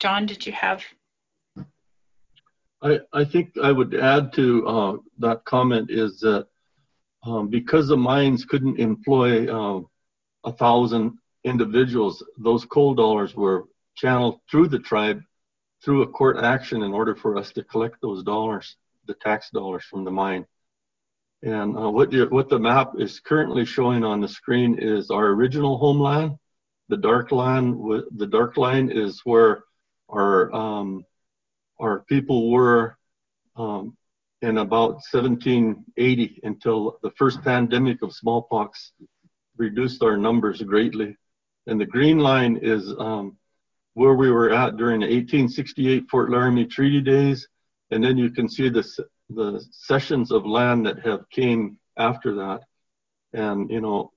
John, 0.00 0.26
did 0.26 0.44
you 0.44 0.52
have? 0.52 0.82
I, 2.82 2.98
I 3.12 3.24
think 3.24 3.52
I 3.62 3.70
would 3.70 3.94
add 3.94 4.32
to 4.32 4.66
uh, 4.66 4.96
that 5.18 5.44
comment 5.44 5.90
is 5.90 6.18
that 6.20 6.48
um, 7.24 7.48
because 7.48 7.86
the 7.86 7.96
mines 7.96 8.44
couldn't 8.44 8.80
employ 8.80 9.46
uh, 9.46 9.80
a 10.42 10.52
thousand 10.52 11.18
individuals, 11.44 12.24
those 12.36 12.64
coal 12.64 12.94
dollars 12.94 13.36
were 13.36 13.66
channeled 13.94 14.40
through 14.50 14.68
the 14.68 14.80
tribe 14.80 15.22
through 15.84 16.02
a 16.02 16.08
court 16.08 16.36
action 16.38 16.82
in 16.82 16.92
order 16.92 17.14
for 17.14 17.36
us 17.36 17.52
to 17.52 17.64
collect 17.64 18.00
those 18.00 18.22
dollars, 18.22 18.76
the 19.06 19.14
tax 19.14 19.50
dollars 19.50 19.84
from 19.84 20.04
the 20.04 20.10
mine. 20.10 20.46
And 21.42 21.76
uh, 21.76 21.90
what, 21.90 22.10
the, 22.10 22.26
what 22.26 22.48
the 22.48 22.58
map 22.58 22.92
is 22.98 23.18
currently 23.18 23.64
showing 23.64 24.04
on 24.04 24.20
the 24.20 24.28
screen 24.28 24.78
is 24.78 25.10
our 25.10 25.26
original 25.26 25.78
homeland. 25.78 26.36
The 26.88 26.96
dark 26.96 27.32
line, 27.32 27.80
the 28.16 28.26
dark 28.26 28.56
line 28.56 28.90
is 28.90 29.20
where 29.24 29.64
our 30.08 30.52
um, 30.54 31.06
our 31.80 32.00
people 32.00 32.50
were 32.50 32.96
um, 33.56 33.96
in 34.40 34.58
about 34.58 35.00
1780 35.10 36.40
until 36.44 36.98
the 37.02 37.10
first 37.12 37.42
pandemic 37.42 38.02
of 38.02 38.12
smallpox 38.12 38.92
reduced 39.56 40.02
our 40.02 40.16
numbers 40.16 40.62
greatly. 40.62 41.16
And 41.66 41.80
the 41.80 41.86
green 41.86 42.18
line 42.18 42.58
is 42.62 42.92
um, 42.98 43.36
where 43.94 44.14
we 44.14 44.30
were 44.30 44.50
at 44.50 44.76
during 44.76 45.00
the 45.00 45.06
1868 45.06 46.08
Fort 46.10 46.30
Laramie 46.30 46.66
Treaty 46.66 47.00
days. 47.00 47.46
And 47.90 48.02
then 48.02 48.16
you 48.16 48.30
can 48.30 48.48
see 48.48 48.68
the, 48.68 48.88
the 49.28 49.64
cessions 49.70 50.30
of 50.30 50.46
land 50.46 50.86
that 50.86 51.04
have 51.04 51.28
came 51.30 51.78
after 51.98 52.34
that. 52.36 52.62
And, 53.32 53.70
you 53.70 53.80
know, 53.80 54.12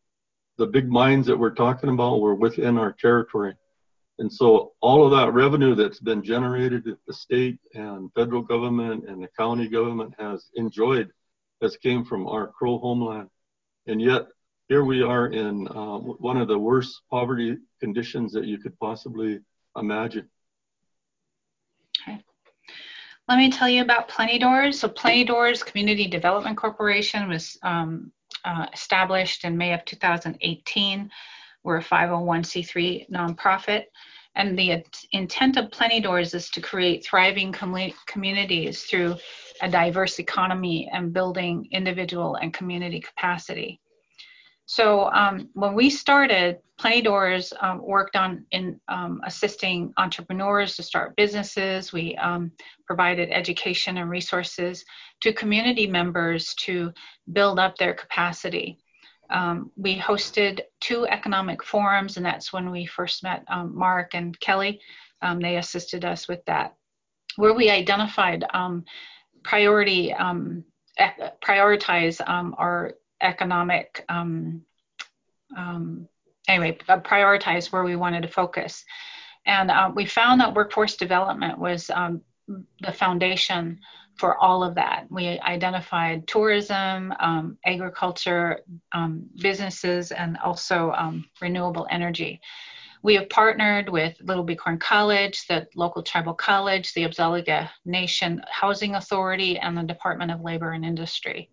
the 0.58 0.68
big 0.68 0.90
mines 0.90 1.28
that 1.28 1.38
we're 1.38 1.56
talking 1.56 1.90
about 1.90 2.22
were 2.22 2.36
within 2.36 2.78
our 2.78 2.94
territory. 2.94 3.56
And 4.18 4.32
so 4.32 4.72
all 4.80 5.04
of 5.04 5.12
that 5.12 5.34
revenue 5.34 5.76
that's 5.76 6.00
been 6.00 6.24
generated 6.24 6.88
at 6.88 6.98
the 7.06 7.14
state 7.14 7.60
and 7.74 8.10
federal 8.14 8.42
government 8.42 9.10
and 9.10 9.22
the 9.22 9.28
county 9.38 9.68
government 9.68 10.14
has 10.18 10.50
enjoyed 10.56 11.12
has 11.62 11.78
came 11.78 12.06
from 12.06 12.28
our 12.28 12.48
Crow 12.48 12.78
homeland. 12.80 13.30
And 13.88 14.02
yet 14.02 14.28
here 14.70 14.84
we 14.84 15.02
are 15.02 15.28
in 15.28 15.68
uh, 15.68 15.98
one 15.98 16.38
of 16.38 16.48
the 16.48 16.58
worst 16.58 17.02
poverty 17.10 17.58
conditions 17.80 18.34
that 18.34 18.46
you 18.46 18.58
could 18.58 18.78
possibly 18.80 19.40
imagine. 19.76 20.30
Okay. 22.02 22.24
Let 23.28 23.38
me 23.38 23.52
tell 23.52 23.70
you 23.70 23.82
about 23.82 24.08
Plenty 24.08 24.40
Doors. 24.40 24.80
So 24.80 24.88
Plenty 24.88 25.24
Doors 25.24 25.64
Community 25.64 26.08
Development 26.08 26.58
Corporation 26.58 27.28
was 27.30 27.58
um, 27.64 28.12
uh, 28.44 28.68
established 28.74 29.44
in 29.44 29.58
May 29.58 29.74
of 29.74 29.84
2018. 29.86 31.10
We're 31.64 31.78
a 31.78 31.84
501c3 31.84 33.10
nonprofit. 33.10 33.86
And 34.36 34.60
the 34.60 34.84
intent 35.14 35.58
of 35.58 35.72
Plenty 35.72 36.02
Doors 36.02 36.34
is 36.34 36.50
to 36.52 36.62
create 36.62 37.06
thriving 37.06 37.52
com- 37.52 37.94
communities 38.06 38.84
through 38.84 39.16
a 39.62 39.70
diverse 39.70 40.20
economy 40.20 40.90
and 40.94 41.14
building 41.14 41.68
individual 41.72 42.36
and 42.36 42.54
community 42.54 43.00
capacity. 43.00 43.80
So 44.66 45.12
um, 45.12 45.50
when 45.54 45.76
we 45.76 45.90
started, 45.90 46.60
Plenty 46.78 47.02
Doors 47.02 47.54
um, 47.62 47.82
worked 47.86 48.16
on 48.16 48.46
in 48.52 48.80
um, 48.88 49.22
assisting 49.26 49.94
entrepreneurs 49.98 50.76
to 50.76 50.84
start 50.84 51.16
businesses. 51.16 51.94
We 51.94 52.16
um, 52.16 52.52
provided 52.86 53.30
education 53.32 53.98
and 53.98 54.10
resources 54.10 54.84
to 55.22 55.34
community 55.34 55.88
members 55.88 56.54
to 56.56 56.92
build 57.32 57.60
up 57.60 57.78
their 57.78 57.94
capacity. 57.94 58.80
Um, 59.30 59.72
we 59.78 59.98
hosted 59.98 60.62
two 60.82 61.08
economic 61.08 61.64
forums, 61.64 62.18
and 62.18 62.26
that's 62.26 62.52
when 62.52 62.72
we 62.72 62.86
first 62.86 63.24
met 63.24 63.46
um, 63.48 63.76
Mark 63.76 64.14
and 64.14 64.38
Kelly. 64.40 64.82
they 65.40 65.58
assisted 65.58 66.06
us 66.06 66.28
with 66.28 66.44
that, 66.46 66.76
where 67.38 67.54
we 67.54 67.70
identified 67.70 68.44
priority 69.44 70.14
prioritize 71.44 72.22
our 72.28 72.94
economic 73.26 74.06
um, 74.10 74.62
um, 75.58 76.08
anyway 76.48 76.78
uh, 76.88 77.00
prioritize 77.00 77.72
where 77.72 77.84
we 77.84 77.96
wanted 77.96 78.22
to 78.22 78.28
focus. 78.28 78.86
And 79.46 79.70
uh, 79.70 79.92
we 79.94 80.06
found 80.06 80.42
that 80.42 80.56
workforce 80.56 80.96
development 80.96 81.60
was 81.60 81.90
um, 81.90 82.22
the 82.82 82.92
foundation 82.92 83.80
for 84.18 84.38
all 84.38 84.64
of 84.64 84.76
that. 84.76 85.06
We 85.10 85.40
identified 85.40 86.28
tourism 86.28 87.14
um, 87.20 87.58
agriculture 87.66 88.62
um, 88.92 89.26
businesses 89.42 90.12
and 90.12 90.38
also 90.38 90.92
um, 90.96 91.26
renewable 91.42 91.86
energy. 91.92 92.42
We 93.04 93.16
have 93.16 93.30
partnered 93.30 93.90
with 93.90 94.16
Little 94.22 94.44
Bighorn 94.44 94.80
College, 94.80 95.46
the 95.48 95.68
local 95.76 96.02
tribal 96.02 96.34
college, 96.34 96.94
the 96.94 97.04
Apsáalooke 97.04 97.70
Nation 97.86 98.42
Housing 98.50 98.96
Authority, 98.96 99.60
and 99.60 99.78
the 99.78 99.84
Department 99.84 100.32
of 100.32 100.42
Labor 100.42 100.72
and 100.72 100.84
Industry. 100.84 101.50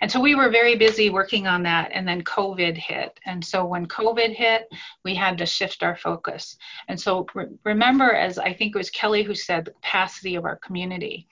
And 0.00 0.10
so 0.10 0.20
we 0.20 0.34
were 0.34 0.50
very 0.50 0.76
busy 0.76 1.10
working 1.10 1.46
on 1.46 1.62
that, 1.62 1.90
and 1.92 2.06
then 2.06 2.22
COVID 2.22 2.76
hit. 2.76 3.18
And 3.24 3.44
so 3.44 3.64
when 3.64 3.86
COVID 3.86 4.34
hit, 4.34 4.68
we 5.04 5.14
had 5.14 5.38
to 5.38 5.46
shift 5.46 5.82
our 5.82 5.96
focus. 5.96 6.56
And 6.88 7.00
so 7.00 7.26
re- 7.34 7.46
remember, 7.64 8.12
as 8.12 8.38
I 8.38 8.52
think 8.52 8.74
it 8.74 8.78
was 8.78 8.90
Kelly 8.90 9.22
who 9.22 9.34
said, 9.34 9.64
the 9.64 9.70
capacity 9.72 10.34
of 10.34 10.44
our 10.44 10.56
community. 10.56 11.28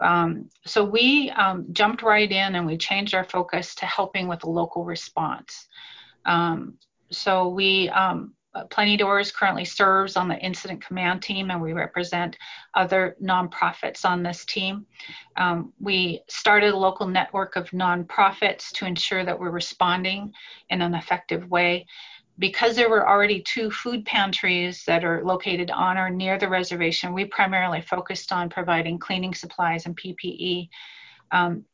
Um, 0.00 0.50
so 0.66 0.84
we 0.84 1.30
um, 1.30 1.66
jumped 1.72 2.02
right 2.02 2.30
in 2.30 2.56
and 2.56 2.66
we 2.66 2.76
changed 2.76 3.14
our 3.14 3.24
focus 3.24 3.74
to 3.76 3.86
helping 3.86 4.28
with 4.28 4.40
the 4.40 4.50
local 4.50 4.84
response. 4.84 5.68
Um, 6.26 6.74
so 7.10 7.48
we 7.48 7.88
um, 7.90 8.34
Plenty 8.70 8.96
Doors 8.96 9.32
currently 9.32 9.64
serves 9.64 10.16
on 10.16 10.28
the 10.28 10.38
incident 10.38 10.84
command 10.84 11.22
team, 11.22 11.50
and 11.50 11.60
we 11.60 11.72
represent 11.72 12.38
other 12.74 13.16
nonprofits 13.22 14.04
on 14.04 14.22
this 14.22 14.44
team. 14.44 14.86
Um, 15.36 15.72
we 15.80 16.22
started 16.28 16.72
a 16.72 16.76
local 16.76 17.06
network 17.06 17.56
of 17.56 17.70
nonprofits 17.70 18.70
to 18.72 18.86
ensure 18.86 19.24
that 19.24 19.38
we're 19.38 19.50
responding 19.50 20.32
in 20.70 20.82
an 20.82 20.94
effective 20.94 21.50
way. 21.50 21.86
Because 22.38 22.74
there 22.74 22.90
were 22.90 23.08
already 23.08 23.42
two 23.42 23.70
food 23.70 24.04
pantries 24.04 24.84
that 24.86 25.04
are 25.04 25.24
located 25.24 25.70
on 25.70 25.96
or 25.96 26.10
near 26.10 26.36
the 26.36 26.48
reservation, 26.48 27.12
we 27.12 27.24
primarily 27.24 27.80
focused 27.80 28.32
on 28.32 28.48
providing 28.48 28.98
cleaning 28.98 29.34
supplies 29.34 29.86
and 29.86 29.96
PPE. 29.96 30.68
Um, 31.30 31.64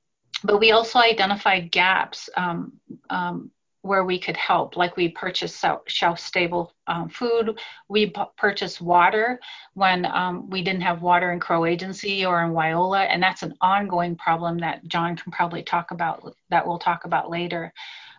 but 0.45 0.59
we 0.59 0.72
also 0.72 0.99
identified 0.99 1.70
gaps 1.70 2.28
um, 2.37 2.74
um, 3.09 3.51
where 3.83 4.05
we 4.05 4.18
could 4.18 4.37
help, 4.37 4.76
like 4.76 4.97
we 4.97 5.09
purchased 5.09 5.64
shelf 5.87 6.18
stable 6.18 6.74
um, 6.87 7.09
food. 7.09 7.59
We 7.89 8.07
p- 8.07 8.22
purchased 8.37 8.81
water 8.81 9.41
when 9.74 10.05
um, 10.07 10.51
we 10.51 10.62
didn't 10.62 10.83
have 10.83 11.01
water 11.01 11.33
in 11.33 11.41
Crow 11.41 11.64
Agency 11.64 12.26
or 12.26 12.43
in 12.45 12.51
Wyola, 12.53 13.07
and 13.09 13.22
that's 13.22 13.43
an 13.43 13.55
ongoing 13.61 14.16
problem 14.16 14.59
that 14.59 14.87
John 14.87 15.16
can 15.16 15.33
probably 15.33 15.62
talk 15.62 15.93
about, 15.93 16.35
that 16.51 16.66
we'll 16.66 16.78
talk 16.78 17.07
about 17.07 17.31
later. 17.31 17.72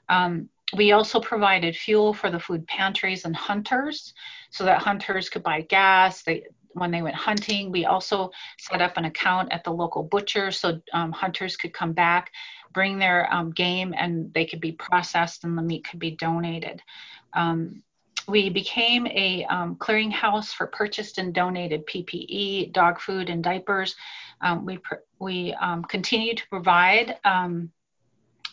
Um, 0.10 0.50
we 0.76 0.94
also 0.94 1.20
provided 1.20 1.76
fuel 1.76 2.14
for 2.14 2.32
the 2.32 2.40
food 2.40 2.66
pantries 2.66 3.26
and 3.26 3.36
hunters 3.36 4.14
so 4.50 4.64
that 4.64 4.82
hunters 4.82 5.30
could 5.30 5.44
buy 5.44 5.62
gas. 5.62 6.24
They, 6.24 6.44
when 6.74 6.92
they 6.92 7.02
went 7.02 7.16
hunting, 7.16 7.72
we 7.72 7.86
also 7.86 8.32
set 8.60 8.82
up 8.82 8.98
an 8.98 9.06
account 9.06 9.52
at 9.52 9.64
the 9.64 9.72
local 9.72 10.04
butcher 10.04 10.52
so 10.52 10.82
um, 10.94 11.12
hunters 11.12 11.56
could 11.58 11.74
come 11.74 11.94
back 11.94 12.32
bring 12.74 12.98
their 12.98 13.32
um, 13.34 13.52
game 13.52 13.94
and 13.98 14.34
they 14.34 14.46
could 14.46 14.62
be 14.62 14.72
processed 14.72 15.44
and 15.44 15.58
the 15.58 15.62
meat 15.62 15.86
could 15.90 16.00
be 16.00 16.12
donated. 16.12 16.82
Um, 17.34 17.84
we 18.28 18.50
became 18.50 19.08
a 19.08 19.46
um, 19.50 19.76
clearinghouse 19.76 20.54
for 20.54 20.68
purchased 20.68 21.18
and 21.18 21.34
donated 21.34 21.86
PPE, 21.88 22.72
dog 22.72 23.00
food, 23.00 23.30
and 23.30 23.44
diapers. 23.44 23.96
Um, 24.42 24.66
we 24.66 24.80
we 25.20 25.54
um, 25.56 25.84
continue 25.84 26.36
to 26.36 26.48
provide 26.50 27.18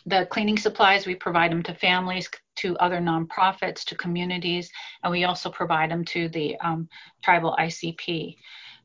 the 0.05 0.25
cleaning 0.31 0.57
supplies. 0.57 1.05
We 1.05 1.15
provide 1.15 1.51
them 1.51 1.63
to 1.63 1.73
families, 1.75 2.29
to 2.59 2.77
other 2.77 2.99
nonprofits, 2.99 3.83
to 3.85 3.95
communities, 3.95 4.71
and 5.03 5.11
we 5.11 5.25
also 5.25 5.49
provide 5.49 5.91
them 5.91 6.05
to 6.05 6.29
the 6.29 6.55
tribal 7.21 7.55
ICP. 7.59 8.37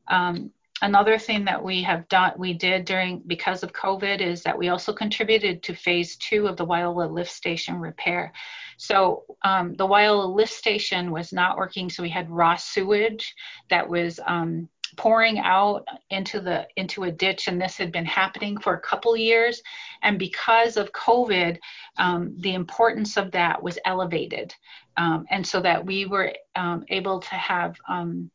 Um, 0.07 0.51
another 0.81 1.17
thing 1.17 1.45
that 1.45 1.63
we 1.63 1.81
have 1.81 2.07
done 2.09 2.33
we 2.37 2.53
did 2.53 2.83
during 2.85 3.21
because 3.27 3.63
of 3.63 3.71
covid 3.71 4.19
is 4.19 4.43
that 4.43 4.57
we 4.57 4.67
also 4.67 4.91
contributed 4.91 5.63
to 5.63 5.73
phase 5.73 6.17
two 6.17 6.47
of 6.47 6.57
the 6.57 6.65
wyola 6.65 7.09
lift 7.09 7.31
station 7.31 7.79
repair 7.79 8.33
so 8.77 9.23
um, 9.43 9.73
the 9.75 9.87
wyola 9.87 10.33
lift 10.33 10.51
station 10.51 11.11
was 11.11 11.31
not 11.31 11.57
working 11.57 11.89
so 11.89 12.03
we 12.03 12.09
had 12.09 12.29
raw 12.29 12.55
sewage 12.55 13.33
that 13.69 13.87
was 13.87 14.19
um, 14.27 14.67
pouring 14.97 15.39
out 15.39 15.85
into 16.09 16.39
the 16.39 16.67
into 16.75 17.03
a 17.03 17.11
ditch 17.11 17.47
and 17.47 17.61
this 17.61 17.77
had 17.77 17.91
been 17.91 18.05
happening 18.05 18.57
for 18.57 18.73
a 18.73 18.79
couple 18.79 19.15
years 19.15 19.61
and 20.01 20.19
because 20.19 20.77
of 20.77 20.91
covid 20.91 21.57
um, 21.97 22.35
the 22.39 22.53
importance 22.53 23.17
of 23.17 23.31
that 23.31 23.61
was 23.61 23.79
elevated 23.85 24.53
um, 24.97 25.25
and 25.29 25.45
so 25.45 25.61
that 25.61 25.85
we 25.85 26.05
were 26.05 26.33
um, 26.55 26.83
able 26.89 27.19
to 27.19 27.35
have 27.35 27.75
um, 27.87 28.29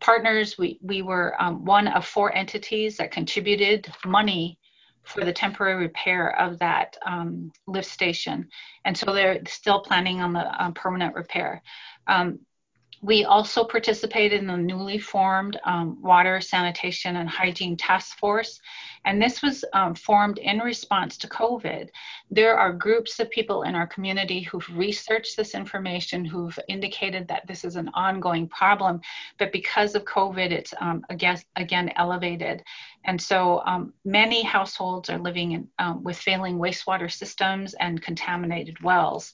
partners. 0.00 0.56
We, 0.58 0.78
we 0.82 1.02
were 1.02 1.34
um, 1.42 1.64
one 1.64 1.88
of 1.88 2.06
four 2.06 2.34
entities 2.34 2.96
that 2.98 3.10
contributed 3.10 3.92
money 4.04 4.58
for 5.02 5.24
the 5.24 5.32
temporary 5.32 5.76
repair 5.76 6.38
of 6.38 6.58
that 6.58 6.96
um, 7.06 7.52
lift 7.66 7.88
station. 7.88 8.48
And 8.84 8.96
so 8.96 9.12
they're 9.12 9.40
still 9.46 9.80
planning 9.80 10.20
on 10.20 10.32
the 10.32 10.62
um, 10.62 10.74
permanent 10.74 11.14
repair. 11.14 11.62
We 13.02 13.24
also 13.24 13.64
participated 13.64 14.40
in 14.40 14.46
the 14.46 14.56
newly 14.56 14.98
formed 14.98 15.58
um, 15.64 16.00
Water, 16.02 16.40
Sanitation, 16.40 17.16
and 17.16 17.28
Hygiene 17.28 17.76
Task 17.76 18.18
Force, 18.18 18.60
and 19.04 19.22
this 19.22 19.42
was 19.42 19.64
um, 19.72 19.94
formed 19.94 20.38
in 20.38 20.58
response 20.58 21.16
to 21.18 21.28
COVID. 21.28 21.88
There 22.30 22.58
are 22.58 22.72
groups 22.72 23.20
of 23.20 23.30
people 23.30 23.62
in 23.62 23.74
our 23.74 23.86
community 23.86 24.40
who've 24.40 24.68
researched 24.76 25.36
this 25.36 25.54
information, 25.54 26.24
who've 26.24 26.58
indicated 26.68 27.28
that 27.28 27.46
this 27.46 27.64
is 27.64 27.76
an 27.76 27.90
ongoing 27.94 28.48
problem, 28.48 29.00
but 29.38 29.52
because 29.52 29.94
of 29.94 30.04
COVID, 30.04 30.50
it's 30.50 30.74
um, 30.80 31.04
again, 31.08 31.38
again 31.54 31.92
elevated. 31.96 32.64
And 33.04 33.20
so 33.20 33.62
um, 33.66 33.92
many 34.04 34.42
households 34.42 35.08
are 35.10 35.18
living 35.18 35.52
in, 35.52 35.68
um, 35.78 36.02
with 36.02 36.16
failing 36.16 36.58
wastewater 36.58 37.12
systems 37.12 37.74
and 37.74 38.02
contaminated 38.02 38.82
wells. 38.82 39.32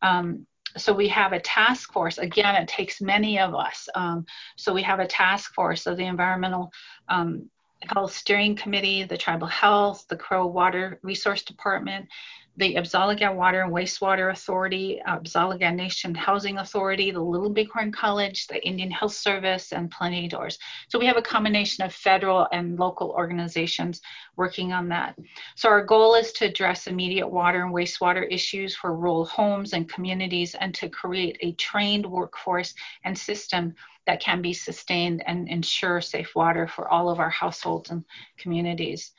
Um, 0.00 0.46
so 0.76 0.92
we 0.92 1.08
have 1.08 1.32
a 1.32 1.40
task 1.40 1.92
force. 1.92 2.18
Again, 2.18 2.54
it 2.56 2.68
takes 2.68 3.00
many 3.00 3.38
of 3.38 3.54
us. 3.54 3.88
Um, 3.94 4.26
so 4.56 4.72
we 4.72 4.82
have 4.82 5.00
a 5.00 5.06
task 5.06 5.54
force 5.54 5.86
of 5.86 5.96
the 5.96 6.06
Environmental 6.06 6.72
um, 7.08 7.50
Health 7.94 8.14
Steering 8.14 8.56
Committee, 8.56 9.04
the 9.04 9.16
Tribal 9.16 9.48
Health, 9.48 10.06
the 10.08 10.16
Crow 10.16 10.46
Water 10.46 10.98
Resource 11.02 11.42
Department, 11.42 12.08
the 12.56 12.74
Apsáalooke 12.74 13.34
Water 13.34 13.62
and 13.62 13.72
Wastewater 13.72 14.30
Authority, 14.30 15.00
Apsáalooke 15.08 15.74
Nation 15.74 16.14
Housing 16.14 16.58
Authority, 16.58 17.10
the 17.10 17.20
Little 17.20 17.48
Bighorn 17.48 17.90
College, 17.90 18.46
the 18.46 18.62
Indian 18.64 18.90
Health 18.90 19.14
Service, 19.14 19.72
and 19.72 19.90
Plenty 19.90 20.28
Doors. 20.28 20.58
So 20.88 20.98
we 20.98 21.06
have 21.06 21.16
a 21.16 21.22
combination 21.22 21.82
of 21.82 21.94
federal 21.94 22.46
and 22.52 22.78
local 22.78 23.10
organizations 23.10 24.02
working 24.36 24.72
on 24.72 24.88
that. 24.90 25.18
So 25.54 25.70
our 25.70 25.82
goal 25.82 26.14
is 26.14 26.32
to 26.32 26.46
address 26.46 26.86
immediate 26.86 27.28
water 27.28 27.64
and 27.64 27.74
wastewater 27.74 28.30
issues 28.30 28.76
for 28.76 28.94
rural 28.94 29.24
homes 29.24 29.72
and 29.72 29.88
communities 29.88 30.54
and 30.54 30.74
to 30.74 30.90
create 30.90 31.38
a 31.40 31.52
trained 31.52 32.04
workforce 32.04 32.74
and 33.04 33.16
system 33.16 33.74
that 34.06 34.20
can 34.20 34.42
be 34.42 34.52
sustained 34.52 35.22
and 35.26 35.48
ensure 35.48 36.00
safe 36.00 36.34
water 36.34 36.66
for 36.66 36.88
all 36.88 37.08
of 37.08 37.18
our 37.18 37.30
households 37.30 37.90
and 37.90 38.04
communities. 38.36 39.12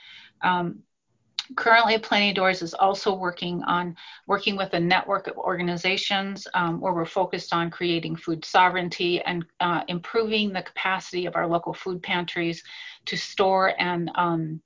Um, 0.44 0.84
currently 1.56 1.98
Plenty 1.98 2.34
Doors 2.34 2.62
is 2.62 2.74
also 2.74 3.14
working 3.14 3.64
on 3.64 3.96
working 4.28 4.56
with 4.56 4.74
a 4.74 4.80
network 4.80 5.28
of 5.28 5.38
organizations 5.38 6.48
um, 6.54 6.80
where 6.80 6.94
we're 6.94 7.06
focused 7.06 7.54
on 7.54 7.70
creating 7.70 8.16
food 8.16 8.46
sovereignty 8.46 9.22
and 9.22 9.46
uh, 9.60 9.84
improving 9.88 10.54
the 10.54 10.62
capacity 10.62 11.26
of 11.26 11.36
our 11.36 11.48
local 11.48 11.74
food 11.74 12.02
pantries 12.02 12.64
to 13.06 13.18
store 13.18 13.74
and 13.80 14.12
um, 14.16 14.62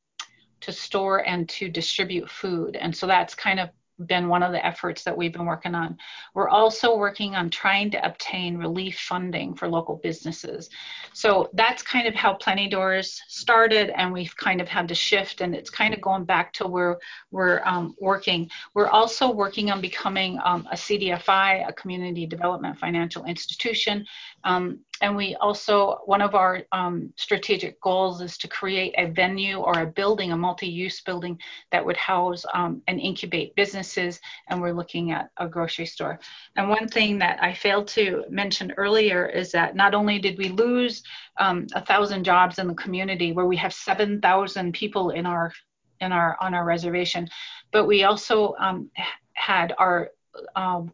to 0.62 0.72
store 0.72 1.28
and 1.28 1.48
to 1.50 1.70
distribute 1.70 2.30
food. 2.30 2.76
And 2.76 2.96
so 2.96 3.08
that's 3.08 3.36
kind 3.36 3.60
of 3.60 3.70
been 4.06 4.28
one 4.28 4.44
of 4.44 4.52
the 4.52 4.66
efforts 4.66 5.04
that 5.04 5.18
we've 5.18 5.34
been 5.34 5.46
working 5.46 5.76
on. 5.76 5.98
We're 6.34 6.50
also 6.50 6.96
working 6.96 7.36
on 7.36 7.50
trying 7.50 7.92
to 7.92 8.06
obtain 8.06 8.58
relief 8.58 9.00
funding 9.00 9.56
for 9.56 9.68
local 9.68 9.98
businesses. 9.98 10.70
So 11.14 11.50
that's 11.54 11.82
kind 11.82 12.08
of 12.08 12.14
how 12.14 12.34
Plenty 12.34 12.70
Doors 12.70 13.22
started, 13.28 13.90
and 13.90 14.14
we've 14.14 14.36
kind 14.36 14.62
of 14.62 14.68
had 14.68 14.88
to 14.90 14.96
shift, 14.96 15.42
and 15.42 15.56
it's 15.56 15.70
kind 15.70 15.94
of 15.94 16.02
going 16.02 16.26
back 16.26 16.54
to 16.54 16.68
where 16.68 16.98
we're 17.32 17.62
um, 17.66 17.96
working. 18.00 18.50
We're 18.74 18.90
also 18.90 19.32
working 19.32 19.72
on 19.72 19.82
becoming 19.82 20.40
um, 20.44 20.68
a 20.72 20.76
CDFI, 20.76 21.68
a 21.68 21.74
Community 21.74 22.26
Development 22.28 22.78
Financial 22.78 23.26
Institution, 23.26 24.06
um, 24.44 24.80
and 25.02 25.16
we 25.16 25.36
also, 25.36 26.00
one 26.06 26.22
of 26.22 26.34
our 26.34 26.64
um, 26.72 27.14
strategic 27.18 27.80
goals 27.82 28.22
is 28.22 28.38
to 28.40 28.48
create 28.48 28.94
a 28.98 29.12
venue 29.12 29.58
or 29.58 29.80
a 29.80 29.86
building, 29.86 30.32
a 30.32 30.38
multi-use 30.38 31.02
building 31.02 31.40
that 31.72 31.86
would 31.86 31.98
house 31.98 32.46
um, 32.54 32.82
and 32.88 33.00
incubate 33.00 33.56
businesses. 33.56 34.20
And 34.50 34.62
we're 34.62 34.74
looking 34.74 35.12
at 35.12 35.30
a 35.38 35.48
grocery 35.48 35.86
store. 35.86 36.20
And 36.56 36.70
one 36.70 36.88
thing 36.88 37.20
that 37.20 37.42
I 37.42 37.54
failed 37.54 37.88
to 37.90 38.24
mention 38.30 38.74
earlier 38.78 39.26
is 39.28 39.52
that 39.52 39.76
not 39.76 39.94
only 39.94 40.20
did 40.20 40.38
we 40.38 40.50
lose 40.50 41.04
um, 41.40 41.68
a 41.74 41.86
thousand 41.86 42.24
jobs 42.24 42.58
in 42.58 42.68
the 42.68 42.74
community 42.74 43.32
where 43.34 43.46
we 43.46 43.58
have 43.58 43.74
7,000 43.74 44.74
people 44.74 45.12
in 45.12 45.26
our 45.26 45.54
in 46.00 46.12
our 46.12 46.38
on 46.40 46.54
our 46.54 46.64
reservation, 46.64 47.28
but 47.72 47.88
we 47.88 48.04
also 48.04 48.54
um, 48.60 48.92
had 49.34 49.74
our 49.80 50.12
um, 50.56 50.94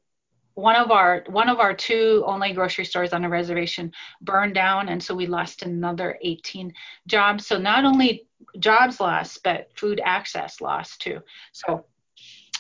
one 0.56 0.76
of 0.76 0.92
our 0.92 1.24
one 1.28 1.50
of 1.50 1.60
our 1.60 1.74
two 1.74 2.24
only 2.28 2.54
grocery 2.54 2.86
stores 2.86 3.14
on 3.14 3.26
a 3.26 3.30
reservation 3.30 3.92
burned 4.22 4.54
down 4.54 4.90
and 4.90 5.02
so 5.02 5.16
we 5.16 5.26
lost 5.26 5.64
another 5.64 6.18
18 6.22 6.74
jobs. 7.08 7.48
So 7.48 7.58
not 7.58 7.86
only 7.86 8.28
jobs 8.60 9.00
lost 9.00 9.44
but 9.44 9.70
food 9.76 10.02
access 10.04 10.62
lost 10.62 11.02
too. 11.02 11.20
So 11.52 11.86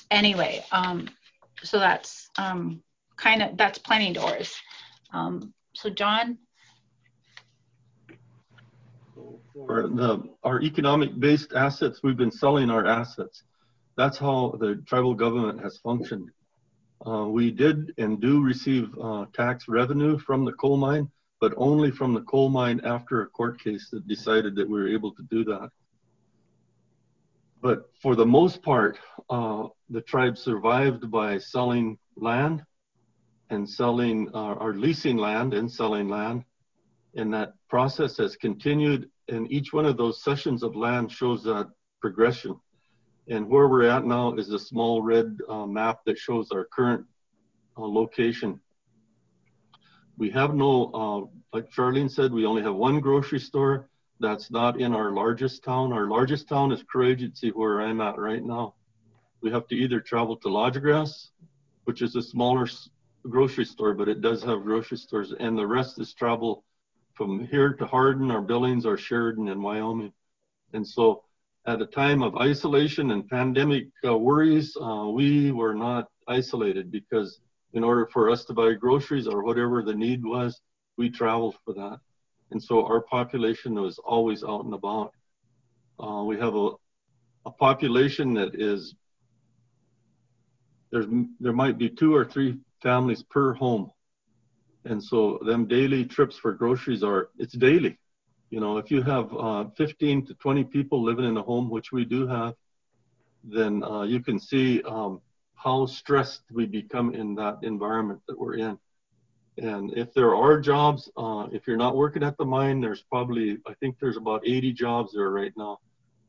anyway 0.10 0.66
um, 0.72 1.08
so 1.64 1.80
that's 1.80 2.30
um, 2.38 2.82
kind 3.16 3.44
of 3.44 3.58
that's 3.58 3.78
Plenty 3.78 4.14
Doors. 4.14 4.56
Um, 5.14 5.54
so 5.74 5.89
john? 5.89 6.38
For 9.54 9.88
the 9.88 10.24
our 10.44 10.62
economic 10.62 11.20
based 11.20 11.54
assets 11.54 12.00
we've 12.02 12.18
been 12.18 12.32
selling 12.32 12.72
our 12.72 12.88
assets. 12.88 13.44
That's 13.96 14.18
how 14.18 14.58
the 14.60 14.82
tribal 14.88 15.14
government 15.14 15.62
has 15.62 15.78
functioned 15.78 16.32
uh, 17.06 17.26
we 17.28 17.51
did 17.51 17.93
and 17.97 18.22
do 18.22 18.41
receive 18.41 18.89
uh, 19.01 19.26
tax 19.34 19.68
revenue 19.68 20.18
from 20.18 20.45
the 20.45 20.54
coal 20.54 20.78
mine, 20.78 21.10
but 21.41 21.54
only 21.58 21.91
from 21.91 22.14
the 22.14 22.22
coal 22.22 22.49
mine 22.49 22.80
after 22.84 23.22
a 23.22 23.28
court 23.28 23.62
case 23.62 23.89
that 23.91 24.08
decided 24.08 24.56
that 24.56 24.70
we 24.70 24.80
were 24.80 24.88
able 24.88 25.14
to 25.14 25.24
do 25.24 25.43
that. 25.43 25.70
But 27.62 27.89
for 28.01 28.16
the 28.16 28.26
most 28.26 28.62
part, 28.62 28.99
uh, 29.30 29.68
the 29.89 30.01
tribe 30.01 30.38
survived 30.38 31.10
by 31.10 31.38
selling 31.38 31.97
land 32.18 32.64
and 33.49 33.70
selling 33.70 34.30
uh, 34.34 34.54
or 34.56 34.74
leasing 34.74 35.18
land 35.18 35.54
and 35.54 35.72
selling 35.72 36.10
land. 36.10 36.43
And 37.16 37.34
that 37.34 37.54
process 37.70 38.18
has 38.18 38.36
continued. 38.36 39.10
And 39.30 39.49
each 39.51 39.72
one 39.72 39.86
of 39.86 39.95
those 39.95 40.24
cessions 40.24 40.64
of 40.64 40.76
land 40.76 41.12
shows 41.12 41.43
that 41.43 41.70
progression. 42.01 42.60
And 43.30 43.47
where 43.47 43.67
we're 43.67 43.88
at 43.88 44.05
now 44.05 44.34
is 44.34 44.51
a 44.51 44.59
small 44.59 45.01
red 45.01 45.38
uh, 45.47 45.65
map 45.65 45.99
that 46.05 46.17
shows 46.17 46.51
our 46.51 46.65
current 46.65 47.05
uh, 47.78 47.86
location. 47.86 48.59
We 50.17 50.30
have 50.32 50.53
no, 50.53 50.91
uh, 50.93 51.55
like 51.55 51.71
Charlene 51.71 52.11
said, 52.11 52.34
we 52.34 52.45
only 52.45 52.61
have 52.61 52.76
one 52.76 52.99
grocery 52.99 53.39
store 53.39 53.89
that's 54.19 54.51
not 54.51 54.80
in 54.80 54.93
our 54.93 55.11
largest 55.11 55.63
town. 55.63 55.93
Our 55.93 56.07
largest 56.07 56.47
town 56.47 56.71
is 56.71 56.84
Crow 56.84 57.07
Agency, 57.07 57.49
where 57.49 57.82
I'm 57.82 58.01
at 58.01 58.17
right 58.17 58.43
now. 58.43 58.76
We 59.41 59.51
have 59.51 59.67
to 59.69 59.76
either 59.76 59.99
travel 59.99 60.38
to 60.38 60.49
Lodge 60.49 60.80
Grass, 60.80 61.32
which 61.86 62.01
is 62.01 62.15
a 62.15 62.21
smaller 62.21 62.67
grocery 63.30 63.65
store, 63.65 63.93
but 63.93 64.07
it 64.07 64.21
does 64.21 64.43
have 64.43 64.63
grocery 64.63 64.97
stores, 64.97 65.34
and 65.39 65.57
the 65.57 65.65
rest 65.65 65.99
is 65.99 66.13
travel 66.13 66.63
from 67.13 67.45
here 67.47 67.74
to 67.74 67.86
Hardin 67.86 68.32
or 68.32 68.41
Billings 68.41 68.86
or 68.86 68.97
Sheridan 68.97 69.47
in 69.47 69.61
Wyoming. 69.61 70.13
And 70.74 70.88
so 70.88 71.24
at 71.66 71.82
a 71.82 71.86
time 71.86 72.22
of 72.22 72.36
isolation 72.38 73.11
and 73.11 73.28
pandemic 73.28 73.88
uh, 74.05 74.18
worries, 74.18 74.76
uh, 74.82 75.07
we 75.07 75.51
were 75.51 75.74
not 75.74 76.07
isolated 76.28 76.91
because 76.91 77.39
in 77.74 77.84
order 77.84 78.05
for 78.11 78.30
us 78.30 78.45
to 78.45 78.53
buy 78.53 78.74
groceries 78.74 79.28
or 79.28 79.43
whatever 79.43 79.82
the 79.82 79.93
need 79.93 80.24
was, 80.24 80.61
we 80.97 81.09
traveled 81.09 81.55
for 81.64 81.74
that. 81.74 81.99
And 82.51 82.61
so 82.61 82.86
our 82.86 83.01
population 83.01 83.76
was 83.76 83.97
always 83.99 84.43
out 84.43 84.66
and 84.66 84.74
about. 84.74 85.14
Uh, 85.99 86.24
we 86.24 86.38
have 86.38 86.55
a, 86.55 86.72
a 87.45 87.51
population 87.51 88.34
that 88.34 88.55
is, 88.55 88.95
there's, 90.91 91.07
there 91.39 91.53
might 91.53 91.78
be 91.78 91.89
two 91.89 92.14
or 92.14 92.26
three 92.26 92.59
families 92.82 93.24
per 93.24 93.53
home. 93.53 93.89
And 94.86 95.01
so 95.01 95.39
them 95.45 95.66
daily 95.66 96.05
trips 96.05 96.38
for 96.38 96.51
groceries 96.51 97.03
are, 97.03 97.30
it's 97.39 97.53
daily. 97.53 97.97
You 98.54 98.60
know, 98.60 98.78
if 98.78 98.91
you 98.91 99.01
have 99.01 99.34
uh, 99.36 99.66
15 99.78 100.28
to 100.28 100.36
20 100.36 100.66
people 100.66 101.01
living 101.01 101.26
in 101.26 101.36
a 101.38 101.41
home, 101.41 101.72
which 101.72 101.91
we 101.91 102.06
do 102.06 102.28
have, 102.28 102.54
then 103.43 103.84
uh, 103.84 104.04
you 104.04 104.20
can 104.20 104.39
see 104.39 104.80
um, 104.84 105.22
how 105.56 105.88
stressed 105.88 106.43
we 106.51 106.68
become 106.68 107.16
in 107.16 107.34
that 107.34 107.58
environment 107.64 108.22
that 108.28 108.39
we're 108.39 108.58
in. 108.58 108.78
And 109.58 109.97
if 109.97 110.14
there 110.14 110.36
are 110.36 110.60
jobs, 110.60 111.10
uh, 111.18 111.47
if 111.51 111.66
you're 111.66 111.78
not 111.78 111.95
working 111.95 112.22
at 112.22 112.38
the 112.38 112.45
mine, 112.45 112.80
there's 112.80 113.01
probably, 113.01 113.58
I 113.66 113.74
think 113.80 113.97
there's 113.99 114.18
about 114.18 114.43
80 114.45 114.72
jobs 114.74 115.14
there 115.14 115.32
right 115.32 115.54
now. 115.58 115.80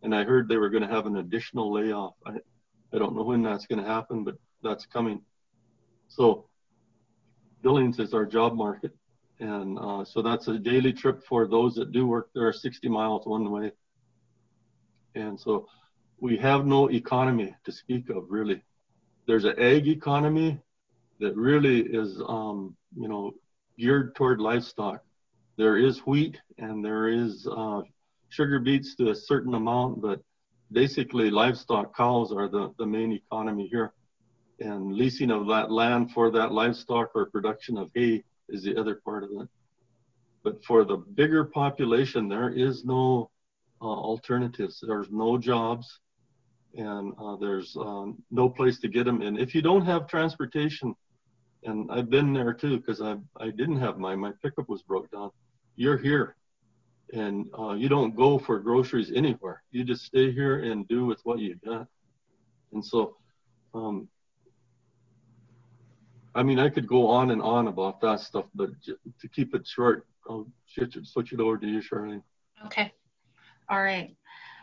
And 0.03 0.15
I 0.15 0.25
heard 0.25 0.49
they 0.49 0.57
were 0.57 0.71
going 0.71 0.83
to 0.83 0.89
have 0.89 1.05
an 1.05 1.19
additional 1.19 1.71
layoff. 1.71 2.15
I, 2.25 2.37
I 2.95 2.99
don't 2.99 3.15
know 3.15 3.25
when 3.25 3.43
that's 3.43 3.67
going 3.67 3.85
to 3.85 3.87
happen, 3.87 4.25
but 4.25 4.37
that's 4.63 4.87
coming. 4.87 5.21
So 6.09 6.47
Billings 7.61 7.99
is 7.99 8.15
our 8.15 8.25
job 8.25 8.55
market. 8.55 8.97
And 9.45 9.79
uh, 9.79 10.05
so 10.07 10.23
that's 10.23 10.49
a 10.49 10.59
daily 10.59 10.95
trip 10.95 11.23
for 11.29 11.47
those 11.47 11.75
that 11.75 11.93
do 11.93 12.07
work 12.07 12.31
there, 12.35 12.51
60 12.51 12.89
miles 12.89 13.27
one 13.27 13.51
way. 13.51 13.73
And 15.15 15.39
so 15.39 15.67
we 16.19 16.39
have 16.39 16.65
no 16.65 16.91
economy 16.91 17.55
to 17.67 17.71
speak 17.71 18.09
of, 18.09 18.25
really. 18.31 18.63
There's 19.27 19.45
an 19.45 19.59
ag 19.59 19.87
economy 19.87 20.59
that 21.21 21.37
really 21.37 21.81
is, 21.81 22.23
um, 22.27 22.75
you 22.97 23.07
know, 23.07 23.33
geared 23.79 24.15
toward 24.15 24.41
livestock. 24.41 25.05
There 25.59 25.77
is 25.77 25.99
wheat 26.07 26.41
and 26.57 26.83
there 26.83 27.09
is 27.09 27.47
uh, 27.47 27.83
sugar 28.31 28.59
beets 28.61 28.95
to 28.97 29.11
a 29.11 29.15
certain 29.15 29.55
amount, 29.55 30.01
but 30.01 30.21
basically 30.73 31.31
livestock 31.31 31.95
cows 31.95 32.33
are 32.33 32.49
the, 32.49 32.73
the 32.79 32.87
main 32.87 33.13
economy 33.13 33.69
here. 33.71 33.93
And 34.59 34.95
leasing 34.95 35.31
of 35.31 35.49
that 35.49 35.71
land 35.71 36.13
for 36.13 36.31
that 36.31 36.53
livestock 36.53 37.11
or 37.15 37.27
production 37.27 37.77
of 37.77 37.91
hay 37.95 38.25
is 38.49 38.63
the 38.63 38.77
other 38.77 38.97
part 39.05 39.25
of 39.25 39.31
it. 39.41 39.49
But 40.43 40.65
for 40.65 40.85
the 40.85 40.97
bigger 40.97 41.45
population, 41.45 42.29
there 42.29 42.51
is 42.51 42.85
no 42.85 43.31
uh, 43.81 43.87
alternatives. 43.87 44.83
There's 44.87 45.11
no 45.11 45.39
jobs 45.39 46.01
and 46.77 47.13
uh, 47.19 47.37
there's 47.37 47.77
um, 47.77 48.23
no 48.31 48.49
place 48.49 48.79
to 48.81 48.89
get 48.89 49.05
them. 49.05 49.23
And 49.23 49.39
if 49.39 49.55
you 49.55 49.63
don't 49.63 49.85
have 49.87 50.07
transportation, 50.07 50.95
and 51.63 51.91
I've 51.91 52.11
been 52.11 52.33
there 52.33 52.53
too 52.53 52.79
because 52.79 53.01
I 53.01 53.17
I 53.39 53.51
didn't 53.51 53.79
have 53.79 53.99
my 53.99 54.15
my 54.15 54.33
pickup 54.43 54.69
was 54.69 54.83
broke 54.83 55.11
down. 55.11 55.31
You're 55.77 55.97
here, 55.97 56.37
and 57.13 57.47
uh, 57.59 57.73
you 57.73 57.89
don't 57.89 58.15
go 58.15 58.39
for 58.39 58.59
groceries 58.59 59.13
anywhere. 59.15 59.63
You 59.71 59.85
just 59.85 60.05
stay 60.05 60.33
here 60.33 60.65
and 60.65 60.87
do 60.89 61.07
with 61.07 61.21
what 61.25 61.39
you 61.39 61.57
got. 61.65 61.87
And 62.73 62.85
so, 62.85 63.17
um, 63.73 64.09
I 66.35 66.43
mean, 66.43 66.59
I 66.59 66.69
could 66.69 66.87
go 66.87 67.07
on 67.09 67.31
and 67.31 67.41
on 67.41 67.69
about 67.69 68.01
that 68.01 68.21
stuff, 68.21 68.47
but 68.55 68.71
to 68.85 69.29
keep 69.29 69.55
it 69.55 69.67
short, 69.67 70.07
I'll 70.29 70.47
switch 70.67 70.97
it, 70.97 71.07
switch 71.07 71.33
it 71.33 71.41
over 71.41 71.59
to 71.59 71.67
you, 71.67 71.81
Charlene. 71.81 72.23
Okay. 72.67 72.93
All 73.69 73.83
right. 73.83 74.17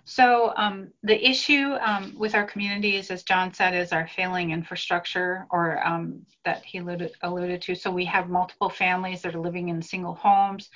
So 0.04 0.54
um, 0.58 0.92
the 1.04 1.30
issue 1.30 1.74
um, 1.80 2.14
with 2.18 2.34
our 2.34 2.46
communities, 2.46 3.12
as 3.12 3.24
John 3.24 3.54
said, 3.54 3.76
is 3.76 3.92
our 3.92 4.08
failing 4.08 4.52
infrastructure 4.52 5.46
or 5.52 5.86
um, 5.86 6.26
that 6.44 6.66
he 6.66 6.80
alluded, 6.80 7.12
alluded, 7.22 7.62
to. 7.64 7.76
So 7.76 7.92
we 7.92 8.06
have 8.06 8.28
multiple 8.28 8.70
families 8.70 9.22
that 9.22 9.36
are 9.36 9.40
living 9.40 9.70
in 9.70 9.82
single 9.82 10.16
homes 10.16 10.70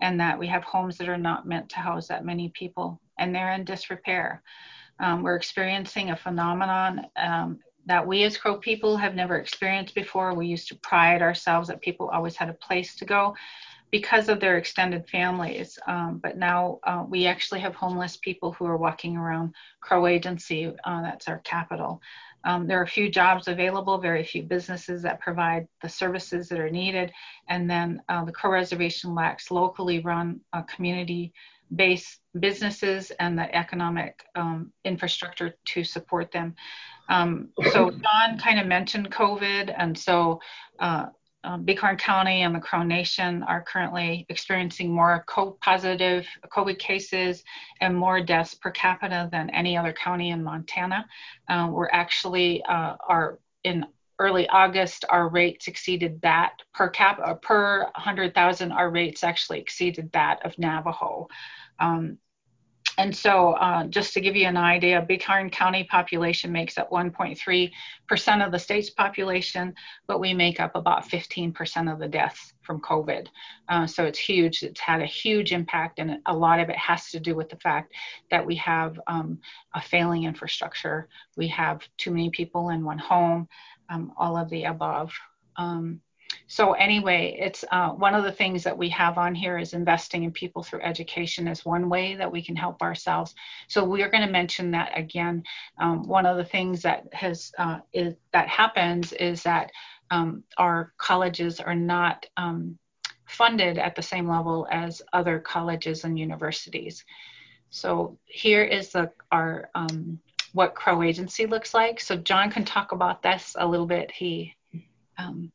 and 0.00 0.18
that 0.18 0.38
we 0.38 0.48
have 0.48 0.64
homes 0.64 0.98
that 0.98 1.08
are 1.08 1.16
not 1.16 1.46
meant 1.46 1.68
to 1.70 1.76
house 1.76 2.08
that 2.08 2.24
many 2.24 2.48
people 2.50 3.00
and 3.18 3.34
they're 3.34 3.52
in 3.52 3.64
disrepair. 3.64 4.42
Um, 4.98 5.22
we're 5.22 5.36
experiencing 5.36 6.10
a 6.10 6.16
phenomenon 6.16 7.06
um, 7.16 7.60
that 7.86 8.06
we 8.06 8.22
as 8.24 8.36
Crow 8.36 8.56
people 8.56 8.96
have 8.96 9.14
never 9.14 9.36
experienced 9.36 9.94
before. 9.94 10.34
We 10.34 10.46
used 10.46 10.68
to 10.68 10.76
pride 10.76 11.22
ourselves 11.22 11.68
that 11.68 11.80
people 11.80 12.08
always 12.08 12.36
had 12.36 12.48
a 12.48 12.54
place 12.54 12.94
to 12.96 13.04
go 13.04 13.34
because 13.90 14.28
of 14.28 14.40
their 14.40 14.56
extended 14.56 15.08
families. 15.08 15.78
Um, 15.86 16.18
but 16.22 16.38
now 16.38 16.80
uh, 16.84 17.04
we 17.06 17.26
actually 17.26 17.60
have 17.60 17.74
homeless 17.74 18.16
people 18.16 18.52
who 18.52 18.64
are 18.64 18.78
walking 18.78 19.16
around 19.16 19.54
Crow 19.80 20.06
Agency, 20.06 20.72
uh, 20.84 21.02
that's 21.02 21.28
our 21.28 21.38
capital. 21.40 22.00
Um, 22.44 22.66
there 22.66 22.80
are 22.80 22.84
a 22.84 22.88
few 22.88 23.08
jobs 23.08 23.46
available, 23.46 23.98
very 23.98 24.24
few 24.24 24.42
businesses 24.42 25.02
that 25.02 25.20
provide 25.20 25.68
the 25.80 25.88
services 25.88 26.48
that 26.48 26.58
are 26.58 26.70
needed. 26.70 27.12
And 27.48 27.70
then 27.70 28.02
uh, 28.08 28.24
the 28.24 28.32
Crow 28.32 28.50
Reservation 28.50 29.14
lacks 29.14 29.50
locally 29.50 30.00
run 30.00 30.40
uh, 30.52 30.62
community 30.62 31.32
based 31.74 32.20
businesses 32.38 33.10
and 33.18 33.38
the 33.38 33.54
economic 33.54 34.24
um, 34.34 34.72
infrastructure 34.84 35.54
to 35.66 35.84
support 35.84 36.30
them. 36.32 36.54
Um, 37.08 37.48
so 37.72 37.90
John 37.90 38.38
kind 38.38 38.58
of 38.60 38.66
mentioned 38.66 39.10
COVID, 39.10 39.74
and 39.76 39.98
so 39.98 40.40
uh, 40.78 41.06
um, 41.44 41.64
Bighorn 41.64 41.96
County 41.96 42.42
and 42.42 42.54
the 42.54 42.60
Crow 42.60 42.84
Nation 42.84 43.42
are 43.42 43.62
currently 43.62 44.24
experiencing 44.28 44.92
more 44.92 45.24
co-positive 45.26 46.26
COVID 46.54 46.78
cases 46.78 47.42
and 47.80 47.96
more 47.96 48.22
deaths 48.22 48.54
per 48.54 48.70
capita 48.70 49.28
than 49.32 49.50
any 49.50 49.76
other 49.76 49.92
county 49.92 50.30
in 50.30 50.42
Montana. 50.42 51.04
Uh, 51.48 51.68
we're 51.70 51.90
actually 51.90 52.62
uh, 52.64 52.94
are 53.08 53.40
in 53.64 53.84
early 54.18 54.48
August, 54.48 55.04
our 55.08 55.28
rates 55.28 55.68
exceeded 55.68 56.20
that 56.22 56.54
per 56.74 56.88
cap 56.88 57.20
uh, 57.24 57.34
per 57.34 57.84
100,000. 57.84 58.72
Our 58.72 58.90
rates 58.90 59.24
actually 59.24 59.60
exceeded 59.60 60.10
that 60.12 60.44
of 60.44 60.58
Navajo. 60.58 61.28
Um, 61.78 62.18
and 62.98 63.16
so, 63.16 63.52
uh, 63.52 63.86
just 63.86 64.12
to 64.14 64.20
give 64.20 64.36
you 64.36 64.46
an 64.46 64.58
idea, 64.58 65.00
Bighorn 65.00 65.48
County 65.50 65.84
population 65.84 66.52
makes 66.52 66.76
up 66.76 66.90
1.3% 66.90 68.46
of 68.46 68.52
the 68.52 68.58
state's 68.58 68.90
population, 68.90 69.74
but 70.06 70.20
we 70.20 70.34
make 70.34 70.60
up 70.60 70.76
about 70.76 71.08
15% 71.08 71.90
of 71.90 71.98
the 71.98 72.08
deaths 72.08 72.52
from 72.60 72.82
COVID. 72.82 73.28
Uh, 73.68 73.86
so 73.86 74.04
it's 74.04 74.18
huge. 74.18 74.62
It's 74.62 74.80
had 74.80 75.00
a 75.00 75.06
huge 75.06 75.52
impact, 75.52 76.00
and 76.00 76.18
a 76.26 76.36
lot 76.36 76.60
of 76.60 76.68
it 76.68 76.76
has 76.76 77.10
to 77.10 77.20
do 77.20 77.34
with 77.34 77.48
the 77.48 77.56
fact 77.56 77.94
that 78.30 78.44
we 78.44 78.56
have 78.56 79.00
um, 79.06 79.38
a 79.74 79.80
failing 79.80 80.24
infrastructure. 80.24 81.08
We 81.36 81.48
have 81.48 81.80
too 81.96 82.10
many 82.10 82.28
people 82.28 82.70
in 82.70 82.84
one 82.84 82.98
home, 82.98 83.48
um, 83.88 84.12
all 84.16 84.36
of 84.36 84.48
the 84.50 84.64
above. 84.64 85.12
Um, 85.56 86.00
so 86.46 86.72
anyway, 86.72 87.36
it's 87.38 87.64
uh, 87.70 87.90
one 87.90 88.14
of 88.14 88.24
the 88.24 88.32
things 88.32 88.64
that 88.64 88.76
we 88.76 88.88
have 88.90 89.18
on 89.18 89.34
here 89.34 89.58
is 89.58 89.74
investing 89.74 90.24
in 90.24 90.32
people 90.32 90.62
through 90.62 90.82
education 90.82 91.48
is 91.48 91.64
one 91.64 91.88
way 91.88 92.14
that 92.14 92.30
we 92.30 92.42
can 92.42 92.56
help 92.56 92.82
ourselves. 92.82 93.34
So 93.68 93.84
we 93.84 94.02
are 94.02 94.10
going 94.10 94.26
to 94.26 94.32
mention 94.32 94.70
that 94.72 94.92
again. 94.96 95.44
Um, 95.78 96.06
one 96.06 96.26
of 96.26 96.36
the 96.36 96.44
things 96.44 96.82
that 96.82 97.04
has 97.12 97.52
uh, 97.58 97.80
is, 97.92 98.14
that 98.32 98.48
happens 98.48 99.12
is 99.12 99.42
that 99.42 99.70
um, 100.10 100.44
our 100.58 100.92
colleges 100.98 101.60
are 101.60 101.74
not 101.74 102.26
um, 102.36 102.78
funded 103.26 103.78
at 103.78 103.94
the 103.94 104.02
same 104.02 104.28
level 104.28 104.66
as 104.70 105.00
other 105.12 105.38
colleges 105.38 106.04
and 106.04 106.18
universities. 106.18 107.04
So 107.70 108.18
here 108.26 108.62
is 108.62 108.90
the 108.92 109.10
our 109.30 109.70
um, 109.74 110.18
what 110.52 110.74
Crow 110.74 111.02
Agency 111.02 111.46
looks 111.46 111.74
like. 111.74 112.00
So 112.00 112.16
John 112.16 112.50
can 112.50 112.64
talk 112.64 112.92
about 112.92 113.22
this 113.22 113.56
a 113.58 113.66
little 113.66 113.86
bit. 113.86 114.10
He 114.10 114.54
um, 115.18 115.50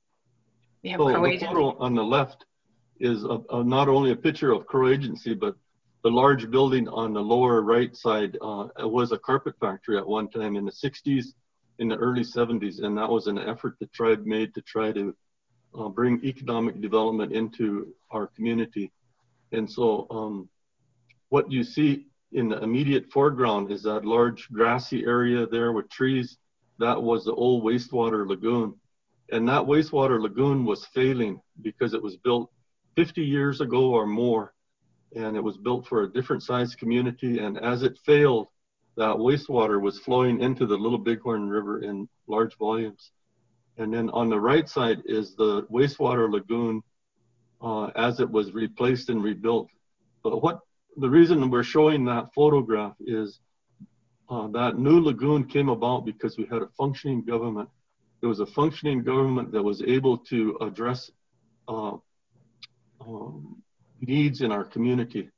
we 0.84 0.90
have 0.90 1.00
so 1.00 1.06
Crow 1.10 1.24
the 1.24 1.30
Agency. 1.30 1.46
photo 1.48 1.78
on 1.80 1.96
the 1.96 2.04
left 2.04 2.46
is 3.00 3.24
a, 3.24 3.40
a, 3.52 3.64
not 3.64 3.88
only 3.88 4.12
a 4.12 4.16
picture 4.16 4.52
of 4.52 4.66
Crow 4.66 4.90
Agency, 4.90 5.34
but 5.34 5.56
the 6.04 6.10
large 6.10 6.50
building 6.50 6.88
on 6.88 7.14
the 7.14 7.22
lower 7.22 7.62
right 7.62 7.96
side 7.96 8.38
uh, 8.42 8.68
was 8.80 9.12
a 9.12 9.18
carpet 9.18 9.56
factory 9.60 9.98
at 9.98 10.08
one 10.08 10.30
time 10.30 10.56
in 10.56 10.66
the 10.66 10.72
60s, 10.72 11.26
in 11.80 11.88
the 11.88 11.98
early 11.98 12.24
70s, 12.24 12.84
and 12.84 12.98
that 12.98 13.10
was 13.10 13.28
an 13.28 13.38
effort 13.38 13.76
the 13.80 13.88
tribe 13.88 14.26
made 14.26 14.54
to 14.56 14.62
try 14.62 14.92
to 14.92 15.16
uh, 15.78 15.90
bring 15.90 16.24
economic 16.24 16.82
development 16.82 17.34
into 17.34 17.94
our 18.12 18.28
community. 18.28 18.92
And 19.52 19.70
so 19.70 20.08
um, 20.10 20.50
what 21.30 21.52
you 21.52 21.64
see 21.64 22.08
in 22.34 22.50
the 22.50 22.62
immediate 22.62 23.12
foreground 23.12 23.72
is 23.72 23.84
that 23.84 24.06
large 24.06 24.50
grassy 24.52 25.06
area 25.06 25.48
there 25.48 25.72
with 25.72 25.90
trees. 25.90 26.38
That 26.80 27.02
was 27.02 27.26
the 27.26 27.34
old 27.34 27.64
wastewater 27.64 28.28
lagoon. 28.28 28.76
And 29.32 29.48
that 29.48 29.64
wastewater 29.64 30.22
lagoon 30.22 30.66
was 30.66 30.86
failing 30.88 31.42
because 31.62 31.94
it 31.94 32.02
was 32.02 32.18
built 32.18 32.50
50 32.96 33.24
years 33.24 33.62
ago 33.62 33.92
or 33.92 34.06
more. 34.06 34.54
And 35.16 35.36
it 35.36 35.44
was 35.44 35.58
built 35.58 35.88
for 35.88 36.04
a 36.04 36.12
different 36.12 36.44
size 36.44 36.76
community. 36.76 37.40
And 37.40 37.58
as 37.58 37.84
it 37.84 37.98
failed, 38.06 38.48
that 38.98 39.16
wastewater 39.16 39.82
was 39.82 40.00
flowing 40.00 40.42
into 40.42 40.66
the 40.66 40.76
Little 40.76 40.98
Bighorn 40.98 41.50
River 41.50 41.82
in 41.82 42.10
large 42.28 42.58
volumes. 42.58 43.12
And 43.78 43.94
then 43.94 44.10
on 44.10 44.30
the 44.30 44.40
right 44.40 44.68
side 44.68 45.02
is 45.06 45.36
the 45.36 45.64
wastewater 45.72 46.30
lagoon 46.30 46.82
uh, 47.62 47.86
as 47.96 48.20
it 48.20 48.30
was 48.30 48.54
replaced 48.54 49.10
and 49.10 49.24
rebuilt. 49.24 49.70
But 50.24 50.42
what 50.42 50.60
the 50.98 51.10
reason 51.10 51.50
we're 51.50 51.64
showing 51.64 52.06
that 52.06 52.34
photograph 52.34 52.94
is 53.00 53.40
uh, 54.30 54.48
that 54.48 54.78
new 54.78 55.00
lagoon 55.00 55.46
came 55.46 55.70
about 55.70 56.06
because 56.06 56.38
we 56.38 56.46
had 56.46 56.62
a 56.62 56.68
functioning 56.78 57.24
government 57.24 57.70
there 58.22 58.30
was 58.30 58.40
a 58.40 58.46
functioning 58.46 59.04
government 59.04 59.52
that 59.52 59.64
was 59.64 59.82
able 59.82 60.18
to 60.18 60.58
address 60.62 61.12
uh, 61.68 61.98
um, 63.02 63.62
needs 64.02 64.42
in 64.42 64.52
our 64.52 64.64
community, 64.64 65.30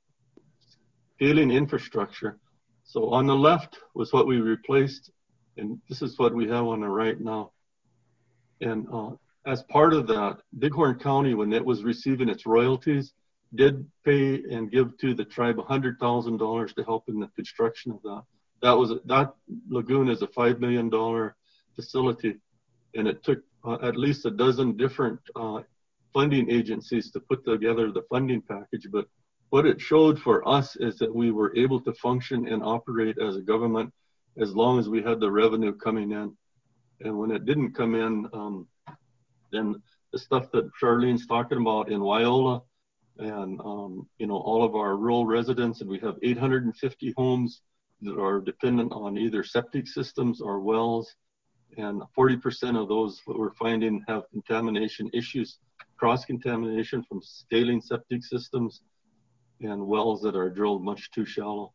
failing 1.18 1.52
infrastructure. 1.52 2.40
So 2.86 3.10
on 3.10 3.28
the 3.28 3.36
left 3.36 3.78
was 3.94 4.14
what 4.14 4.28
we 4.28 4.38
replaced, 4.38 5.12
and 5.58 5.80
this 5.90 6.02
is 6.02 6.18
what 6.18 6.34
we 6.34 6.48
have 6.48 6.66
on 6.66 6.82
the 6.82 6.88
right 6.88 7.20
now. 7.20 7.52
And 8.62 8.88
uh, 8.92 9.12
as 9.46 9.64
part 9.64 9.94
of 9.94 10.08
that, 10.08 10.38
Bighorn 10.54 11.00
County, 11.00 11.34
when 11.34 11.52
it 11.54 11.64
was 11.64 11.84
receiving 11.84 12.30
its 12.30 12.46
royalties, 12.46 13.14
did 13.56 13.86
pay 14.06 14.44
and 14.52 14.72
give 14.72 14.98
to 15.00 15.14
the 15.14 15.26
tribe 15.26 15.58
$100,000 15.58 16.76
to 16.76 16.84
help 16.84 17.10
in 17.10 17.20
the 17.20 17.28
construction 17.36 17.92
of 17.92 18.02
that. 18.04 18.24
That 18.62 18.78
was 18.78 18.92
that 19.06 19.34
lagoon 19.70 20.10
is 20.10 20.22
a 20.22 20.28
five 20.28 20.60
million 20.60 20.90
dollar 20.90 21.36
facility 21.76 22.36
and 22.96 23.08
it 23.08 23.24
took 23.24 23.40
uh, 23.66 23.78
at 23.82 23.98
least 23.98 24.26
a 24.26 24.32
dozen 24.32 24.76
different 24.76 25.20
uh, 25.36 25.62
funding 26.14 26.50
agencies 26.50 27.12
to 27.12 27.20
put 27.20 27.46
together 27.46 27.92
the 27.92 28.04
funding 28.10 28.42
package. 28.42 28.88
But 28.92 29.06
what 29.50 29.66
it 29.66 29.80
showed 29.80 30.20
for 30.20 30.48
us 30.48 30.76
is 30.76 30.98
that 31.00 31.14
we 31.14 31.32
were 31.32 31.56
able 31.56 31.80
to 31.82 31.94
function 31.94 32.48
and 32.48 32.64
operate 32.64 33.18
as 33.18 33.36
a 33.36 33.42
government 33.42 33.94
as 34.40 34.56
long 34.56 34.80
as 34.80 34.90
we 34.90 35.02
had 35.02 35.20
the 35.20 35.32
revenue 35.32 35.74
coming 35.76 36.12
in. 36.12 36.36
And 37.02 37.18
when 37.18 37.32
it 37.32 37.46
didn't 37.46 37.74
come 37.74 37.96
in, 37.96 38.28
um, 38.34 38.68
then 39.52 39.82
the 40.12 40.20
stuff 40.20 40.52
that 40.52 40.70
Charlene's 40.82 41.28
talking 41.28 41.60
about 41.60 41.92
in 41.92 42.02
Wyola 42.02 42.62
and 43.20 43.60
um, 43.62 44.08
you 44.18 44.28
know 44.28 44.38
all 44.38 44.64
of 44.64 44.76
our 44.76 44.96
rural 44.96 45.26
residents, 45.26 45.82
and 45.82 45.90
we 45.90 46.00
have 46.00 46.16
850 46.24 47.14
homes 47.18 47.62
that 48.02 48.20
are 48.20 48.40
dependent 48.40 48.92
on 48.94 49.18
either 49.18 49.44
septic 49.44 49.88
systems 49.88 50.42
or 50.42 50.60
wells 50.62 51.16
and 51.78 52.02
40% 52.18 52.82
of 52.82 52.88
those 52.88 53.22
that 53.28 53.38
we're 53.38 53.54
finding 53.54 54.04
have 54.08 54.24
contamination 54.32 55.10
issues, 55.14 55.60
cross-contamination 55.98 57.04
from 57.04 57.22
scaling 57.22 57.82
septic 57.82 58.24
systems 58.24 58.82
and 59.62 59.86
wells 59.86 60.22
that 60.22 60.36
are 60.36 60.50
drilled 60.50 60.84
much 60.84 61.12
too 61.12 61.26
shallow. 61.26 61.74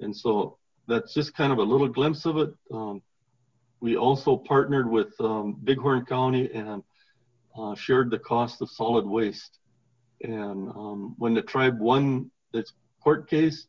And 0.00 0.14
so 0.14 0.58
that's 0.86 1.14
just 1.14 1.34
kind 1.34 1.52
of 1.52 1.58
a 1.58 1.62
little 1.62 1.88
glimpse 1.88 2.26
of 2.26 2.36
it. 2.36 2.50
Um, 2.72 3.02
we 3.80 3.96
also 3.96 4.36
partnered 4.36 4.90
with 4.90 5.12
um, 5.20 5.56
Bighorn 5.64 6.04
County 6.06 6.50
and 6.52 6.82
uh, 7.58 7.74
shared 7.74 8.10
the 8.10 8.18
cost 8.18 8.62
of 8.62 8.70
solid 8.70 9.06
waste. 9.06 9.58
And 10.22 10.70
um, 10.70 11.14
when 11.18 11.34
the 11.34 11.42
tribe 11.42 11.78
won 11.78 12.30
this 12.52 12.72
court 13.02 13.28
case, 13.28 13.66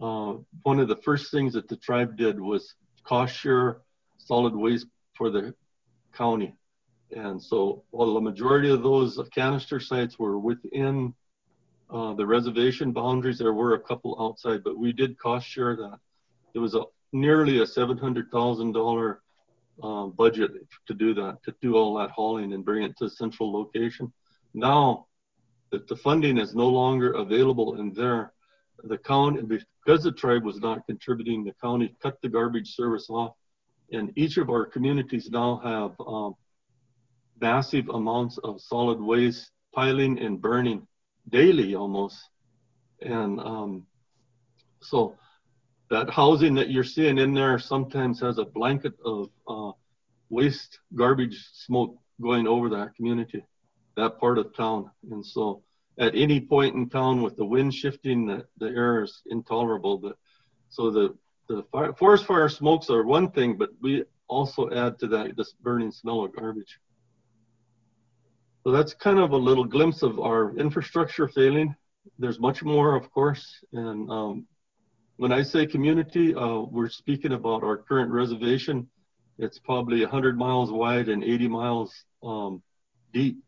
uh, 0.00 0.34
one 0.62 0.80
of 0.80 0.88
the 0.88 0.96
first 0.96 1.30
things 1.30 1.54
that 1.54 1.68
the 1.68 1.76
tribe 1.76 2.16
did 2.16 2.40
was 2.40 2.74
cost 3.04 3.34
share 3.34 3.78
solid 4.18 4.54
waste 4.54 4.86
for 5.14 5.30
the 5.30 5.54
county. 6.12 6.54
And 7.10 7.42
so 7.42 7.82
while 7.90 8.14
the 8.14 8.20
majority 8.20 8.70
of 8.70 8.82
those 8.82 9.18
canister 9.34 9.80
sites 9.80 10.18
were 10.18 10.38
within 10.38 11.14
uh, 11.92 12.14
the 12.14 12.26
reservation 12.26 12.92
boundaries, 12.92 13.38
there 13.38 13.52
were 13.52 13.74
a 13.74 13.80
couple 13.80 14.16
outside, 14.20 14.62
but 14.62 14.78
we 14.78 14.92
did 14.92 15.18
cost 15.18 15.46
share 15.46 15.74
that. 15.76 15.98
It 16.54 16.60
was 16.60 16.74
a, 16.74 16.84
nearly 17.12 17.58
a 17.58 17.64
$700,000 17.64 19.16
uh, 19.82 20.06
budget 20.06 20.50
to 20.86 20.94
do 20.94 21.14
that, 21.14 21.38
to 21.44 21.54
do 21.60 21.74
all 21.74 21.94
that 21.98 22.10
hauling 22.10 22.52
and 22.52 22.64
bring 22.64 22.84
it 22.84 22.96
to 22.98 23.06
a 23.06 23.10
central 23.10 23.52
location. 23.52 24.12
Now 24.54 25.06
that 25.70 25.86
the 25.88 25.96
funding 25.96 26.38
is 26.38 26.54
no 26.54 26.68
longer 26.68 27.12
available 27.12 27.80
in 27.80 27.92
there, 27.92 28.32
the 28.84 28.98
county, 28.98 29.42
because 29.42 30.02
the 30.02 30.12
tribe 30.12 30.44
was 30.44 30.58
not 30.60 30.86
contributing, 30.86 31.44
the 31.44 31.54
county 31.60 31.94
cut 32.02 32.20
the 32.22 32.28
garbage 32.28 32.74
service 32.74 33.08
off. 33.10 33.34
And 33.92 34.12
each 34.16 34.36
of 34.36 34.50
our 34.50 34.66
communities 34.66 35.30
now 35.30 35.60
have 35.64 36.06
um, 36.06 36.34
massive 37.40 37.88
amounts 37.88 38.38
of 38.38 38.60
solid 38.60 39.00
waste 39.00 39.50
piling 39.74 40.18
and 40.18 40.40
burning 40.40 40.86
daily 41.28 41.74
almost. 41.74 42.28
And 43.02 43.40
um, 43.40 43.86
so 44.80 45.16
that 45.90 46.10
housing 46.10 46.54
that 46.54 46.70
you're 46.70 46.84
seeing 46.84 47.18
in 47.18 47.34
there 47.34 47.58
sometimes 47.58 48.20
has 48.20 48.38
a 48.38 48.44
blanket 48.44 48.94
of 49.04 49.30
uh, 49.48 49.72
waste 50.28 50.78
garbage 50.94 51.48
smoke 51.52 51.96
going 52.20 52.46
over 52.46 52.68
that 52.70 52.94
community, 52.94 53.42
that 54.00 54.18
part 54.18 54.38
of 54.38 54.56
town. 54.56 54.90
And 55.10 55.24
so 55.24 55.62
at 55.98 56.14
any 56.14 56.40
point 56.40 56.74
in 56.74 56.88
town 56.88 57.22
with 57.22 57.36
the 57.36 57.44
wind 57.44 57.74
shifting, 57.74 58.26
the, 58.26 58.46
the 58.58 58.68
air 58.68 59.02
is 59.02 59.22
intolerable. 59.26 59.98
But 59.98 60.16
so 60.68 60.90
the, 60.90 61.16
the 61.48 61.64
fire, 61.70 61.92
forest 61.92 62.26
fire 62.26 62.48
smokes 62.48 62.90
are 62.90 63.04
one 63.04 63.30
thing, 63.30 63.56
but 63.56 63.70
we 63.80 64.04
also 64.28 64.70
add 64.70 64.98
to 65.00 65.08
that 65.08 65.36
this 65.36 65.52
burning 65.60 65.90
smell 65.90 66.24
of 66.24 66.34
garbage. 66.34 66.78
So 68.64 68.70
that's 68.72 68.94
kind 68.94 69.18
of 69.18 69.32
a 69.32 69.36
little 69.36 69.64
glimpse 69.64 70.02
of 70.02 70.20
our 70.20 70.56
infrastructure 70.56 71.28
failing. 71.28 71.74
There's 72.18 72.38
much 72.38 72.62
more, 72.62 72.94
of 72.94 73.10
course. 73.10 73.44
And 73.72 74.10
um, 74.10 74.46
when 75.16 75.32
I 75.32 75.42
say 75.42 75.66
community, 75.66 76.34
uh, 76.34 76.60
we're 76.60 76.88
speaking 76.88 77.32
about 77.32 77.62
our 77.62 77.78
current 77.78 78.10
reservation. 78.10 78.88
It's 79.38 79.58
probably 79.58 80.00
100 80.02 80.38
miles 80.38 80.70
wide 80.70 81.08
and 81.08 81.24
80 81.24 81.48
miles 81.48 82.04
um, 82.22 82.62
deep. 83.12 83.38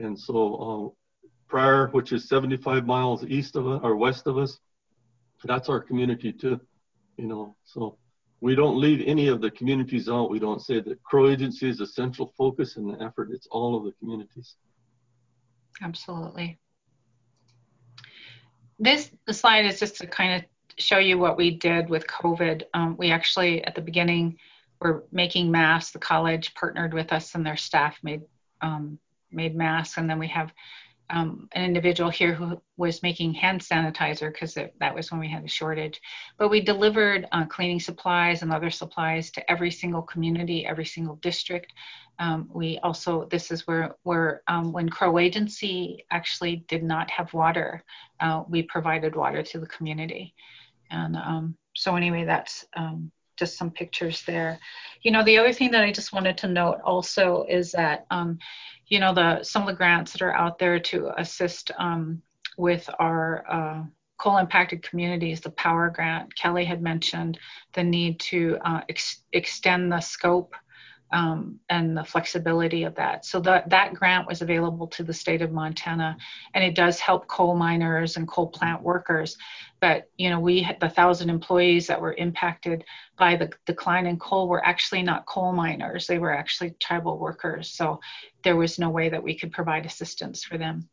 And 0.00 0.18
so 0.18 0.54
uh, 0.54 1.24
Pryor, 1.48 1.88
which 1.88 2.12
is 2.12 2.28
75 2.28 2.86
miles 2.86 3.24
east 3.24 3.56
of 3.56 3.68
us 3.68 3.80
or 3.82 3.96
west 3.96 4.26
of 4.26 4.38
us, 4.38 4.58
that's 5.44 5.68
our 5.68 5.80
community 5.80 6.32
too. 6.32 6.60
You 7.16 7.26
know, 7.26 7.56
so 7.64 7.98
we 8.40 8.54
don't 8.54 8.80
leave 8.80 9.02
any 9.06 9.28
of 9.28 9.40
the 9.40 9.50
communities 9.50 10.08
out. 10.08 10.30
We 10.30 10.38
don't 10.38 10.60
say 10.60 10.80
that 10.80 11.02
Crow 11.02 11.28
Agency 11.28 11.68
is 11.68 11.80
a 11.80 11.86
central 11.86 12.32
focus 12.36 12.76
in 12.76 12.86
the 12.86 13.02
effort. 13.02 13.30
It's 13.32 13.46
all 13.50 13.76
of 13.76 13.84
the 13.84 13.92
communities. 13.98 14.56
Absolutely. 15.82 16.58
This 18.78 19.10
slide 19.30 19.66
is 19.66 19.78
just 19.78 19.96
to 19.96 20.06
kind 20.06 20.42
of 20.42 20.82
show 20.82 20.98
you 20.98 21.18
what 21.18 21.36
we 21.36 21.50
did 21.50 21.90
with 21.90 22.06
COVID. 22.06 22.62
Um, 22.72 22.96
we 22.96 23.10
actually, 23.10 23.62
at 23.64 23.74
the 23.74 23.82
beginning, 23.82 24.38
were 24.80 25.04
making 25.12 25.50
masks. 25.50 25.92
The 25.92 25.98
college 25.98 26.54
partnered 26.54 26.94
with 26.94 27.12
us 27.12 27.34
and 27.34 27.44
their 27.44 27.58
staff 27.58 27.98
made 28.02 28.22
um, 28.62 28.98
made 29.32 29.54
masks. 29.54 29.96
And 29.98 30.08
then 30.08 30.18
we 30.18 30.28
have 30.28 30.52
um, 31.10 31.48
an 31.52 31.64
individual 31.64 32.10
here 32.10 32.32
who 32.32 32.60
was 32.76 33.02
making 33.02 33.34
hand 33.34 33.60
sanitizer 33.60 34.32
because 34.32 34.54
that 34.54 34.94
was 34.94 35.10
when 35.10 35.20
we 35.20 35.28
had 35.28 35.44
a 35.44 35.48
shortage. 35.48 36.00
But 36.38 36.50
we 36.50 36.60
delivered 36.60 37.26
uh, 37.32 37.46
cleaning 37.46 37.80
supplies 37.80 38.42
and 38.42 38.52
other 38.52 38.70
supplies 38.70 39.30
to 39.32 39.50
every 39.50 39.70
single 39.70 40.02
community, 40.02 40.64
every 40.64 40.84
single 40.84 41.16
district. 41.16 41.72
Um, 42.18 42.48
we 42.52 42.78
also, 42.82 43.26
this 43.30 43.50
is 43.50 43.66
where, 43.66 43.96
where 44.04 44.42
um, 44.46 44.72
when 44.72 44.88
Crow 44.88 45.18
Agency 45.18 46.04
actually 46.10 46.64
did 46.68 46.82
not 46.82 47.10
have 47.10 47.32
water, 47.34 47.82
uh, 48.20 48.44
we 48.48 48.62
provided 48.62 49.16
water 49.16 49.42
to 49.42 49.58
the 49.58 49.66
community. 49.66 50.34
And 50.90 51.16
um, 51.16 51.56
so 51.74 51.96
anyway, 51.96 52.24
that's 52.24 52.66
um, 52.76 53.10
just 53.36 53.56
some 53.56 53.70
pictures 53.70 54.22
there. 54.26 54.58
You 55.02 55.10
know, 55.10 55.24
the 55.24 55.38
other 55.38 55.52
thing 55.52 55.70
that 55.70 55.82
I 55.82 55.92
just 55.92 56.12
wanted 56.12 56.36
to 56.38 56.48
note 56.48 56.78
also 56.84 57.46
is 57.48 57.72
that, 57.72 58.06
um, 58.10 58.38
you 58.90 58.98
know, 58.98 59.14
the 59.14 59.42
some 59.42 59.62
of 59.62 59.68
the 59.68 59.74
grants 59.74 60.12
that 60.12 60.22
are 60.22 60.34
out 60.34 60.58
there 60.58 60.78
to 60.78 61.10
assist 61.18 61.70
um, 61.78 62.20
with 62.58 62.90
our 62.98 63.44
uh, 63.48 63.82
coal 64.18 64.36
impacted 64.36 64.82
communities, 64.82 65.40
the 65.40 65.50
power 65.50 65.88
grant, 65.88 66.34
Kelly 66.36 66.64
had 66.64 66.82
mentioned 66.82 67.38
the 67.72 67.82
need 67.82 68.20
to 68.20 68.58
uh, 68.64 68.82
ex- 68.88 69.22
extend 69.32 69.90
the 69.90 70.00
scope 70.00 70.54
um, 71.12 71.58
and 71.68 71.96
the 71.96 72.04
flexibility 72.04 72.84
of 72.84 72.94
that. 72.94 73.24
So 73.24 73.40
that 73.40 73.68
that 73.70 73.94
grant 73.94 74.28
was 74.28 74.42
available 74.42 74.86
to 74.88 75.02
the 75.02 75.12
state 75.12 75.42
of 75.42 75.52
Montana, 75.52 76.16
and 76.54 76.62
it 76.62 76.74
does 76.74 77.00
help 77.00 77.26
coal 77.26 77.56
miners 77.56 78.16
and 78.16 78.28
coal 78.28 78.48
plant 78.48 78.82
workers. 78.82 79.36
But 79.80 80.08
you 80.16 80.30
know, 80.30 80.40
we 80.40 80.62
had 80.62 80.78
the 80.80 80.88
thousand 80.88 81.30
employees 81.30 81.86
that 81.88 82.00
were 82.00 82.14
impacted 82.14 82.84
by 83.18 83.36
the 83.36 83.50
decline 83.66 84.06
in 84.06 84.18
coal 84.18 84.48
were 84.48 84.64
actually 84.64 85.02
not 85.02 85.26
coal 85.26 85.52
miners; 85.52 86.06
they 86.06 86.18
were 86.18 86.34
actually 86.34 86.74
tribal 86.80 87.18
workers. 87.18 87.70
So 87.70 88.00
there 88.44 88.56
was 88.56 88.78
no 88.78 88.90
way 88.90 89.08
that 89.08 89.22
we 89.22 89.36
could 89.36 89.52
provide 89.52 89.86
assistance 89.86 90.44
for 90.44 90.58
them. 90.58 90.88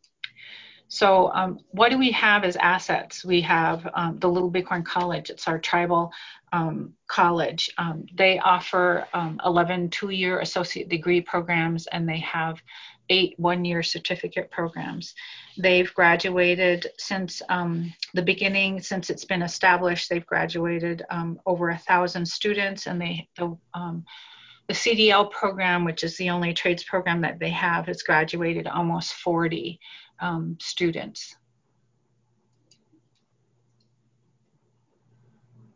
So 0.89 1.31
um, 1.33 1.59
what 1.71 1.89
do 1.89 1.97
we 1.97 2.11
have 2.11 2.43
as 2.43 2.55
assets? 2.55 3.25
We 3.25 3.41
have 3.41 3.87
um, 3.93 4.19
the 4.19 4.29
Little 4.29 4.49
Bighorn 4.49 4.83
College. 4.83 5.29
It's 5.29 5.47
our 5.47 5.59
tribal 5.59 6.11
um, 6.53 6.93
college. 7.07 7.69
Um, 7.77 8.05
they 8.13 8.39
offer 8.39 9.05
um, 9.13 9.39
11 9.45 9.89
two-year 9.89 10.39
associate 10.39 10.87
degree 10.87 11.19
programs 11.21 11.87
and 11.87 12.07
they 12.07 12.19
have 12.19 12.61
eight 13.09 13.33
one-year 13.37 13.83
certificate 13.83 14.49
programs. 14.51 15.13
They've 15.57 15.93
graduated 15.93 16.87
since 16.97 17.41
um, 17.49 17.93
the 18.13 18.21
beginning, 18.21 18.81
since 18.81 19.09
it's 19.09 19.25
been 19.25 19.41
established, 19.41 20.09
they've 20.09 20.25
graduated 20.25 21.03
over 21.45 21.69
a 21.69 21.77
thousand 21.77 22.25
students 22.25 22.85
and 22.85 22.99
they, 22.99 23.27
the, 23.37 23.57
the 24.67 24.73
CDL 24.73 25.31
program, 25.31 25.85
which 25.85 26.03
is 26.03 26.17
the 26.17 26.29
only 26.29 26.53
trades 26.53 26.83
program 26.83 27.21
that 27.21 27.39
they 27.39 27.49
have, 27.49 27.85
has 27.85 28.03
graduated 28.03 28.67
almost 28.67 29.13
40 29.13 29.79
um, 30.19 30.57
students. 30.59 31.35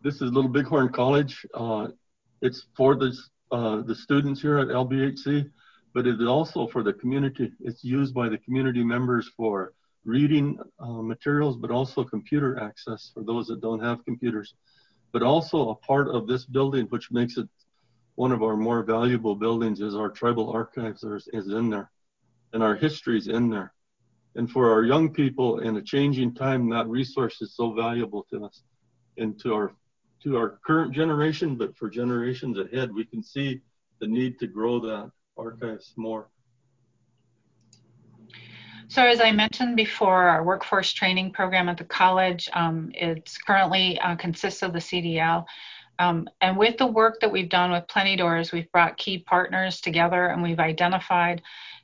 This 0.03 0.15
is 0.15 0.31
Little 0.31 0.49
Bighorn 0.49 0.91
College. 0.91 1.45
Uh, 1.53 1.89
it's 2.41 2.65
for 2.75 2.95
the, 2.95 3.15
uh, 3.51 3.81
the 3.81 3.93
students 3.93 4.41
here 4.41 4.57
at 4.57 4.69
LBHC, 4.69 5.49
but 5.93 6.07
it 6.07 6.19
is 6.19 6.27
also 6.27 6.67
for 6.67 6.81
the 6.81 6.93
community. 6.93 7.51
It's 7.59 7.83
used 7.83 8.13
by 8.13 8.27
the 8.27 8.39
community 8.39 8.83
members 8.83 9.29
for 9.37 9.73
reading 10.03 10.57
uh, 10.79 10.87
materials, 10.87 11.57
but 11.57 11.69
also 11.69 12.03
computer 12.03 12.59
access 12.59 13.11
for 13.13 13.23
those 13.23 13.45
that 13.47 13.61
don't 13.61 13.83
have 13.83 14.03
computers. 14.03 14.55
But 15.11 15.21
also 15.21 15.69
a 15.69 15.75
part 15.75 16.07
of 16.07 16.25
this 16.25 16.45
building, 16.45 16.87
which 16.87 17.11
makes 17.11 17.37
it 17.37 17.47
one 18.15 18.31
of 18.31 18.41
our 18.41 18.57
more 18.57 18.81
valuable 18.81 19.35
buildings, 19.35 19.81
is 19.81 19.95
our 19.95 20.09
tribal 20.09 20.49
archives 20.49 21.03
is 21.03 21.47
in 21.47 21.69
there, 21.69 21.91
and 22.53 22.63
our 22.63 22.75
history 22.75 23.17
is 23.17 23.27
in 23.27 23.49
there. 23.49 23.73
And 24.35 24.49
for 24.49 24.71
our 24.71 24.83
young 24.83 25.13
people 25.13 25.59
in 25.59 25.75
a 25.77 25.81
changing 25.81 26.33
time, 26.33 26.69
that 26.69 26.87
resource 26.87 27.41
is 27.41 27.55
so 27.55 27.73
valuable 27.73 28.25
to 28.31 28.45
us 28.45 28.63
and 29.17 29.39
to 29.41 29.53
our 29.53 29.73
to 30.23 30.37
our 30.37 30.59
current 30.63 30.93
generation, 30.93 31.55
but 31.55 31.75
for 31.75 31.89
generations 31.89 32.57
ahead, 32.59 32.93
we 32.93 33.03
can 33.03 33.23
see 33.23 33.59
the 33.99 34.07
need 34.07 34.37
to 34.37 34.45
grow 34.45 34.79
that 34.79 35.11
archives 35.35 35.93
more. 35.97 36.29
So 38.87 39.03
as 39.03 39.19
I 39.19 39.31
mentioned 39.31 39.77
before, 39.77 40.23
our 40.23 40.43
workforce 40.43 40.93
training 40.93 41.31
program 41.31 41.69
at 41.69 41.77
the 41.77 41.85
college, 41.85 42.49
um, 42.53 42.91
it's 42.93 43.37
currently 43.37 43.97
uh, 43.99 44.15
consists 44.15 44.61
of 44.61 44.73
the 44.73 44.79
CDL. 44.79 45.45
Um, 45.97 46.27
and 46.41 46.57
with 46.57 46.77
the 46.77 46.87
work 46.87 47.19
that 47.21 47.31
we've 47.31 47.49
done 47.49 47.71
with 47.71 47.87
Plenty 47.87 48.15
Doors, 48.15 48.51
we've 48.51 48.71
brought 48.71 48.97
key 48.97 49.19
partners 49.19 49.81
together 49.81 50.27
and 50.27 50.43
we've 50.43 50.59
identified 50.59 51.41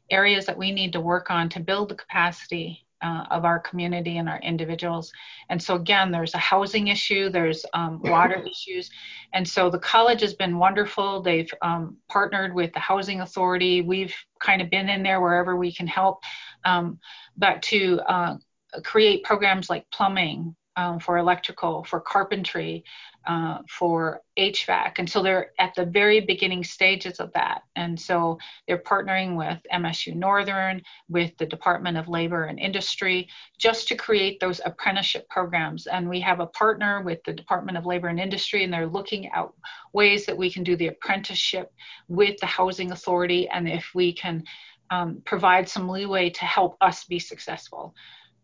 areas 0.10 0.46
that 0.46 0.58
we 0.58 0.72
need 0.72 0.94
to 0.94 1.02
work 1.02 1.30
on 1.30 1.50
to 1.50 1.60
build 1.60 1.90
the 1.90 1.96
capacity 1.96 2.86
uh, 3.02 3.26
of 3.30 3.46
our 3.46 3.60
community 3.60 4.18
and 4.18 4.28
our 4.28 4.40
individuals. 4.40 5.12
And 5.50 5.62
so 5.62 5.76
again, 5.76 6.12
there's 6.12 6.34
a 6.34 6.40
housing 6.40 6.88
issue, 6.88 7.30
there's 7.30 7.66
um, 7.74 8.02
water 8.04 8.44
issues. 8.50 8.90
And 9.34 9.48
so 9.48 9.70
the 9.70 9.80
college 9.80 10.22
has 10.22 10.34
been 10.34 10.58
wonderful. 10.58 11.22
They've 11.22 11.52
um, 11.62 11.98
partnered 12.10 12.54
with 12.54 12.74
the 12.74 12.80
housing 12.80 13.22
authority. 13.22 13.82
We've 13.82 14.16
kind 14.40 14.62
of 14.62 14.70
been 14.70 14.90
in 14.90 15.04
there 15.04 15.22
wherever 15.22 15.56
we 15.56 15.72
can 15.74 15.88
help. 15.88 16.22
Um, 16.66 17.00
but 17.38 17.62
to 17.64 18.00
uh, 18.08 18.38
create 18.84 19.24
programs 19.24 19.70
like 19.70 19.86
plumbing, 19.92 20.56
um, 20.78 21.00
for 21.00 21.18
electrical, 21.18 21.84
for 21.84 22.00
carpentry, 22.00 22.84
uh, 23.26 23.58
for 23.68 24.22
HVAC. 24.38 25.00
And 25.00 25.10
so 25.10 25.22
they're 25.22 25.52
at 25.60 25.74
the 25.76 25.84
very 25.84 26.22
beginning 26.22 26.64
stages 26.64 27.20
of 27.20 27.34
that. 27.34 27.64
And 27.76 28.00
so 28.00 28.38
they're 28.68 28.78
partnering 28.78 29.36
with 29.36 29.60
MSU 29.74 30.16
Northern, 30.16 30.82
with 31.10 31.36
the 31.38 31.46
Department 31.46 31.98
of 31.98 32.08
Labor 32.08 32.46
and 32.46 32.60
Industry, 32.60 33.28
just 33.58 33.88
to 33.90 33.96
create 33.96 34.40
those 34.40 34.62
apprenticeship 34.64 35.28
programs. 35.30 35.88
And 35.88 36.08
we 36.08 36.22
have 36.22 36.40
a 36.40 36.48
partner 36.48 37.02
with 37.02 37.20
the 37.26 37.34
Department 37.34 37.78
of 37.78 37.86
Labor 37.86 38.08
and 38.08 38.20
Industry, 38.20 38.64
and 38.64 38.72
they're 38.72 38.88
looking 38.88 39.28
at 39.28 39.50
ways 39.94 40.26
that 40.28 40.38
we 40.38 40.50
can 40.50 40.64
do 40.64 40.78
the 40.78 40.88
apprenticeship 40.88 41.74
with 42.08 42.40
the 42.40 42.46
Housing 42.46 42.92
Authority 42.92 43.50
and 43.50 43.68
if 43.68 43.90
we 43.94 44.14
can 44.14 44.44
um, 44.90 45.22
provide 45.26 45.68
some 45.68 45.90
leeway 45.90 46.30
to 46.30 46.46
help 46.46 46.78
us 46.80 47.04
be 47.04 47.20
successful. 47.20 47.94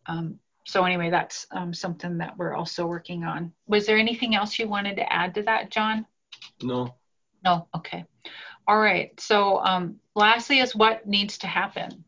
Um, 0.07 0.39
so 0.65 0.85
anyway, 0.85 1.09
that's 1.09 1.45
um, 1.51 1.73
something 1.73 2.17
that 2.19 2.37
we're 2.37 2.55
also 2.55 2.85
working 2.85 3.23
on. 3.23 3.51
Was 3.67 3.85
there 3.85 3.97
anything 3.97 4.35
else 4.35 4.57
you 4.57 4.67
wanted 4.67 4.95
to 4.97 5.11
add 5.11 5.35
to 5.35 5.43
that, 5.43 5.69
John? 5.69 6.05
No. 6.61 6.95
No, 7.43 7.67
okay. 7.75 8.05
All 8.67 8.79
right, 8.79 9.19
so 9.19 9.59
um, 9.59 9.99
lastly 10.15 10.59
is 10.59 10.75
what 10.75 11.05
needs 11.05 11.39
to 11.39 11.47
happen. 11.47 12.05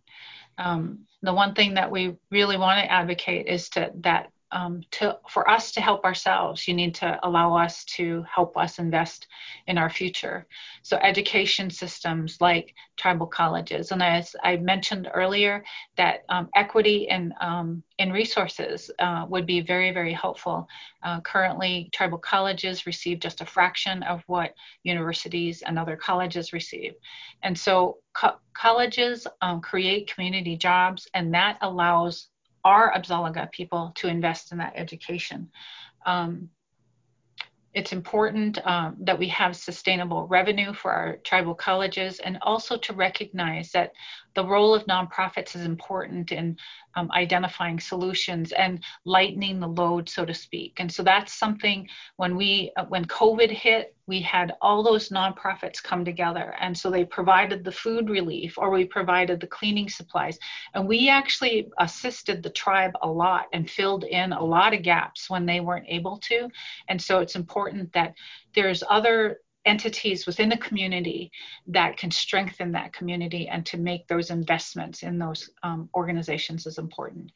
Um, 0.58 1.00
the 1.22 1.34
one 1.34 1.54
thing 1.54 1.74
that 1.74 1.92
we 1.92 2.16
really 2.32 2.56
want 2.58 2.80
to 2.80 2.92
advocate 2.92 3.48
is 3.48 3.70
to 3.70 3.92
that 4.02 4.32
um, 4.52 4.82
to 4.92 5.18
for 5.30 5.50
us 5.50 5.72
to 5.74 5.82
help 5.82 6.04
ourselves 6.06 6.68
you 6.68 6.74
need 6.74 6.96
to 6.96 7.20
allow 7.24 7.56
us 7.56 7.84
to 7.86 8.24
help 8.34 8.58
us 8.58 8.80
invest 8.80 9.28
in 9.68 9.78
our 9.78 9.90
future. 9.90 10.46
So 10.84 10.98
education 10.98 11.70
systems 11.70 12.38
like 12.40 12.74
tribal 12.98 13.28
colleges 13.28 13.92
and 13.92 14.02
as 14.02 14.36
i 14.44 14.56
mentioned 14.58 15.10
earlier 15.14 15.64
that 15.98 16.24
um, 16.30 16.50
equity 16.56 17.08
in 17.10 17.34
um, 17.42 17.84
in 17.98 18.12
resources 18.12 18.92
uh, 19.00 19.26
would 19.30 19.46
be 19.46 19.62
very 19.62 19.92
very 19.92 20.14
helpful. 20.14 20.68
Uh, 21.04 21.22
currently 21.22 21.90
tribal 21.94 22.18
colleges 22.18 22.86
receive 22.86 23.20
just 23.20 23.42
a 23.42 23.46
fraction 23.46 24.04
of 24.04 24.24
what 24.28 24.54
universities 24.84 25.62
and 25.66 25.78
other 25.78 25.96
colleges 25.96 26.54
receive. 26.54 26.94
And 27.44 27.58
so 27.58 27.98
co- 28.14 28.38
colleges 28.54 29.28
um, 29.42 29.62
create 29.62 30.12
community 30.14 30.58
jobs 30.58 31.08
and 31.14 31.34
that 31.34 31.58
allows 31.62 32.30
our 32.66 32.92
Apsáalooke 32.92 33.52
people 33.52 33.94
to 33.96 34.08
invest 34.08 34.52
in 34.52 34.58
that 34.58 34.74
education. 34.76 35.50
Um, 36.06 36.50
it's 37.76 37.92
important 37.92 38.58
um, 38.66 38.96
that 39.02 39.20
we 39.20 39.28
have 39.28 39.56
sustainable 39.56 40.28
revenue 40.28 40.74
for 40.74 40.92
our 40.92 41.18
tribal 41.18 41.54
colleges 41.54 42.20
and 42.20 42.38
also 42.42 42.78
to 42.78 42.94
recognize 42.94 43.72
that 43.72 43.92
the 44.34 44.46
role 44.46 44.74
of 44.74 44.86
nonprofits 44.86 45.56
is 45.58 45.66
important 45.66 46.32
in 46.32 46.58
um, 46.96 47.12
identifying 47.12 47.80
solutions 47.80 48.54
and 48.54 48.82
lightening 49.04 49.60
the 49.60 49.68
load, 49.68 50.08
so 50.08 50.24
to 50.26 50.34
speak. 50.34 50.78
And 50.80 50.92
so 50.92 51.04
that's 51.04 51.34
something 51.34 51.88
when 52.16 52.38
we, 52.38 52.72
uh, 52.78 52.86
when 52.86 53.06
COVID 53.06 53.52
hit, 53.52 53.95
we 54.08 54.22
had 54.22 54.54
all 54.62 54.84
those 54.84 55.10
nonprofits 55.10 55.82
come 55.82 56.06
together. 56.06 56.56
And 56.60 56.78
so 56.78 56.92
they 56.92 57.06
provided 57.06 57.64
the 57.64 57.72
food 57.72 58.10
relief 58.10 58.58
or 58.58 58.70
we 58.70 58.86
provided 58.86 59.40
the 59.40 59.48
cleaning 59.48 59.90
supplies. 59.90 60.38
And 60.74 60.88
we 60.88 61.10
actually 61.10 61.70
assisted 61.80 62.44
the 62.44 62.52
tribe 62.52 62.94
a 63.02 63.08
lot 63.08 63.48
and 63.54 63.70
filled 63.70 64.04
in 64.04 64.32
a 64.32 64.44
lot 64.44 64.74
of 64.74 64.84
gaps 64.84 65.30
when 65.30 65.46
they 65.46 65.60
weren't 65.60 65.88
able 65.88 66.18
to. 66.26 66.50
And 66.88 67.02
so 67.02 67.20
it's 67.20 67.36
important 67.36 67.92
that 67.94 68.14
there's 68.54 68.84
other 68.90 69.40
entities 69.66 70.28
within 70.28 70.50
the 70.50 70.58
community 70.58 71.32
that 71.68 71.98
can 71.98 72.12
strengthen 72.12 72.72
that 72.72 72.94
community 72.94 73.48
and 73.48 73.66
to 73.66 73.78
make 73.78 74.08
those 74.08 74.30
investments 74.30 75.02
in 75.02 75.18
those 75.18 75.50
um, 75.64 75.90
organizations 75.96 76.68
is 76.68 76.78
important. 76.78 77.32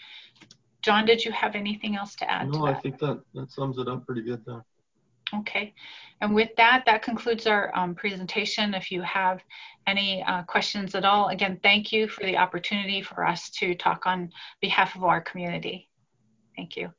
John, 0.83 1.05
did 1.05 1.25
you 1.25 1.31
have 1.31 1.55
anything 1.55 1.95
else 1.95 2.15
to 2.17 2.31
add? 2.31 2.49
No, 2.49 2.59
to 2.59 2.65
I 2.65 2.73
think 2.75 2.99
that, 2.99 3.21
that 3.33 3.51
sums 3.51 3.79
it 3.79 3.87
up 3.87 4.05
pretty 4.05 4.21
good 4.21 4.45
there. 4.45 4.63
Okay, 5.33 5.73
and 6.21 6.33
with 6.33 6.49
that, 6.57 6.83
that 6.85 7.01
concludes 7.01 7.45
our 7.47 7.75
um, 7.77 7.95
presentation. 7.95 8.73
If 8.73 8.91
you 8.91 9.01
have 9.01 9.41
any 9.87 10.23
uh, 10.23 10.43
questions 10.43 10.95
at 10.95 11.05
all, 11.05 11.29
again, 11.29 11.59
thank 11.61 11.91
you 11.91 12.07
for 12.07 12.25
the 12.25 12.37
opportunity 12.37 13.01
for 13.01 13.25
us 13.25 13.49
to 13.51 13.75
talk 13.75 14.05
on 14.05 14.31
behalf 14.61 14.95
of 14.95 15.03
our 15.03 15.21
community. 15.21 15.87
Thank 16.55 16.75
you. 16.75 16.89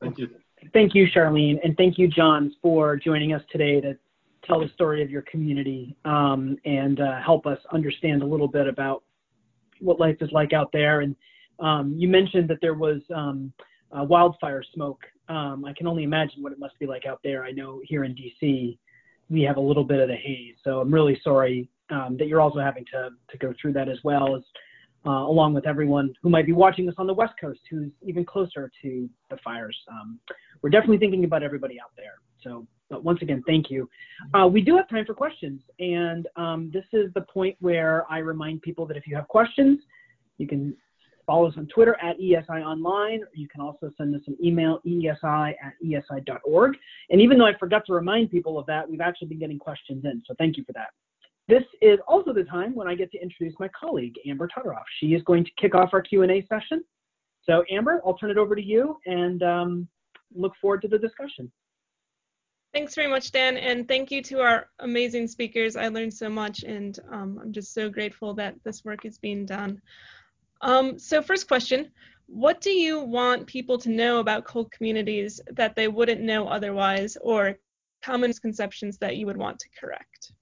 Thank 0.00 0.18
you. 0.18 0.28
Thank 0.72 0.94
you, 0.94 1.06
Charlene, 1.06 1.58
and 1.64 1.76
thank 1.76 1.96
you, 1.96 2.06
John, 2.06 2.54
for 2.60 2.96
joining 2.96 3.32
us 3.32 3.42
today 3.50 3.80
to 3.80 3.96
tell 4.44 4.60
the 4.60 4.68
story 4.74 5.02
of 5.02 5.10
your 5.10 5.22
community 5.22 5.96
um, 6.04 6.56
and 6.64 7.00
uh, 7.00 7.20
help 7.20 7.46
us 7.46 7.58
understand 7.72 8.22
a 8.22 8.26
little 8.26 8.48
bit 8.48 8.66
about 8.66 9.02
what 9.80 9.98
life 9.98 10.16
is 10.20 10.30
like 10.32 10.52
out 10.52 10.70
there. 10.72 11.00
And 11.00 11.16
um, 11.60 11.94
you 11.96 12.08
mentioned 12.08 12.48
that 12.50 12.58
there 12.60 12.74
was 12.74 13.00
um, 13.14 13.52
uh, 13.92 14.04
wildfire 14.04 14.62
smoke. 14.74 15.00
Um, 15.30 15.64
I 15.64 15.72
can 15.72 15.86
only 15.86 16.02
imagine 16.02 16.42
what 16.42 16.52
it 16.52 16.58
must 16.58 16.78
be 16.78 16.86
like 16.86 17.06
out 17.06 17.20
there. 17.22 17.44
I 17.44 17.52
know 17.52 17.80
here 17.84 18.04
in 18.04 18.14
DC, 18.14 18.76
we 19.30 19.42
have 19.42 19.56
a 19.56 19.60
little 19.60 19.84
bit 19.84 20.00
of 20.00 20.08
the 20.08 20.16
haze. 20.16 20.56
So 20.64 20.80
I'm 20.80 20.92
really 20.92 21.18
sorry 21.22 21.70
um, 21.88 22.16
that 22.18 22.26
you're 22.26 22.40
also 22.40 22.58
having 22.58 22.84
to, 22.92 23.10
to 23.30 23.38
go 23.38 23.54
through 23.60 23.74
that 23.74 23.88
as 23.88 23.98
well 24.02 24.36
as 24.36 24.42
uh, 25.06 25.10
along 25.10 25.54
with 25.54 25.66
everyone 25.66 26.12
who 26.22 26.28
might 26.28 26.46
be 26.46 26.52
watching 26.52 26.88
us 26.88 26.94
on 26.98 27.06
the 27.06 27.14
West 27.14 27.34
Coast 27.40 27.60
who's 27.70 27.90
even 28.02 28.24
closer 28.24 28.70
to 28.82 29.08
the 29.30 29.36
fires. 29.42 29.78
Um, 29.90 30.18
we're 30.62 30.70
definitely 30.70 30.98
thinking 30.98 31.24
about 31.24 31.42
everybody 31.42 31.80
out 31.80 31.92
there. 31.96 32.14
So 32.42 32.66
but 32.90 33.04
once 33.04 33.22
again, 33.22 33.42
thank 33.46 33.70
you. 33.70 33.88
Uh, 34.34 34.48
we 34.48 34.60
do 34.60 34.76
have 34.76 34.88
time 34.88 35.06
for 35.06 35.14
questions, 35.14 35.62
and 35.78 36.26
um, 36.34 36.70
this 36.72 36.84
is 36.92 37.12
the 37.14 37.20
point 37.20 37.56
where 37.60 38.04
I 38.10 38.18
remind 38.18 38.62
people 38.62 38.84
that 38.86 38.96
if 38.96 39.06
you 39.06 39.14
have 39.14 39.28
questions, 39.28 39.78
you 40.38 40.48
can 40.48 40.76
follow 41.30 41.46
us 41.46 41.54
on 41.56 41.68
Twitter 41.68 41.96
at 42.02 42.18
ESI 42.18 42.60
Online, 42.64 43.20
you 43.34 43.46
can 43.46 43.60
also 43.60 43.88
send 43.96 44.16
us 44.16 44.22
an 44.26 44.36
email, 44.44 44.80
ESI 44.84 45.54
at 45.62 45.74
ESI.org. 45.84 46.76
And 47.10 47.20
even 47.20 47.38
though 47.38 47.46
I 47.46 47.56
forgot 47.56 47.86
to 47.86 47.92
remind 47.92 48.32
people 48.32 48.58
of 48.58 48.66
that, 48.66 48.90
we've 48.90 49.00
actually 49.00 49.28
been 49.28 49.38
getting 49.38 49.58
questions 49.58 50.04
in, 50.04 50.20
so 50.26 50.34
thank 50.38 50.56
you 50.56 50.64
for 50.64 50.72
that. 50.72 50.88
This 51.46 51.62
is 51.80 52.00
also 52.08 52.32
the 52.32 52.42
time 52.42 52.74
when 52.74 52.88
I 52.88 52.96
get 52.96 53.12
to 53.12 53.22
introduce 53.22 53.54
my 53.60 53.68
colleague, 53.68 54.14
Amber 54.26 54.48
Todoroff. 54.48 54.82
She 54.98 55.14
is 55.14 55.22
going 55.22 55.44
to 55.44 55.50
kick 55.56 55.76
off 55.76 55.90
our 55.92 56.02
Q&A 56.02 56.44
session. 56.48 56.82
So 57.44 57.62
Amber, 57.70 58.00
I'll 58.04 58.14
turn 58.14 58.32
it 58.32 58.36
over 58.36 58.56
to 58.56 58.62
you 58.62 58.96
and 59.06 59.40
um, 59.44 59.88
look 60.34 60.54
forward 60.60 60.82
to 60.82 60.88
the 60.88 60.98
discussion. 60.98 61.50
Thanks 62.72 62.96
very 62.96 63.08
much, 63.08 63.30
Dan, 63.30 63.56
and 63.56 63.86
thank 63.86 64.10
you 64.10 64.20
to 64.22 64.40
our 64.40 64.66
amazing 64.80 65.28
speakers. 65.28 65.76
I 65.76 65.88
learned 65.88 66.14
so 66.14 66.28
much, 66.28 66.64
and 66.64 66.98
um, 67.10 67.38
I'm 67.40 67.52
just 67.52 67.72
so 67.72 67.88
grateful 67.88 68.34
that 68.34 68.54
this 68.64 68.84
work 68.84 69.04
is 69.04 69.18
being 69.18 69.44
done. 69.46 69.80
Um, 70.62 70.98
so 70.98 71.22
first 71.22 71.48
question, 71.48 71.90
what 72.26 72.60
do 72.60 72.70
you 72.70 73.00
want 73.00 73.46
people 73.46 73.78
to 73.78 73.90
know 73.90 74.18
about 74.18 74.44
cold 74.44 74.70
communities 74.70 75.40
that 75.52 75.74
they 75.74 75.88
wouldn't 75.88 76.20
know 76.20 76.46
otherwise, 76.46 77.16
or 77.20 77.58
common 78.02 78.30
misconceptions 78.30 78.98
that 78.98 79.16
you 79.16 79.26
would 79.26 79.36
want 79.36 79.58
to 79.60 79.68
correct? 79.78 80.32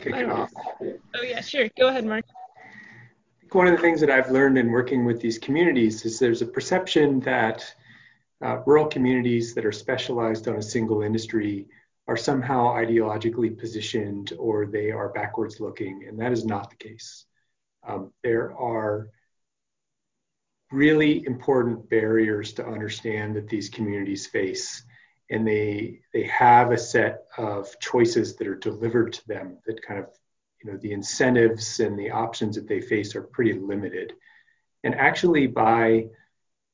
Kick 0.00 0.14
it 0.14 0.30
off. 0.30 0.52
Oh 1.14 1.22
yeah, 1.22 1.40
sure. 1.40 1.68
Go 1.76 1.88
ahead, 1.88 2.06
Mark 2.06 2.24
one 3.52 3.66
of 3.66 3.72
the 3.72 3.80
things 3.80 4.00
that 4.00 4.10
I've 4.10 4.30
learned 4.30 4.58
in 4.58 4.70
working 4.70 5.04
with 5.04 5.20
these 5.20 5.38
communities 5.38 6.04
is 6.04 6.18
there's 6.18 6.42
a 6.42 6.46
perception 6.46 7.20
that 7.20 7.74
uh, 8.46 8.62
rural 8.64 8.86
communities 8.86 9.54
that 9.54 9.66
are 9.66 9.72
specialized 9.72 10.46
on 10.46 10.54
a 10.54 10.62
single 10.62 11.02
industry 11.02 11.66
are 12.06 12.16
somehow 12.16 12.72
ideologically 12.72 13.58
positioned 13.58 14.32
or 14.38 14.66
they 14.66 14.92
are 14.92 15.08
backwards 15.08 15.58
looking, 15.58 16.04
and 16.06 16.20
that 16.20 16.30
is 16.30 16.44
not 16.44 16.70
the 16.70 16.76
case. 16.76 17.24
Um, 17.84 18.12
there 18.22 18.56
are 18.56 19.08
really 20.70 21.26
important 21.26 21.90
barriers 21.90 22.52
to 22.52 22.66
understand 22.66 23.34
that 23.34 23.48
these 23.48 23.68
communities 23.68 24.28
face, 24.28 24.84
and 25.28 25.44
they 25.44 26.02
they 26.12 26.22
have 26.24 26.70
a 26.70 26.78
set 26.78 27.24
of 27.36 27.68
choices 27.80 28.36
that 28.36 28.46
are 28.46 28.54
delivered 28.70 29.12
to 29.14 29.26
them 29.26 29.58
that 29.66 29.82
kind 29.82 29.98
of 29.98 30.06
you 30.62 30.70
know 30.70 30.78
the 30.78 30.92
incentives 30.92 31.80
and 31.80 31.98
the 31.98 32.12
options 32.12 32.54
that 32.54 32.68
they 32.68 32.80
face 32.80 33.16
are 33.16 33.22
pretty 33.22 33.54
limited 33.54 34.12
and 34.84 34.94
actually 34.94 35.46
by 35.48 36.06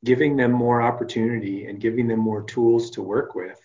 giving 0.05 0.36
them 0.36 0.53
more 0.53 0.82
opportunity 0.82 1.66
and 1.66 1.80
giving 1.80 2.09
them 2.09 2.18
more 2.18 2.42
tools 2.42 2.90
to 2.90 3.03
work 3.03 3.34
with 3.34 3.61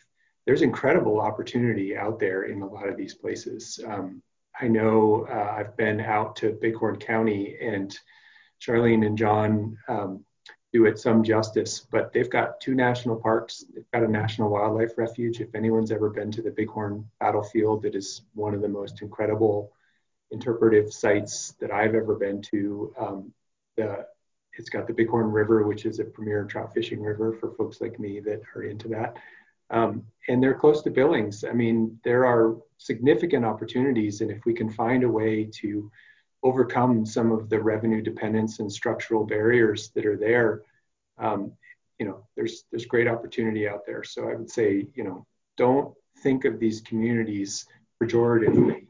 there's 0.46 0.62
incredible 0.62 1.20
opportunity 1.20 1.98
out 1.98 2.20
there 2.20 2.44
in 2.44 2.62
a 2.62 2.66
lot 2.66 2.88
of 2.88 2.96
these 2.96 3.14
places. 3.14 3.80
Um, 3.86 4.22
i 4.60 4.68
know 4.68 5.28
uh, 5.30 5.56
i've 5.58 5.78
been 5.78 6.00
out 6.00 6.36
to 6.36 6.58
bighorn 6.62 6.98
county 6.98 7.58
and 7.62 7.98
charlene 8.60 9.06
and 9.06 9.18
john 9.18 9.78
um, 9.88 10.24
do 10.74 10.86
it 10.86 11.00
some 11.00 11.24
justice 11.24 11.86
but 11.92 12.12
they've 12.12 12.30
got 12.30 12.60
two 12.60 12.76
national 12.76 13.16
parks. 13.16 13.64
They've 13.74 13.92
got 13.94 14.04
a 14.04 14.08
national 14.08 14.50
wildlife 14.50 14.98
refuge. 14.98 15.40
If 15.40 15.56
anyone's 15.56 15.92
ever 15.92 16.10
been 16.10 16.32
to 16.32 16.42
the 16.42 16.52
bighorn 16.52 17.06
battlefield 17.20 17.86
it 17.86 17.96
is 17.96 18.24
one 18.34 18.54
of 18.54 18.62
the 18.62 18.68
most 18.68 19.02
incredible 19.02 19.72
interpretive 20.32 20.92
sites 20.92 21.54
that 21.60 21.72
I've 21.72 21.96
ever 21.96 22.16
been 22.16 22.42
to. 22.54 22.94
Um, 23.00 23.34
the, 23.78 24.06
it's 24.58 24.70
got 24.70 24.88
the 24.88 24.94
Bighorn 24.94 25.32
River, 25.32 25.66
which 25.68 25.86
is 25.86 26.00
a 26.00 26.06
premier 26.06 26.46
trout 26.46 26.74
fishing 26.74 27.02
river 27.02 27.34
for 27.34 27.52
folks 27.52 27.82
like 27.82 28.00
me 28.00 28.20
that 28.22 28.42
are 28.56 28.64
into 28.64 28.88
that. 28.90 29.18
Um, 29.70 30.04
and 30.30 30.42
they're 30.42 30.54
close 30.54 30.82
to 30.84 30.90
Billings. 30.90 31.44
I 31.44 31.52
mean, 31.52 32.00
there 32.04 32.26
are 32.26 32.58
significant 32.78 33.46
opportunities, 33.46 34.22
and 34.22 34.32
if 34.32 34.46
we 34.46 34.54
can 34.54 34.72
find 34.72 35.04
a 35.04 35.10
way 35.10 35.46
to 35.62 35.92
overcome 36.44 37.06
some 37.06 37.32
of 37.32 37.50
the 37.50 37.60
revenue 37.60 38.02
dependence 38.02 38.60
and 38.60 38.72
structural 38.72 39.26
barriers 39.26 39.90
that 39.96 40.06
are 40.06 40.18
there, 40.18 40.62
um, 41.18 41.52
you 42.00 42.06
know, 42.06 42.26
there's 42.36 42.64
there's 42.72 42.86
great 42.86 43.08
opportunity 43.08 43.68
out 43.68 43.86
there. 43.86 44.04
So 44.04 44.30
I 44.30 44.36
would 44.36 44.50
say, 44.50 44.88
you 44.94 45.04
know, 45.04 45.26
don't 45.58 45.94
think 46.20 46.46
of 46.46 46.60
these 46.60 46.82
communities 46.82 47.66
pejoratively. 48.02 48.88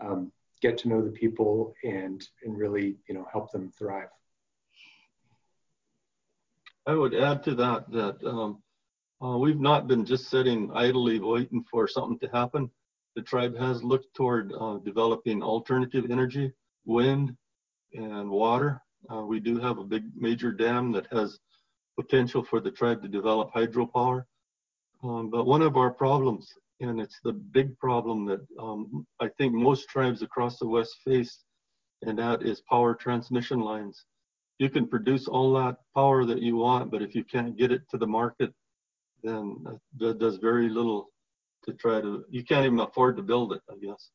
Um, 0.00 0.32
get 0.60 0.78
to 0.78 0.88
know 0.88 1.02
the 1.02 1.10
people 1.10 1.74
and 1.84 2.26
and 2.42 2.58
really, 2.58 2.96
you 3.08 3.14
know, 3.14 3.26
help 3.30 3.52
them 3.52 3.70
thrive. 3.78 4.08
I 6.88 6.94
would 6.94 7.14
add 7.14 7.42
to 7.44 7.54
that 7.56 7.90
that 7.92 8.16
um, 8.24 8.62
uh, 9.22 9.36
we've 9.36 9.60
not 9.60 9.88
been 9.88 10.06
just 10.06 10.30
sitting 10.30 10.70
idly 10.72 11.20
waiting 11.20 11.62
for 11.70 11.86
something 11.86 12.18
to 12.20 12.28
happen. 12.34 12.70
The 13.14 13.20
tribe 13.20 13.54
has 13.58 13.84
looked 13.84 14.14
toward 14.14 14.54
uh, 14.58 14.78
developing 14.78 15.42
alternative 15.42 16.06
energy, 16.10 16.50
wind, 16.86 17.36
and 17.92 18.30
water. 18.30 18.80
Uh, 19.12 19.20
we 19.20 19.38
do 19.38 19.58
have 19.58 19.76
a 19.76 19.84
big 19.84 20.04
major 20.16 20.50
dam 20.50 20.90
that 20.92 21.06
has 21.12 21.38
potential 22.00 22.42
for 22.42 22.58
the 22.58 22.70
tribe 22.70 23.02
to 23.02 23.08
develop 23.08 23.52
hydropower. 23.52 24.24
Um, 25.04 25.28
but 25.28 25.44
one 25.44 25.60
of 25.60 25.76
our 25.76 25.90
problems, 25.90 26.50
and 26.80 27.02
it's 27.02 27.20
the 27.22 27.34
big 27.34 27.78
problem 27.78 28.24
that 28.26 28.40
um, 28.58 29.06
I 29.20 29.28
think 29.36 29.52
most 29.52 29.90
tribes 29.90 30.22
across 30.22 30.58
the 30.58 30.68
West 30.68 30.96
face, 31.04 31.44
and 32.00 32.18
that 32.18 32.42
is 32.42 32.62
power 32.62 32.94
transmission 32.94 33.60
lines. 33.60 34.06
You 34.58 34.68
can 34.68 34.88
produce 34.88 35.28
all 35.28 35.52
that 35.54 35.76
power 35.94 36.24
that 36.24 36.42
you 36.42 36.56
want, 36.56 36.90
but 36.90 37.02
if 37.02 37.14
you 37.14 37.24
can't 37.24 37.56
get 37.56 37.70
it 37.70 37.82
to 37.90 37.98
the 37.98 38.06
market, 38.06 38.52
then 39.22 39.64
that 39.98 40.18
does 40.18 40.36
very 40.36 40.68
little 40.68 41.10
to 41.64 41.72
try 41.72 42.00
to, 42.00 42.24
you 42.28 42.44
can't 42.44 42.66
even 42.66 42.80
afford 42.80 43.16
to 43.16 43.22
build 43.22 43.52
it, 43.52 43.62
I 43.70 43.76
guess. 43.84 44.10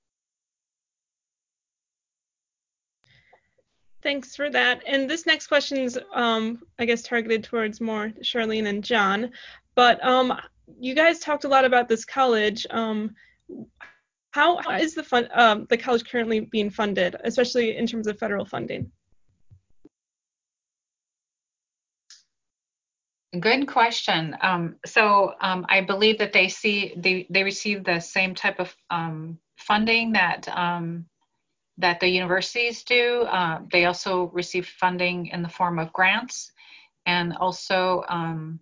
Thanks 4.01 4.35
for 4.35 4.49
that. 4.49 4.83
And 4.85 5.09
this 5.09 5.25
next 5.25 5.47
question 5.47 5.77
is, 5.77 5.97
um, 6.13 6.61
I 6.77 6.83
guess, 6.83 7.03
targeted 7.03 7.43
towards 7.45 7.79
more 7.79 8.09
Charlene 8.21 8.67
and 8.67 8.83
John. 8.83 9.31
But 9.75 10.03
um, 10.05 10.37
you 10.77 10.93
guys 10.93 11.19
talked 11.19 11.45
a 11.45 11.47
lot 11.47 11.63
about 11.63 11.87
this 11.87 12.03
college. 12.03 12.67
Um, 12.69 13.15
how 14.31 14.59
is 14.71 14.93
the 14.93 15.03
fund, 15.03 15.29
um, 15.33 15.67
the 15.69 15.77
college 15.77 16.03
currently 16.03 16.41
being 16.41 16.69
funded, 16.69 17.15
especially 17.23 17.77
in 17.77 17.87
terms 17.87 18.07
of 18.07 18.19
federal 18.19 18.45
funding? 18.45 18.91
Good 23.39 23.67
question. 23.67 24.37
Um, 24.41 24.75
so 24.85 25.33
um, 25.41 25.65
I 25.67 25.81
believe 25.81 26.19
that 26.19 26.33
they 26.33 26.49
see 26.49 26.93
they 26.95 27.25
they 27.31 27.43
receive 27.43 27.83
the 27.83 27.99
same 27.99 28.35
type 28.35 28.59
of 28.59 28.75
um, 28.91 29.39
funding 29.57 30.11
that 30.11 30.47
um, 30.49 31.07
that 31.79 31.99
the 31.99 32.07
universities 32.07 32.83
do. 32.83 33.23
Uh, 33.23 33.61
they 33.71 33.85
also 33.85 34.25
receive 34.33 34.67
funding 34.67 35.27
in 35.27 35.41
the 35.41 35.49
form 35.49 35.79
of 35.79 35.91
grants, 35.93 36.51
and 37.07 37.33
also, 37.37 38.03
um, 38.07 38.59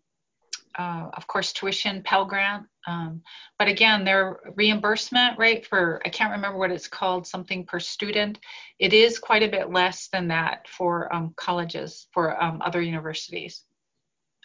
uh, 0.79 1.09
of 1.15 1.27
course, 1.27 1.51
tuition 1.51 2.01
Pell 2.03 2.23
Grant. 2.23 2.65
Um, 2.87 3.23
but 3.59 3.67
again, 3.67 4.05
their 4.05 4.39
reimbursement 4.55 5.37
rate 5.37 5.67
for 5.67 6.01
I 6.05 6.09
can't 6.09 6.31
remember 6.31 6.57
what 6.57 6.71
it's 6.71 6.87
called, 6.87 7.27
something 7.27 7.65
per 7.65 7.81
student. 7.81 8.39
It 8.79 8.93
is 8.93 9.19
quite 9.19 9.43
a 9.43 9.51
bit 9.51 9.69
less 9.69 10.07
than 10.07 10.29
that 10.29 10.65
for 10.69 11.11
colleges 11.35 12.07
for 12.13 12.41
other 12.41 12.81
universities 12.81 13.65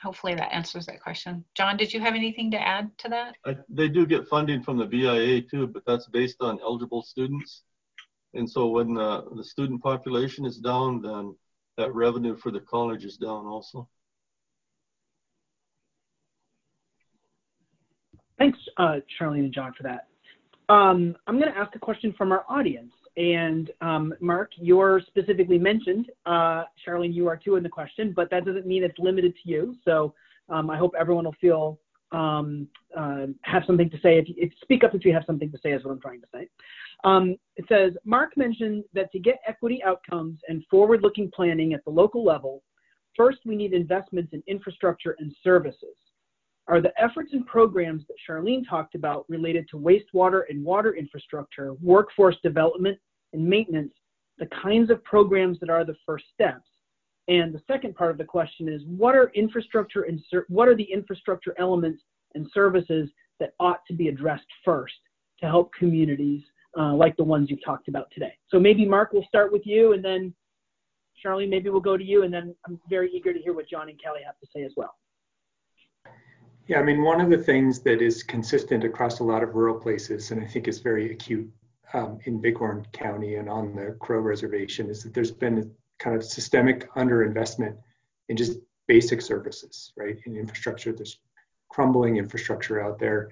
hopefully 0.03 0.35
that 0.35 0.53
answers 0.53 0.87
that 0.87 1.03
question. 1.03 1.45
John, 1.55 1.77
did 1.77 1.93
you 1.93 2.01
have 2.01 2.15
anything 2.15 2.51
to 2.53 2.61
add 2.61 2.91
to 2.99 3.09
that? 3.09 3.37
I, 3.45 3.57
they 3.69 3.89
do 3.89 4.07
get 4.07 4.29
funding 4.29 4.63
from 4.63 4.79
the 4.79 4.87
BIA 4.87 5.43
too, 5.43 5.67
but 5.67 5.85
that's 5.87 6.07
based 6.09 6.37
on 6.41 6.59
eligible 6.63 7.03
students. 7.03 7.63
And 8.35 8.49
so 8.49 8.69
when 8.69 8.95
the, 8.95 9.25
the 9.35 9.45
student 9.45 9.83
population 9.83 10.45
is 10.45 10.59
down, 10.59 11.01
then 11.01 11.35
that 11.79 11.95
revenue 11.95 12.37
for 12.37 12.51
the 12.51 12.61
college 12.61 13.05
is 13.05 13.17
down 13.17 13.47
also. 13.47 13.89
Thanks, 18.39 18.59
uh, 18.77 18.97
Charlene 19.19 19.45
and 19.45 19.53
John, 19.53 19.73
for 19.75 19.83
that. 19.85 20.09
Um, 20.69 21.17
I'm 21.27 21.39
going 21.39 21.53
to 21.53 21.59
ask 21.59 21.75
a 21.75 21.79
question 21.79 22.13
from 22.19 22.33
our 22.33 22.45
audience. 22.49 22.93
And 23.17 23.71
um, 23.81 24.15
Mark, 24.21 24.51
you're 24.57 25.01
specifically 25.07 25.59
mentioned. 25.59 26.11
Uh, 26.27 26.65
Charlene, 26.87 27.15
you 27.15 27.27
are 27.29 27.37
too 27.37 27.57
in 27.57 27.63
the 27.63 27.69
question, 27.69 28.13
but 28.15 28.31
that 28.31 28.45
doesn't 28.45 28.67
mean 28.67 28.85
it's 28.85 28.99
limited 28.99 29.35
to 29.43 29.49
you. 29.49 29.75
So 29.85 30.15
um, 30.49 30.69
I 30.69 30.77
hope 30.77 30.93
everyone 30.99 31.25
will 31.25 31.35
feel 31.41 31.79
um, 32.13 32.69
uh, 32.97 33.27
have 33.43 33.63
something 33.67 33.91
to 33.91 33.97
say. 34.01 34.19
If, 34.19 34.27
if, 34.29 34.53
speak 34.63 34.85
up 34.85 34.95
if 34.95 35.05
you 35.05 35.13
have 35.13 35.25
something 35.27 35.51
to 35.51 35.59
say, 35.63 35.73
is 35.73 35.85
what 35.85 35.93
I'm 35.93 36.01
trying 36.01 36.21
to 36.21 36.27
say. 36.33 36.49
Um, 37.05 37.37
it 37.57 37.65
says 37.69 37.93
Mark 38.05 38.37
mentioned 38.37 38.85
that 38.95 39.11
to 39.13 39.19
get 39.19 39.41
equity 39.47 39.83
outcomes 39.85 40.39
and 40.49 40.63
forward-looking 40.71 41.31
planning 41.35 41.73
at 41.73 41.85
the 41.85 41.91
local 41.91 42.25
level, 42.25 42.63
first 43.17 43.39
we 43.45 43.57
need 43.57 43.73
investments 43.73 44.33
in 44.33 44.43
infrastructure 44.47 45.17
and 45.19 45.35
services. 45.43 45.97
Are 46.69 46.81
the 46.81 46.93
efforts 47.01 47.33
and 47.33 47.47
programs 47.47 48.05
that 48.09 48.17
Charlene 48.29 48.69
talked 48.69 48.97
about 48.97 49.25
related 49.29 49.69
to 49.71 49.77
wastewater 49.77 50.43
and 50.49 50.65
water 50.65 50.97
infrastructure, 50.97 51.75
workforce 51.75 52.37
development, 52.43 52.99
and 53.33 53.47
maintenance 53.47 53.93
the 54.39 54.47
kinds 54.47 54.91
of 54.91 55.03
programs 55.05 55.59
that 55.61 55.71
are 55.71 55.85
the 55.85 55.97
first 56.05 56.25
steps? 56.35 56.69
And 57.29 57.55
the 57.55 57.63
second 57.67 57.95
part 57.95 58.11
of 58.11 58.19
the 58.19 58.25
question 58.25 58.69
is 58.69 58.83
what 58.87 59.15
are 59.15 59.31
infrastructure 59.35 60.03
and 60.03 60.21
what 60.49 60.69
are 60.69 60.75
the 60.75 60.85
infrastructure 60.93 61.55
elements 61.59 62.03
and 62.35 62.49
services 62.53 63.11
that 63.41 63.55
ought 63.61 63.81
to 63.87 63.95
be 63.95 64.09
addressed 64.09 64.47
first 64.65 64.95
to 65.41 65.47
help 65.47 65.73
communities 65.75 66.43
uh, 66.79 66.95
like 66.95 67.17
the 67.17 67.25
ones 67.25 67.49
you've 67.49 67.65
talked 67.65 67.89
about 67.89 68.09
today? 68.13 68.33
So 68.49 68.59
maybe 68.59 68.85
Mark, 68.85 69.13
we'll 69.13 69.25
start 69.29 69.53
with 69.53 69.63
you, 69.65 69.93
and 69.93 70.05
then 70.05 70.35
Charlene, 71.25 71.49
maybe 71.49 71.71
we'll 71.71 71.81
go 71.81 71.97
to 71.97 72.05
you, 72.05 72.25
and 72.25 72.33
then 72.33 72.55
I'm 72.67 72.81
very 72.91 73.11
eager 73.13 73.33
to 73.33 73.39
hear 73.39 73.53
what 73.53 73.69
John 73.69 73.89
and 73.89 74.01
Kelly 74.01 74.21
have 74.25 74.39
to 74.41 74.47
say 74.55 74.63
as 74.65 74.73
well. 74.77 74.95
Yeah, 76.69 76.81
I 76.81 76.83
mean, 76.83 77.03
one 77.03 77.21
of 77.21 77.31
the 77.31 77.39
things 77.39 77.81
that 77.83 78.03
is 78.03 78.25
consistent 78.25 78.83
across 78.83 79.21
a 79.21 79.25
lot 79.25 79.45
of 79.45 79.55
rural 79.55 79.79
places, 79.79 80.33
and 80.33 80.43
I 80.43 80.47
think 80.47 80.67
is 80.67 80.81
very 80.81 81.13
acute 81.13 81.49
um, 81.93 82.19
in 82.25 82.41
Bighorn 82.41 82.85
County 82.93 83.37
and 83.37 83.49
on 83.49 83.77
the 83.77 83.97
Crow 84.01 84.19
Reservation, 84.19 84.91
is 84.91 85.05
that 85.05 85.15
there's 85.15 85.31
been 85.31 85.59
a 85.59 86.03
kind 86.03 86.17
of 86.17 86.25
systemic 86.25 86.93
underinvestment 86.95 87.77
in 88.29 88.37
just 88.37 88.59
basic 88.89 89.23
services, 89.23 89.93
right? 89.97 90.17
In 90.27 90.37
infrastructure, 90.37 90.93
there's 90.93 91.21
crumbling 91.69 92.17
infrastructure 92.17 92.81
out 92.81 92.99
there. 92.99 93.31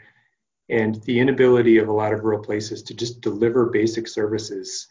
And 0.68 1.02
the 1.02 1.18
inability 1.18 1.78
of 1.78 1.88
a 1.88 1.92
lot 1.92 2.12
of 2.12 2.22
rural 2.22 2.42
places 2.42 2.84
to 2.84 2.94
just 2.94 3.20
deliver 3.20 3.66
basic 3.66 4.06
services 4.06 4.86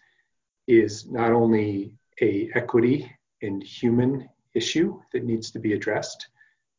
is 0.68 1.10
not 1.10 1.32
only 1.32 1.94
a 2.22 2.50
equity 2.56 3.10
and 3.42 3.64
human 3.64 4.28
issue 4.54 5.02
that 5.14 5.24
needs 5.24 5.50
to 5.52 5.60
be 5.60 5.74
addressed, 5.74 6.28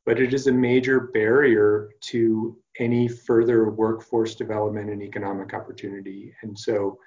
but 0.06 0.20
it 0.20 0.34
is 0.34 0.46
a 0.46 0.52
major 0.52 1.00
barrier 1.00 1.90
to 2.00 2.56
any 2.78 3.08
further 3.08 3.70
workforce 3.70 4.34
development 4.34 4.90
and 4.90 5.02
economic 5.02 5.54
opportunity. 5.54 6.34
And 6.42 6.58
so 6.58 6.98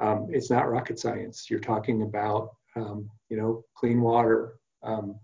um, 0.00 0.28
it's 0.30 0.50
not 0.50 0.70
rocket 0.70 0.98
science. 0.98 1.48
You're 1.48 1.60
talking 1.60 2.02
about, 2.02 2.56
um, 2.74 3.08
you 3.28 3.36
know, 3.36 3.64
clean 3.74 4.00
water, 4.00 4.54
um, 4.82 5.16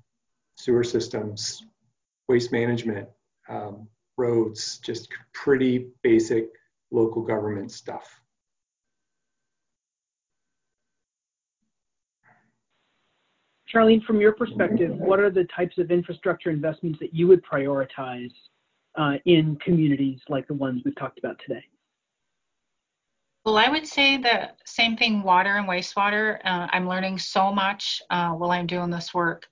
sewer 0.57 0.85
systems, 0.85 1.65
waste 2.29 2.53
management, 2.53 3.09
um, 3.49 3.89
roads, 4.17 4.79
just 4.79 5.09
pretty 5.33 5.89
basic 6.03 6.49
local 6.91 7.23
government 7.23 7.73
stuff. 7.73 8.18
Charlene, 13.73 14.03
from 14.05 14.21
your 14.21 14.33
perspective, 14.33 14.97
what 14.97 15.21
are 15.21 15.31
the 15.31 15.45
types 15.45 15.79
of 15.79 15.91
infrastructure 15.91 16.51
investments 16.51 16.99
that 17.01 17.15
you 17.15 17.27
would 17.27 17.45
prioritize 17.45 18.33
uh, 18.97 19.15
in 19.27 19.57
communities 19.57 20.21
like 20.29 20.47
the 20.49 20.55
ones 20.55 20.83
we've 20.85 20.97
talked 20.97 21.19
about 21.19 21.39
today? 21.47 21.63
Well, 23.45 23.57
I 23.57 23.69
would 23.69 23.87
say 23.87 24.17
the 24.17 24.51
same 24.67 24.97
thing 24.97 25.23
water 25.23 25.57
and 25.57 25.69
wastewater. 25.69 26.39
Uh, 26.45 26.69
I'm 26.71 26.89
learning 26.89 27.19
so 27.19 27.53
much 27.53 28.03
uh, 28.11 28.31
while 28.31 28.51
I'm 28.51 28.67
doing 28.67 28.91
this 28.91 29.15
work. 29.15 29.47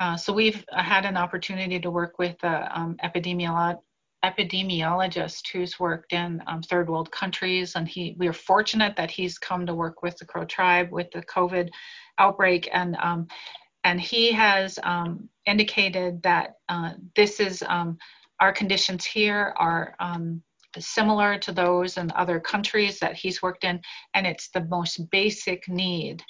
Uh, 0.00 0.16
so 0.16 0.32
we've 0.32 0.64
had 0.72 1.04
an 1.04 1.16
opportunity 1.16 1.80
to 1.80 1.90
work 1.90 2.18
with 2.18 2.36
an 2.42 2.68
um, 2.72 2.96
epidemiolo- 3.02 3.80
epidemiologist 4.24 5.48
who's 5.52 5.78
worked 5.78 6.12
in 6.12 6.42
um, 6.46 6.62
third 6.62 6.88
world 6.88 7.10
countries, 7.10 7.74
and 7.74 7.88
he 7.88 8.14
we 8.18 8.28
are 8.28 8.32
fortunate 8.32 8.94
that 8.96 9.10
he's 9.10 9.38
come 9.38 9.66
to 9.66 9.74
work 9.74 10.02
with 10.02 10.16
the 10.18 10.24
Crow 10.24 10.44
tribe 10.44 10.90
with 10.90 11.10
the 11.12 11.22
COVID 11.22 11.70
outbreak, 12.18 12.68
and 12.72 12.96
um, 12.96 13.26
and 13.84 14.00
he 14.00 14.32
has 14.32 14.78
um, 14.82 15.28
indicated 15.46 16.22
that 16.22 16.56
uh, 16.68 16.92
this 17.16 17.40
is 17.40 17.62
um, 17.66 17.98
our 18.40 18.52
conditions 18.52 19.04
here 19.04 19.54
are 19.56 19.94
similar 20.78 21.38
to 21.38 21.50
those 21.50 21.96
in 21.96 22.12
other 22.14 22.38
countries 22.38 22.98
that 23.00 23.16
he's 23.16 23.42
worked 23.42 23.64
in, 23.64 23.80
and 24.14 24.26
it's 24.26 24.48
the 24.50 24.64
most 24.64 25.10
basic 25.10 25.68
need 25.68 26.22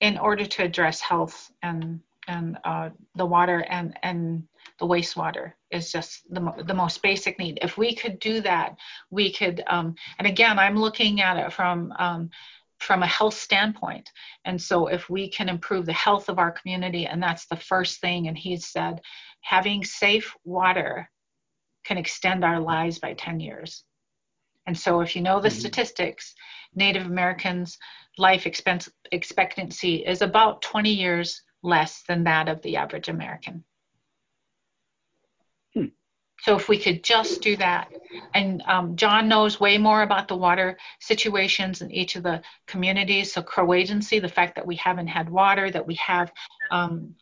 in 0.00 0.18
order 0.18 0.46
to 0.46 0.64
address 0.64 1.00
health 1.00 1.50
and 1.62 2.00
and 2.28 2.58
uh, 2.64 2.90
the 3.16 3.26
water 3.26 3.64
and 3.68 3.98
and 4.02 4.42
the 4.78 4.86
wastewater 4.86 5.52
is 5.70 5.92
just 5.92 6.22
the, 6.30 6.52
the 6.66 6.74
most 6.74 7.02
basic 7.02 7.38
need. 7.38 7.58
If 7.62 7.76
we 7.76 7.94
could 7.94 8.18
do 8.18 8.40
that, 8.40 8.76
we 9.10 9.32
could, 9.32 9.62
um, 9.68 9.94
and 10.18 10.26
again, 10.26 10.58
I'm 10.58 10.76
looking 10.76 11.20
at 11.20 11.36
it 11.36 11.52
from, 11.52 11.92
um, 11.98 12.30
from 12.80 13.02
a 13.02 13.06
health 13.06 13.34
standpoint. 13.34 14.10
And 14.44 14.60
so 14.60 14.86
if 14.88 15.08
we 15.08 15.30
can 15.30 15.48
improve 15.48 15.86
the 15.86 15.92
health 15.92 16.28
of 16.28 16.38
our 16.38 16.50
community, 16.50 17.06
and 17.06 17.22
that's 17.22 17.46
the 17.46 17.56
first 17.56 18.00
thing, 18.00 18.26
and 18.26 18.36
he 18.36 18.56
said, 18.56 19.00
having 19.42 19.84
safe 19.84 20.34
water 20.44 21.08
can 21.84 21.98
extend 21.98 22.44
our 22.44 22.60
lives 22.60 22.98
by 22.98 23.14
10 23.14 23.40
years. 23.40 23.84
And 24.66 24.76
so 24.76 25.00
if 25.00 25.16
you 25.16 25.22
know 25.22 25.40
the 25.40 25.48
mm-hmm. 25.48 25.58
statistics, 25.58 26.34
Native 26.74 27.06
Americans' 27.06 27.78
life 28.18 28.46
expectancy 28.46 29.96
is 30.06 30.22
about 30.22 30.62
20 30.62 30.90
years 30.90 31.42
less 31.62 32.02
than 32.08 32.24
that 32.24 32.48
of 32.48 32.62
the 32.62 32.76
average 32.76 33.08
American. 33.08 33.64
So 36.42 36.56
if 36.56 36.68
we 36.68 36.78
could 36.78 37.04
just 37.04 37.42
do 37.42 37.56
that, 37.56 37.88
and 38.34 38.62
um, 38.66 38.96
John 38.96 39.28
knows 39.28 39.60
way 39.60 39.78
more 39.78 40.02
about 40.02 40.28
the 40.28 40.36
water 40.36 40.78
situations 41.00 41.82
in 41.82 41.90
each 41.90 42.16
of 42.16 42.22
the 42.22 42.42
communities. 42.66 43.32
So 43.32 43.42
Crow 43.42 43.72
Agency, 43.74 44.18
the 44.18 44.28
fact 44.28 44.54
that 44.56 44.66
we 44.66 44.76
haven't 44.76 45.08
had 45.08 45.28
water, 45.28 45.70
that 45.70 45.86
we 45.86 45.94
have 45.96 46.32
um, 46.70 47.14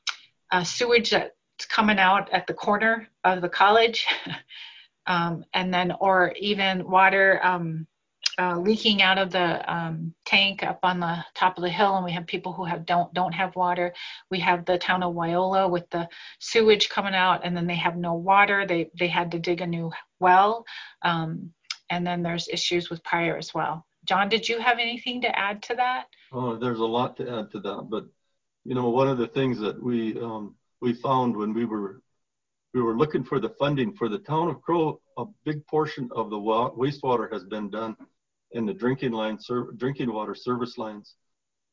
sewage 0.64 1.10
that's 1.10 1.32
coming 1.68 1.98
out 1.98 2.30
at 2.32 2.46
the 2.46 2.54
corner 2.54 3.08
of 3.24 3.42
the 3.42 3.48
college, 3.48 4.06
um, 5.06 5.44
and 5.52 5.74
then 5.74 5.92
or 6.00 6.32
even 6.38 6.88
water 6.88 7.40
um, 7.42 7.86
uh, 8.38 8.56
leaking 8.56 9.02
out 9.02 9.18
of 9.18 9.30
the 9.32 9.72
um, 9.72 10.14
tank 10.24 10.62
up 10.62 10.78
on 10.84 11.00
the 11.00 11.24
top 11.34 11.58
of 11.58 11.62
the 11.64 11.68
hill, 11.68 11.96
and 11.96 12.04
we 12.04 12.12
have 12.12 12.26
people 12.26 12.52
who 12.52 12.64
have 12.64 12.86
don't 12.86 13.12
don't 13.12 13.32
have 13.32 13.56
water. 13.56 13.92
We 14.30 14.38
have 14.40 14.64
the 14.64 14.78
town 14.78 15.02
of 15.02 15.14
Wyola 15.14 15.68
with 15.68 15.90
the 15.90 16.08
sewage 16.38 16.88
coming 16.88 17.14
out, 17.14 17.40
and 17.44 17.56
then 17.56 17.66
they 17.66 17.74
have 17.74 17.96
no 17.96 18.14
water. 18.14 18.64
They 18.64 18.90
they 18.96 19.08
had 19.08 19.32
to 19.32 19.40
dig 19.40 19.60
a 19.60 19.66
new 19.66 19.90
well, 20.20 20.64
um, 21.02 21.52
and 21.90 22.06
then 22.06 22.22
there's 22.22 22.48
issues 22.48 22.90
with 22.90 23.02
Pryor 23.02 23.36
as 23.36 23.52
well. 23.52 23.84
John, 24.04 24.28
did 24.28 24.48
you 24.48 24.60
have 24.60 24.78
anything 24.78 25.20
to 25.22 25.38
add 25.38 25.60
to 25.64 25.74
that? 25.74 26.06
Oh, 26.32 26.56
there's 26.56 26.80
a 26.80 26.86
lot 26.86 27.16
to 27.16 27.38
add 27.38 27.50
to 27.50 27.60
that, 27.60 27.88
but 27.90 28.04
you 28.64 28.76
know, 28.76 28.88
one 28.88 29.08
of 29.08 29.18
the 29.18 29.28
things 29.28 29.58
that 29.58 29.82
we 29.82 30.16
um, 30.20 30.54
we 30.80 30.92
found 30.92 31.36
when 31.36 31.52
we 31.52 31.64
were 31.64 32.02
we 32.72 32.82
were 32.82 32.96
looking 32.96 33.24
for 33.24 33.40
the 33.40 33.50
funding 33.58 33.94
for 33.94 34.08
the 34.08 34.18
town 34.20 34.48
of 34.48 34.62
Crow, 34.62 35.00
a 35.16 35.24
big 35.44 35.66
portion 35.66 36.08
of 36.14 36.30
the 36.30 36.36
wastewater 36.36 37.32
has 37.32 37.42
been 37.42 37.70
done 37.70 37.96
in 38.52 38.66
the 38.66 38.74
drinking 38.74 39.12
line, 39.12 39.38
drinking 39.76 40.12
water 40.12 40.34
service 40.34 40.78
lines. 40.78 41.14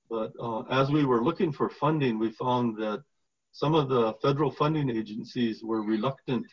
But 0.10 0.34
uh, 0.40 0.62
as 0.64 0.92
we 0.92 1.06
were 1.06 1.24
looking 1.24 1.52
for 1.52 1.70
funding, 1.70 2.20
we 2.20 2.32
found 2.32 2.78
that 2.78 3.04
some 3.52 3.74
of 3.74 3.90
the 3.90 4.14
federal 4.22 4.52
funding 4.52 4.90
agencies 4.90 5.64
were 5.64 5.82
reluctant 5.82 6.46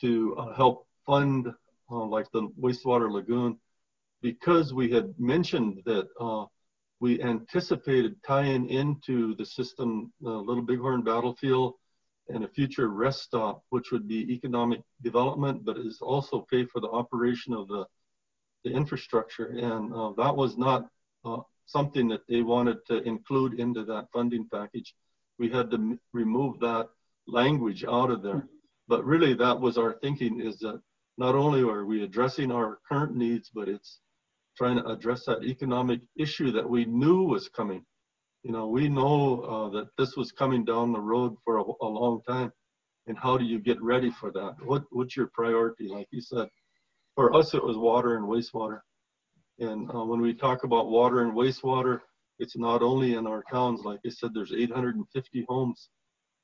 to 0.00 0.36
uh, 0.36 0.54
help 0.54 0.86
fund 1.06 1.48
uh, 1.90 2.04
like 2.04 2.30
the 2.32 2.48
wastewater 2.60 3.10
lagoon 3.10 3.58
because 4.22 4.74
we 4.74 4.90
had 4.90 5.14
mentioned 5.18 5.82
that 5.86 6.06
uh, 6.20 6.44
we 7.00 7.22
anticipated 7.22 8.16
tying 8.26 8.68
into 8.68 9.34
the 9.36 9.44
system 9.44 10.12
Little 10.20 10.62
Bighorn 10.62 11.02
Battlefield 11.02 11.74
and 12.28 12.44
a 12.44 12.48
future 12.48 12.88
rest 12.88 13.22
stop, 13.22 13.62
which 13.70 13.92
would 13.92 14.08
be 14.08 14.32
economic 14.32 14.80
development, 15.02 15.64
but 15.64 15.78
is 15.78 16.00
also 16.00 16.46
pay 16.50 16.64
for 16.64 16.80
the 16.80 16.88
operation 16.88 17.52
of 17.52 17.68
the 17.68 17.86
the 18.66 18.72
infrastructure. 18.72 19.46
And 19.46 19.92
uh, 19.94 20.12
that 20.16 20.34
was 20.34 20.58
not 20.58 20.88
uh, 21.24 21.38
something 21.66 22.08
that 22.08 22.26
they 22.28 22.42
wanted 22.42 22.78
to 22.88 23.02
include 23.02 23.60
into 23.60 23.84
that 23.84 24.08
funding 24.12 24.48
package. 24.52 24.94
We 25.38 25.48
had 25.48 25.70
to 25.70 25.98
remove 26.12 26.58
that 26.60 26.88
language 27.28 27.84
out 27.84 28.10
of 28.10 28.22
there. 28.22 28.48
But 28.88 29.04
really, 29.04 29.34
that 29.34 29.60
was 29.60 29.78
our 29.78 29.94
thinking 30.02 30.40
is 30.40 30.58
that 30.60 30.80
not 31.18 31.34
only 31.34 31.62
are 31.62 31.84
we 31.84 32.02
addressing 32.02 32.50
our 32.50 32.78
current 32.88 33.14
needs, 33.16 33.50
but 33.54 33.68
it's 33.68 34.00
trying 34.56 34.76
to 34.78 34.86
address 34.86 35.24
that 35.26 35.44
economic 35.44 36.00
issue 36.16 36.50
that 36.52 36.68
we 36.68 36.84
knew 36.84 37.22
was 37.24 37.48
coming. 37.48 37.84
You 38.42 38.52
know, 38.52 38.66
we 38.68 38.88
know 38.88 39.40
uh, 39.42 39.68
that 39.76 39.88
this 39.98 40.16
was 40.16 40.32
coming 40.32 40.64
down 40.64 40.92
the 40.92 41.00
road 41.00 41.36
for 41.44 41.58
a, 41.58 41.64
a 41.82 41.86
long 42.00 42.22
time. 42.26 42.52
And 43.08 43.16
how 43.18 43.36
do 43.38 43.44
you 43.44 43.60
get 43.60 43.80
ready 43.80 44.10
for 44.10 44.32
that? 44.32 44.56
What, 44.64 44.84
what's 44.90 45.16
your 45.16 45.30
priority? 45.32 45.86
Like 45.88 46.08
you 46.10 46.20
said, 46.20 46.48
for 47.16 47.34
us, 47.34 47.54
it 47.54 47.64
was 47.64 47.76
water 47.76 48.16
and 48.16 48.26
wastewater. 48.26 48.80
And 49.58 49.90
uh, 49.92 50.04
when 50.04 50.20
we 50.20 50.34
talk 50.34 50.62
about 50.64 50.90
water 50.90 51.22
and 51.22 51.32
wastewater, 51.32 52.00
it's 52.38 52.56
not 52.56 52.82
only 52.82 53.14
in 53.14 53.26
our 53.26 53.42
towns. 53.50 53.80
Like 53.84 54.00
I 54.06 54.10
said, 54.10 54.30
there's 54.34 54.52
850 54.52 55.46
homes 55.48 55.88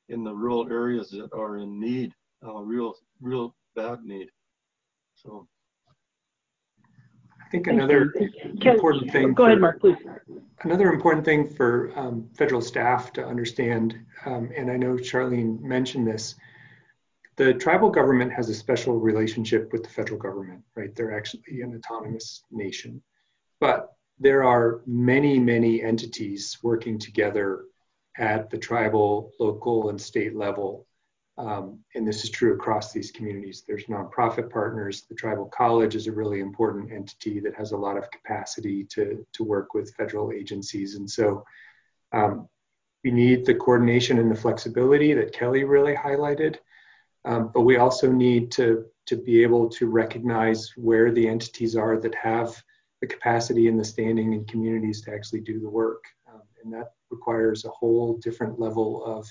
in 0.09 0.23
the 0.23 0.33
rural 0.33 0.67
areas 0.69 1.11
that 1.11 1.29
are 1.31 1.57
in 1.57 1.79
need, 1.79 2.11
uh, 2.45 2.61
real, 2.61 2.95
real 3.21 3.55
bad 3.75 4.03
need. 4.03 4.29
So. 5.15 5.47
I 7.39 7.49
think 7.51 7.67
another 7.67 8.11
important 8.63 9.11
thing. 9.11 9.33
Go 9.33 9.45
ahead, 9.45 9.61
Mark, 9.61 9.79
please. 9.79 9.97
Another 10.61 10.91
important 10.91 11.23
thing 11.23 11.47
for 11.47 11.91
um, 11.95 12.27
federal 12.35 12.61
staff 12.61 13.13
to 13.13 13.23
understand, 13.23 13.99
um, 14.25 14.49
and 14.57 14.71
I 14.71 14.77
know 14.77 14.95
Charlene 14.95 15.61
mentioned 15.61 16.07
this, 16.07 16.33
the 17.35 17.53
tribal 17.53 17.89
government 17.89 18.31
has 18.31 18.49
a 18.49 18.53
special 18.53 18.99
relationship 18.99 19.71
with 19.71 19.83
the 19.83 19.89
federal 19.89 20.19
government, 20.19 20.61
right? 20.75 20.95
They're 20.95 21.15
actually 21.15 21.61
an 21.61 21.75
autonomous 21.75 22.43
nation. 22.51 23.01
But 23.59 23.93
there 24.19 24.43
are 24.43 24.81
many, 24.85 25.39
many 25.39 25.81
entities 25.81 26.57
working 26.61 26.99
together 26.99 27.65
at 28.17 28.49
the 28.49 28.57
tribal, 28.57 29.31
local, 29.39 29.89
and 29.89 29.99
state 29.99 30.35
level. 30.35 30.85
Um, 31.37 31.79
and 31.95 32.07
this 32.07 32.23
is 32.23 32.29
true 32.29 32.53
across 32.53 32.91
these 32.91 33.09
communities. 33.09 33.63
There's 33.67 33.85
nonprofit 33.85 34.51
partners. 34.51 35.05
The 35.09 35.15
tribal 35.15 35.45
college 35.45 35.95
is 35.95 36.05
a 36.05 36.11
really 36.11 36.41
important 36.41 36.91
entity 36.91 37.39
that 37.39 37.55
has 37.55 37.71
a 37.71 37.77
lot 37.77 37.97
of 37.97 38.11
capacity 38.11 38.83
to, 38.91 39.25
to 39.33 39.43
work 39.43 39.73
with 39.73 39.95
federal 39.95 40.31
agencies. 40.31 40.93
And 40.95 41.09
so 41.09 41.43
um, 42.11 42.47
we 43.03 43.09
need 43.09 43.45
the 43.45 43.55
coordination 43.55 44.19
and 44.19 44.29
the 44.29 44.39
flexibility 44.39 45.13
that 45.15 45.33
Kelly 45.33 45.63
really 45.63 45.95
highlighted. 45.95 46.57
Um, 47.25 47.51
but 47.53 47.61
we 47.61 47.77
also 47.77 48.11
need 48.11 48.51
to, 48.53 48.85
to 49.05 49.15
be 49.15 49.43
able 49.43 49.69
to 49.69 49.87
recognize 49.87 50.71
where 50.75 51.11
the 51.11 51.27
entities 51.27 51.75
are 51.75 51.99
that 51.99 52.15
have 52.15 52.61
the 53.01 53.07
capacity 53.07 53.67
and 53.67 53.79
the 53.79 53.85
standing 53.85 54.33
in 54.33 54.45
communities 54.45 55.01
to 55.01 55.13
actually 55.13 55.41
do 55.41 55.59
the 55.59 55.69
work. 55.69 56.03
Um, 56.31 56.41
and 56.63 56.73
that 56.73 56.93
requires 57.09 57.65
a 57.65 57.69
whole 57.69 58.17
different 58.17 58.59
level 58.59 59.03
of 59.05 59.27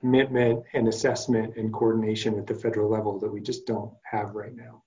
commitment 0.00 0.64
and 0.74 0.88
assessment 0.88 1.56
and 1.56 1.72
coordination 1.72 2.38
at 2.38 2.46
the 2.46 2.54
federal 2.54 2.90
level 2.90 3.18
that 3.20 3.32
we 3.32 3.40
just 3.40 3.66
don't 3.66 3.92
have 4.04 4.34
right 4.34 4.54
now. 4.54 4.82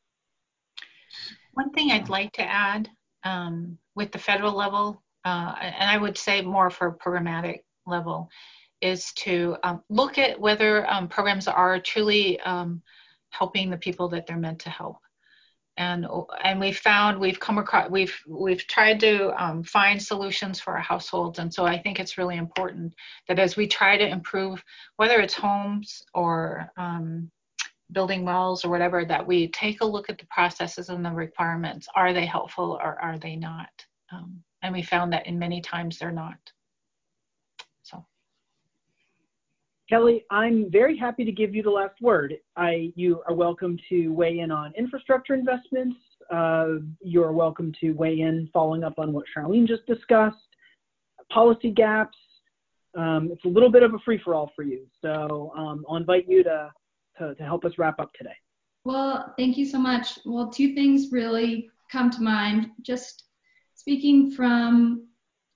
One 1.53 1.71
thing 1.71 1.91
I'd 1.91 2.09
like 2.09 2.33
to 2.33 2.43
add 2.43 2.89
um, 3.23 3.77
with 3.95 4.11
the 4.11 4.19
federal 4.19 4.53
level, 4.53 5.01
uh, 5.23 5.55
and 5.59 5.89
I 5.89 5.97
would 5.97 6.17
say 6.17 6.41
more 6.41 6.69
for 6.69 6.87
a 6.87 6.97
programmatic 6.97 7.59
level, 7.85 8.29
is 8.81 9.11
to 9.13 9.57
um, 9.63 9.81
look 9.89 10.17
at 10.17 10.39
whether 10.39 10.89
um, 10.89 11.07
programs 11.07 11.47
are 11.47 11.79
truly 11.79 12.39
um, 12.41 12.81
helping 13.29 13.69
the 13.69 13.77
people 13.77 14.09
that 14.09 14.27
they're 14.27 14.37
meant 14.37 14.59
to 14.59 14.69
help. 14.69 14.97
And 15.77 16.07
and 16.41 16.57
we 16.57 16.71
found 16.71 17.19
we've 17.19 17.39
come 17.39 17.57
across 17.57 17.89
we've 17.89 18.17
we've 18.25 18.65
tried 18.65 19.01
to 19.01 19.43
um, 19.43 19.61
find 19.61 20.01
solutions 20.01 20.57
for 20.57 20.73
our 20.73 20.81
households, 20.81 21.37
and 21.39 21.53
so 21.53 21.65
I 21.65 21.77
think 21.81 21.99
it's 21.99 22.17
really 22.17 22.37
important 22.37 22.93
that 23.27 23.39
as 23.39 23.57
we 23.57 23.67
try 23.67 23.97
to 23.97 24.07
improve, 24.07 24.63
whether 24.95 25.19
it's 25.19 25.33
homes 25.33 26.01
or 26.13 26.71
um, 26.77 27.29
building 27.91 28.25
wells 28.25 28.65
or 28.65 28.69
whatever, 28.69 29.05
that 29.05 29.25
we 29.27 29.49
take 29.49 29.81
a 29.81 29.85
look 29.85 30.09
at 30.09 30.17
the 30.17 30.25
processes 30.27 30.89
and 30.89 31.05
the 31.05 31.11
requirements. 31.11 31.87
Are 31.95 32.13
they 32.13 32.25
helpful 32.25 32.79
or 32.81 32.99
are 33.01 33.19
they 33.19 33.35
not? 33.35 33.69
Um, 34.11 34.43
and 34.61 34.73
we 34.73 34.81
found 34.81 35.13
that 35.13 35.27
in 35.27 35.37
many 35.37 35.61
times 35.61 35.99
they're 35.99 36.11
not. 36.11 36.37
Kelly, 39.87 40.25
I'm 40.31 40.71
very 40.71 40.97
happy 40.97 41.23
to 41.25 41.31
give 41.31 41.53
you 41.53 41.61
the 41.61 41.69
last 41.69 42.01
word. 42.01 42.35
I, 42.57 42.91
you 42.95 43.21
are 43.27 43.35
welcome 43.35 43.77
to 43.89 44.09
weigh 44.09 44.39
in 44.39 44.49
on 44.49 44.73
infrastructure 44.75 45.35
investments. 45.35 45.97
Uh, 46.33 46.77
you're 47.01 47.31
welcome 47.31 47.71
to 47.81 47.91
weigh 47.91 48.21
in 48.21 48.49
following 48.51 48.83
up 48.83 48.97
on 48.97 49.13
what 49.13 49.25
Charlene 49.35 49.67
just 49.67 49.85
discussed, 49.85 50.37
policy 51.31 51.69
gaps. 51.69 52.17
Um, 52.97 53.29
it's 53.31 53.45
a 53.45 53.47
little 53.47 53.69
bit 53.69 53.83
of 53.83 53.93
a 53.93 53.99
free 53.99 54.19
for 54.23 54.33
all 54.33 54.51
for 54.55 54.63
you. 54.63 54.87
So 55.03 55.53
um, 55.55 55.85
I'll 55.87 55.97
invite 55.97 56.25
you 56.27 56.43
to, 56.45 56.71
to, 57.19 57.35
to 57.35 57.43
help 57.43 57.63
us 57.63 57.73
wrap 57.77 57.99
up 57.99 58.11
today. 58.13 58.35
Well, 58.85 59.35
thank 59.37 59.55
you 59.55 59.67
so 59.67 59.77
much. 59.77 60.17
Well, 60.25 60.49
two 60.49 60.73
things 60.73 61.11
really 61.11 61.69
come 61.91 62.09
to 62.09 62.21
mind. 62.21 62.71
Just 62.81 63.25
speaking 63.75 64.31
from 64.31 65.07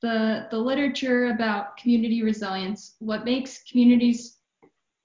the, 0.01 0.47
the 0.51 0.57
literature 0.57 1.27
about 1.27 1.77
community 1.77 2.23
resilience, 2.23 2.95
what 2.99 3.25
makes 3.25 3.63
communities 3.69 4.37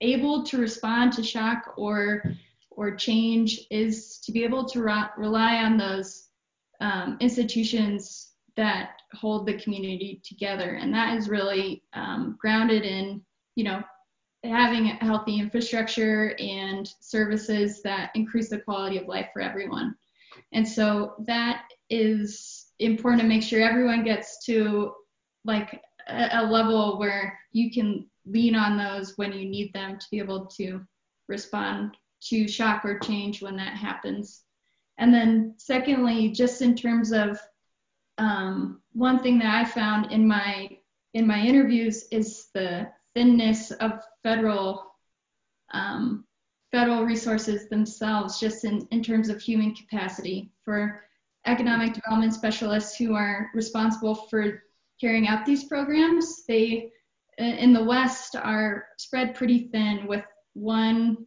able 0.00 0.44
to 0.44 0.58
respond 0.58 1.12
to 1.12 1.22
shock 1.22 1.74
or, 1.76 2.22
or 2.70 2.94
change 2.94 3.66
is 3.70 4.18
to 4.20 4.32
be 4.32 4.44
able 4.44 4.64
to 4.68 4.82
re- 4.82 5.10
rely 5.16 5.56
on 5.56 5.76
those 5.76 6.28
um, 6.80 7.16
institutions 7.20 8.32
that 8.56 9.00
hold 9.12 9.46
the 9.46 9.58
community 9.58 10.20
together. 10.24 10.78
And 10.80 10.92
that 10.94 11.16
is 11.16 11.28
really 11.28 11.82
um, 11.94 12.36
grounded 12.40 12.84
in 12.84 13.22
you 13.54 13.64
know, 13.64 13.82
having 14.42 14.86
a 14.86 15.04
healthy 15.04 15.38
infrastructure 15.38 16.36
and 16.38 16.92
services 17.00 17.82
that 17.82 18.10
increase 18.14 18.50
the 18.50 18.58
quality 18.58 18.98
of 18.98 19.06
life 19.06 19.28
for 19.32 19.40
everyone. 19.40 19.94
And 20.52 20.66
so 20.66 21.14
that 21.26 21.64
is 21.88 22.53
important 22.78 23.22
to 23.22 23.28
make 23.28 23.42
sure 23.42 23.60
everyone 23.60 24.04
gets 24.04 24.44
to 24.46 24.92
like 25.44 25.80
a, 26.08 26.28
a 26.32 26.42
level 26.44 26.98
where 26.98 27.38
you 27.52 27.72
can 27.72 28.06
lean 28.26 28.54
on 28.54 28.76
those 28.76 29.16
when 29.16 29.32
you 29.32 29.48
need 29.48 29.72
them 29.72 29.98
to 29.98 30.06
be 30.10 30.18
able 30.18 30.46
to 30.46 30.80
respond 31.28 31.96
to 32.20 32.48
shock 32.48 32.84
or 32.84 32.98
change 32.98 33.42
when 33.42 33.56
that 33.56 33.76
happens. 33.76 34.42
And 34.98 35.12
then 35.12 35.54
secondly, 35.58 36.30
just 36.30 36.62
in 36.62 36.74
terms 36.74 37.12
of 37.12 37.38
um, 38.18 38.80
one 38.92 39.22
thing 39.22 39.38
that 39.38 39.54
I 39.54 39.64
found 39.64 40.12
in 40.12 40.26
my 40.26 40.70
in 41.14 41.26
my 41.26 41.38
interviews 41.40 42.06
is 42.10 42.48
the 42.54 42.88
thinness 43.14 43.70
of 43.72 44.00
federal 44.22 44.94
um, 45.72 46.24
federal 46.72 47.04
resources 47.04 47.68
themselves, 47.68 48.40
just 48.40 48.64
in, 48.64 48.86
in 48.90 49.02
terms 49.02 49.28
of 49.28 49.40
human 49.40 49.74
capacity 49.74 50.50
for 50.64 51.04
economic 51.46 51.94
development 51.94 52.34
specialists 52.34 52.96
who 52.96 53.14
are 53.14 53.50
responsible 53.54 54.14
for 54.14 54.62
carrying 55.00 55.28
out 55.28 55.44
these 55.44 55.64
programs. 55.64 56.44
They 56.46 56.90
in 57.38 57.72
the 57.72 57.82
West 57.82 58.36
are 58.36 58.86
spread 58.98 59.34
pretty 59.34 59.68
thin 59.72 60.06
with 60.06 60.24
one 60.54 61.26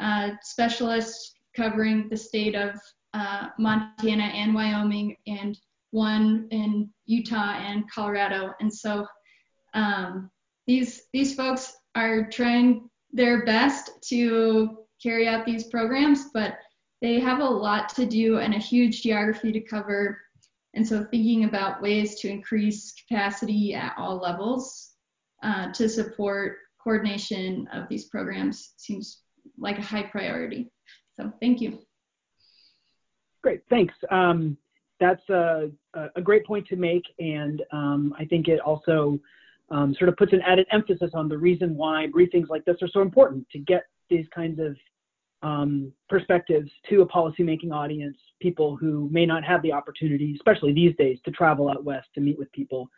uh, 0.00 0.30
specialist 0.42 1.34
covering 1.56 2.08
the 2.08 2.16
state 2.16 2.54
of 2.54 2.78
uh, 3.14 3.48
Montana 3.58 4.24
and 4.24 4.54
Wyoming 4.54 5.16
and 5.26 5.56
one 5.92 6.48
in 6.50 6.90
Utah 7.06 7.54
and 7.54 7.90
Colorado. 7.90 8.52
And 8.60 8.72
so 8.72 9.06
um, 9.72 10.30
these 10.66 11.02
these 11.12 11.34
folks 11.34 11.76
are 11.94 12.28
trying 12.28 12.90
their 13.12 13.44
best 13.46 13.90
to 14.08 14.78
carry 15.02 15.28
out 15.28 15.46
these 15.46 15.64
programs, 15.64 16.26
but 16.34 16.58
they 17.02 17.20
have 17.20 17.40
a 17.40 17.44
lot 17.44 17.88
to 17.90 18.06
do 18.06 18.38
and 18.38 18.54
a 18.54 18.58
huge 18.58 19.02
geography 19.02 19.52
to 19.52 19.60
cover. 19.60 20.20
And 20.74 20.86
so 20.86 21.04
thinking 21.04 21.44
about 21.44 21.82
ways 21.82 22.20
to 22.20 22.28
increase 22.28 22.92
capacity 22.92 23.74
at 23.74 23.94
all 23.98 24.18
levels 24.18 24.92
uh, 25.42 25.72
to 25.72 25.88
support 25.88 26.58
coordination 26.82 27.68
of 27.72 27.88
these 27.88 28.04
programs 28.06 28.74
seems 28.76 29.22
like 29.58 29.78
a 29.78 29.82
high 29.82 30.04
priority. 30.04 30.70
So 31.18 31.32
thank 31.40 31.60
you. 31.60 31.80
Great, 33.42 33.62
thanks. 33.70 33.94
Um, 34.10 34.56
that's 34.98 35.28
a, 35.28 35.70
a, 35.94 36.22
great 36.22 36.46
point 36.46 36.66
to 36.68 36.76
make, 36.76 37.04
and 37.18 37.62
um, 37.70 38.14
I 38.18 38.24
think 38.24 38.48
it 38.48 38.60
also 38.60 39.20
um, 39.70 39.94
sort 39.94 40.08
of 40.08 40.16
puts 40.16 40.32
an 40.32 40.40
added 40.42 40.66
emphasis 40.72 41.10
on 41.12 41.28
the 41.28 41.36
reason 41.36 41.76
why 41.76 42.06
briefings 42.14 42.48
like 42.48 42.64
this 42.64 42.76
are 42.82 42.88
so 42.88 43.02
important 43.02 43.46
to 43.50 43.58
get 43.58 43.84
these 44.08 44.26
kinds 44.34 44.58
of 44.58 44.76
um, 45.46 45.92
perspectives 46.08 46.70
to 46.90 47.02
a 47.02 47.06
policymaking 47.06 47.72
audience, 47.72 48.16
people 48.40 48.76
who 48.76 49.08
may 49.12 49.24
not 49.24 49.44
have 49.44 49.62
the 49.62 49.72
opportunity, 49.72 50.34
especially 50.34 50.72
these 50.72 50.94
days, 50.96 51.18
to 51.24 51.30
travel 51.30 51.68
out 51.68 51.84
west 51.84 52.08
to 52.16 52.20
meet 52.20 52.36
with 52.36 52.50
people. 52.50 52.88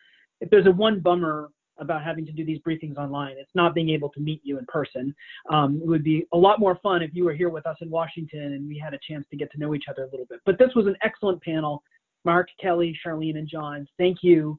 If 0.41 0.49
there's 0.49 0.67
a 0.67 0.71
one 0.71 1.01
bummer 1.01 1.51
about 1.79 2.03
having 2.03 2.27
to 2.27 2.33
do 2.33 2.45
these 2.45 2.59
briefings 2.67 2.97
online. 2.97 3.37
It's 3.39 3.55
not 3.55 3.73
being 3.73 3.91
able 3.91 4.09
to 4.09 4.19
meet 4.21 4.41
you 4.43 4.59
in 4.59 4.67
person. 4.67 5.15
Um, 5.49 5.81
it 5.81 5.87
would 5.87 6.03
be 6.03 6.27
a 6.33 6.37
lot 6.37 6.59
more 6.59 6.77
fun 6.83 7.03
if 7.03 7.11
you 7.15 7.25
were 7.25 7.33
here 7.33 7.51
with 7.51 7.67
us 7.69 7.77
in 7.81 7.89
Washington 7.89 8.55
and 8.55 8.67
we 8.67 8.77
had 8.77 8.95
a 8.95 8.99
chance 9.09 9.25
to 9.31 9.37
get 9.37 9.53
to 9.53 9.61
know 9.61 9.77
each 9.77 9.85
other 9.89 10.03
a 10.03 10.11
little 10.11 10.27
bit. 10.29 10.41
But 10.45 10.59
this 10.59 10.71
was 10.75 10.89
an 10.89 10.97
excellent 11.03 11.41
panel. 11.41 11.85
Mark, 12.25 12.49
Kelly, 12.61 12.99
Charlene, 13.07 13.39
and 13.39 13.47
John, 13.49 13.87
thank 13.97 14.19
you 14.23 14.59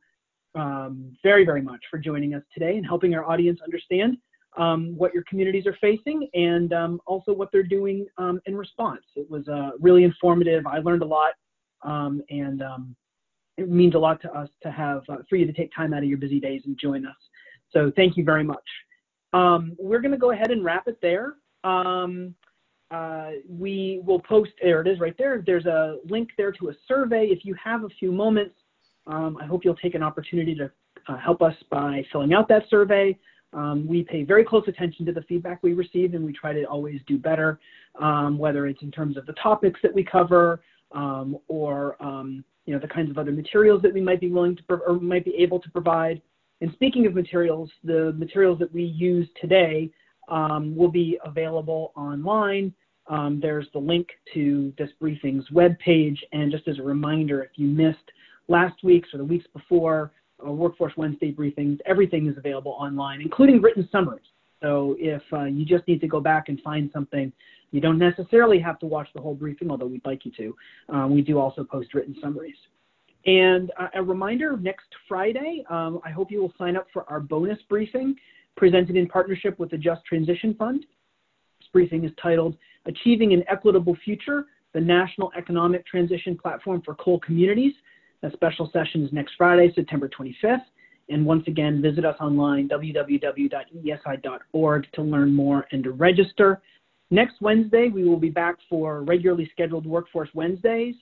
um, 0.56 1.12
very, 1.22 1.44
very 1.44 1.62
much 1.62 1.82
for 1.92 2.00
joining 2.00 2.36
us 2.36 2.44
today 2.54 2.78
and 2.78 2.86
helping 2.86 3.14
our 3.16 3.26
audience 3.26 3.60
understand 3.62 4.16
um, 4.58 4.96
what 4.98 5.14
your 5.14 5.24
communities 5.30 5.66
are 5.68 5.78
facing 5.80 6.28
and 6.34 6.74
um, 6.74 7.02
also 7.06 7.32
what 7.32 7.50
they're 7.52 7.64
doing 7.64 8.08
um, 8.18 8.40
in 8.46 8.56
response. 8.56 9.02
It 9.16 9.30
was 9.30 9.48
uh, 9.48 9.72
really 9.80 10.04
informative. 10.04 10.66
I 10.66 10.80
learned 10.80 11.04
a 11.04 11.06
lot 11.06 11.34
um, 11.84 12.22
and 12.30 12.62
it 13.60 13.70
means 13.70 13.96
a 13.96 14.00
lot 14.00 14.22
to 14.22 14.32
us 14.32 14.50
to 14.64 14.72
have 14.72 15.04
uh, 15.10 15.18
for 15.30 15.36
you 15.36 15.46
to 15.46 15.54
take 15.54 15.70
time 15.76 15.94
out 15.94 16.04
of 16.04 16.10
your 16.10 16.18
busy 16.18 16.40
days 16.40 16.62
and 16.66 16.78
join 16.82 17.06
us. 17.06 17.16
So 17.72 17.92
thank 17.96 18.18
you 18.18 18.24
very 18.24 18.44
much. 18.44 18.64
Um, 19.34 19.76
we're 19.78 20.00
going 20.00 20.12
to 20.12 20.18
go 20.18 20.32
ahead 20.32 20.50
and 20.50 20.64
wrap 20.64 20.88
it 20.88 20.98
there. 21.02 21.36
Um, 21.64 22.34
uh, 22.90 23.32
we 23.48 24.02
will 24.04 24.20
post, 24.20 24.52
there 24.62 24.82
it 24.82 24.88
is 24.88 25.00
right 25.00 25.16
there. 25.18 25.44
There's 25.46 25.66
a 25.66 25.98
link 26.10 26.30
there 26.38 26.52
to 26.54 26.70
a 26.70 26.74
survey. 26.88 27.28
If 27.28 27.46
you 27.46 27.54
have 27.64 27.84
a 27.84 27.90
few 27.90 28.12
moments, 28.12 28.56
um, 29.06 29.38
I 29.40 29.46
hope 29.46 29.64
you'll 29.64 29.76
take 29.76 29.94
an 29.94 30.02
opportunity 30.02 30.56
to 30.56 30.72
uh, 31.08 31.18
help 31.18 31.42
us 31.42 31.54
by 31.70 32.04
filling 32.12 32.34
out 32.34 32.48
that 32.48 32.64
survey. 32.70 33.16
Um, 33.54 33.88
we 33.88 34.04
pay 34.04 34.24
very 34.24 34.44
close 34.44 34.64
attention 34.68 35.06
to 35.08 35.12
the 35.12 35.24
feedback 35.24 35.64
we 35.64 35.74
receive 35.74 36.14
and 36.14 36.24
we 36.24 36.34
try 36.34 36.54
to 36.54 36.64
always 36.66 37.02
do 37.08 37.18
better, 37.18 37.60
um, 38.00 38.38
whether 38.38 38.68
it's 38.68 38.82
in 38.84 38.92
terms 38.92 39.18
of 39.18 39.26
the 39.26 39.34
topics 39.34 39.80
that 39.82 39.94
we 39.94 40.04
cover 40.04 40.62
um, 40.92 41.38
or 41.48 41.98
you 42.70 42.76
know, 42.76 42.80
the 42.80 42.88
kinds 42.88 43.10
of 43.10 43.18
other 43.18 43.32
materials 43.32 43.82
that 43.82 43.92
we 43.92 44.00
might 44.00 44.20
be 44.20 44.30
willing 44.30 44.56
to 44.56 44.64
or 44.86 45.00
might 45.00 45.26
be 45.26 45.36
able 45.38 45.60
to 45.60 45.72
provide. 45.72 46.22
And 46.62 46.72
speaking 46.74 47.08
of 47.08 47.16
materials, 47.16 47.72
the 47.84 48.14
materials 48.16 48.60
that 48.60 48.72
we 48.72 48.84
use 48.84 49.28
today 49.42 49.90
um, 50.28 50.76
will 50.76 50.92
be 50.92 51.18
available 51.26 51.92
online. 51.96 52.72
Um, 53.08 53.40
there's 53.42 53.66
the 53.74 53.80
link 53.80 54.10
to 54.36 54.72
this 54.78 54.92
briefing's 55.00 55.46
webpage. 55.50 56.18
And 56.32 56.52
just 56.52 56.68
as 56.68 56.78
a 56.78 56.84
reminder, 56.84 57.42
if 57.42 57.50
you 57.56 57.68
missed 57.68 58.12
last 58.50 58.84
week's 58.84 59.12
or 59.16 59.18
the 59.18 59.26
weeks 59.26 59.48
before 59.52 60.12
uh, 60.46 60.52
Workforce 60.52 60.94
Wednesday 60.98 61.34
briefings, 61.34 61.80
everything 61.86 62.28
is 62.28 62.38
available 62.38 62.76
online, 62.80 63.22
including 63.22 63.62
written 63.62 63.88
summaries. 63.92 64.26
So 64.62 64.96
if 65.00 65.22
uh, 65.32 65.46
you 65.46 65.66
just 65.66 65.88
need 65.88 66.02
to 66.02 66.08
go 66.08 66.20
back 66.20 66.50
and 66.50 66.60
find 66.62 66.90
something 66.94 67.32
you 67.72 67.82
don't 67.82 68.00
necessarily 68.00 68.60
have 68.60 68.80
to 68.80 68.86
watch 68.86 69.08
the 69.14 69.22
whole 69.22 69.36
briefing, 69.36 69.70
although 69.70 69.86
we'd 69.86 70.06
like 70.06 70.26
you 70.26 70.32
to. 70.38 70.56
Um, 70.90 71.14
we 71.14 71.22
do 71.22 71.40
also 71.40 71.64
post 71.64 71.94
written 71.94 72.16
summaries. 72.22 72.56
And 73.26 73.72
uh, 73.80 73.88
a 73.96 74.02
reminder, 74.02 74.58
next 74.58 74.88
Friday, 75.08 75.64
um, 75.70 76.00
I 76.04 76.10
hope 76.10 76.32
you 76.32 76.42
will 76.42 76.54
sign 76.58 76.76
up 76.76 76.88
for 76.92 77.04
our 77.10 77.20
bonus 77.20 77.60
briefing 77.70 78.16
presented 78.58 78.96
in 78.96 79.08
partnership 79.08 79.60
with 79.60 79.72
the 79.72 79.78
Just 79.78 80.04
Transition 80.06 80.54
Fund. 80.56 80.86
This 81.60 81.70
briefing 81.72 82.04
is 82.06 82.12
titled 82.22 82.58
Achieving 82.86 83.34
an 83.34 83.44
Equitable 83.48 83.96
Future, 84.04 84.46
the 84.74 84.82
National 84.82 85.32
Economic 85.38 85.86
Transition 85.86 86.38
Platform 86.38 86.82
for 86.84 86.96
Coal 86.96 87.20
Communities. 87.20 87.74
A 88.24 88.32
special 88.32 88.70
session 88.74 89.06
is 89.06 89.14
next 89.14 89.34
Friday, 89.38 89.72
September 89.74 90.10
25th. 90.10 90.64
And 91.10 91.26
once 91.26 91.48
again, 91.48 91.82
visit 91.82 92.06
us 92.06 92.18
online, 92.20 92.70
www.esi.org, 92.70 93.48
to 94.94 95.02
learn 95.02 95.34
more 95.34 95.66
and 95.72 95.84
to 95.84 95.92
register. 95.92 96.62
Next 97.10 97.42
Wednesday, 97.42 97.90
we 97.90 98.04
will 98.08 98.18
be 98.18 98.30
back 98.30 98.58
for 98.70 99.02
regularly 99.04 99.50
scheduled 99.52 99.88
Workforce 99.88 100.30
Wednesdays, 100.36 100.94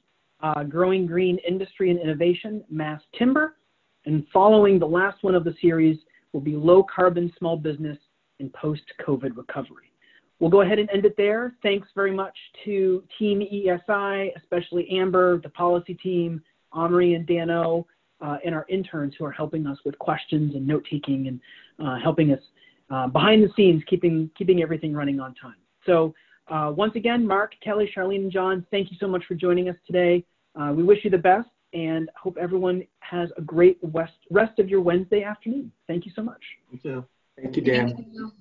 uh, 0.42 0.64
Growing 0.64 1.06
Green 1.06 1.38
Industry 1.46 1.92
and 1.92 2.00
Innovation, 2.00 2.64
Mass 2.70 3.02
Timber. 3.18 3.58
And 4.06 4.26
following 4.32 4.80
the 4.80 4.88
last 4.88 5.22
one 5.24 5.36
of 5.36 5.44
the 5.44 5.54
series 5.62 5.98
will 6.32 6.40
be 6.40 6.56
Low 6.56 6.84
Carbon 6.84 7.34
Small 7.38 7.58
Business 7.58 7.98
and 8.40 8.54
Post 8.54 8.84
COVID 9.06 9.36
Recovery. 9.36 9.92
We'll 10.40 10.52
go 10.52 10.62
ahead 10.62 10.80
and 10.80 10.90
end 10.92 11.04
it 11.04 11.18
there. 11.18 11.56
Thanks 11.64 11.88
very 11.96 12.12
much 12.12 12.38
to 12.64 13.04
Team 13.18 13.42
ESI, 13.42 14.30
especially 14.38 14.88
Amber, 14.92 15.42
the 15.42 15.50
policy 15.50 15.96
team, 15.96 16.42
Omri 16.72 17.14
and 17.14 17.26
Dano, 17.26 17.86
uh, 18.22 18.38
and 18.46 18.54
our 18.54 18.66
interns 18.70 19.14
who 19.18 19.26
are 19.26 19.32
helping 19.32 19.68
us 19.68 19.78
with 19.86 19.98
questions 20.00 20.56
and 20.56 20.66
note 20.66 20.86
taking 20.90 21.28
and 21.28 21.40
uh, 21.80 21.98
helping 22.02 22.32
us 22.34 22.40
uh, 22.90 23.08
behind 23.08 23.44
the 23.44 23.50
scenes, 23.56 23.84
keeping, 23.88 24.30
keeping 24.38 24.62
everything 24.62 24.94
running 24.94 25.20
on 25.20 25.36
time. 25.36 25.56
So 25.86 26.14
uh, 26.48 26.72
once 26.76 26.96
again, 26.96 27.26
Mark, 27.28 27.54
Kelly, 27.64 27.92
Charlene, 27.96 28.24
and 28.24 28.32
John, 28.32 28.66
thank 28.72 28.92
you 28.92 28.98
so 29.00 29.08
much 29.08 29.24
for 29.28 29.36
joining 29.36 29.70
us 29.70 29.76
today. 29.86 30.24
Uh, 30.60 30.74
we 30.76 30.84
wish 30.84 31.00
you 31.04 31.10
the 31.10 31.18
best 31.18 31.50
and 31.74 32.10
hope 32.16 32.38
everyone 32.40 32.86
has 33.00 33.30
a 33.38 33.42
great 33.42 33.78
rest 33.84 34.60
of 34.60 34.70
your 34.70 34.82
Wednesday 34.82 35.24
afternoon. 35.24 35.72
Thank 35.88 36.06
you 36.06 36.12
so 36.16 36.24
much. 36.24 36.42
Thank 36.72 36.84
you. 36.84 37.06
Thank 37.40 37.56
you, 37.56 37.62
Dan. 37.62 37.94
Thank 37.94 38.08
you. 38.14 38.32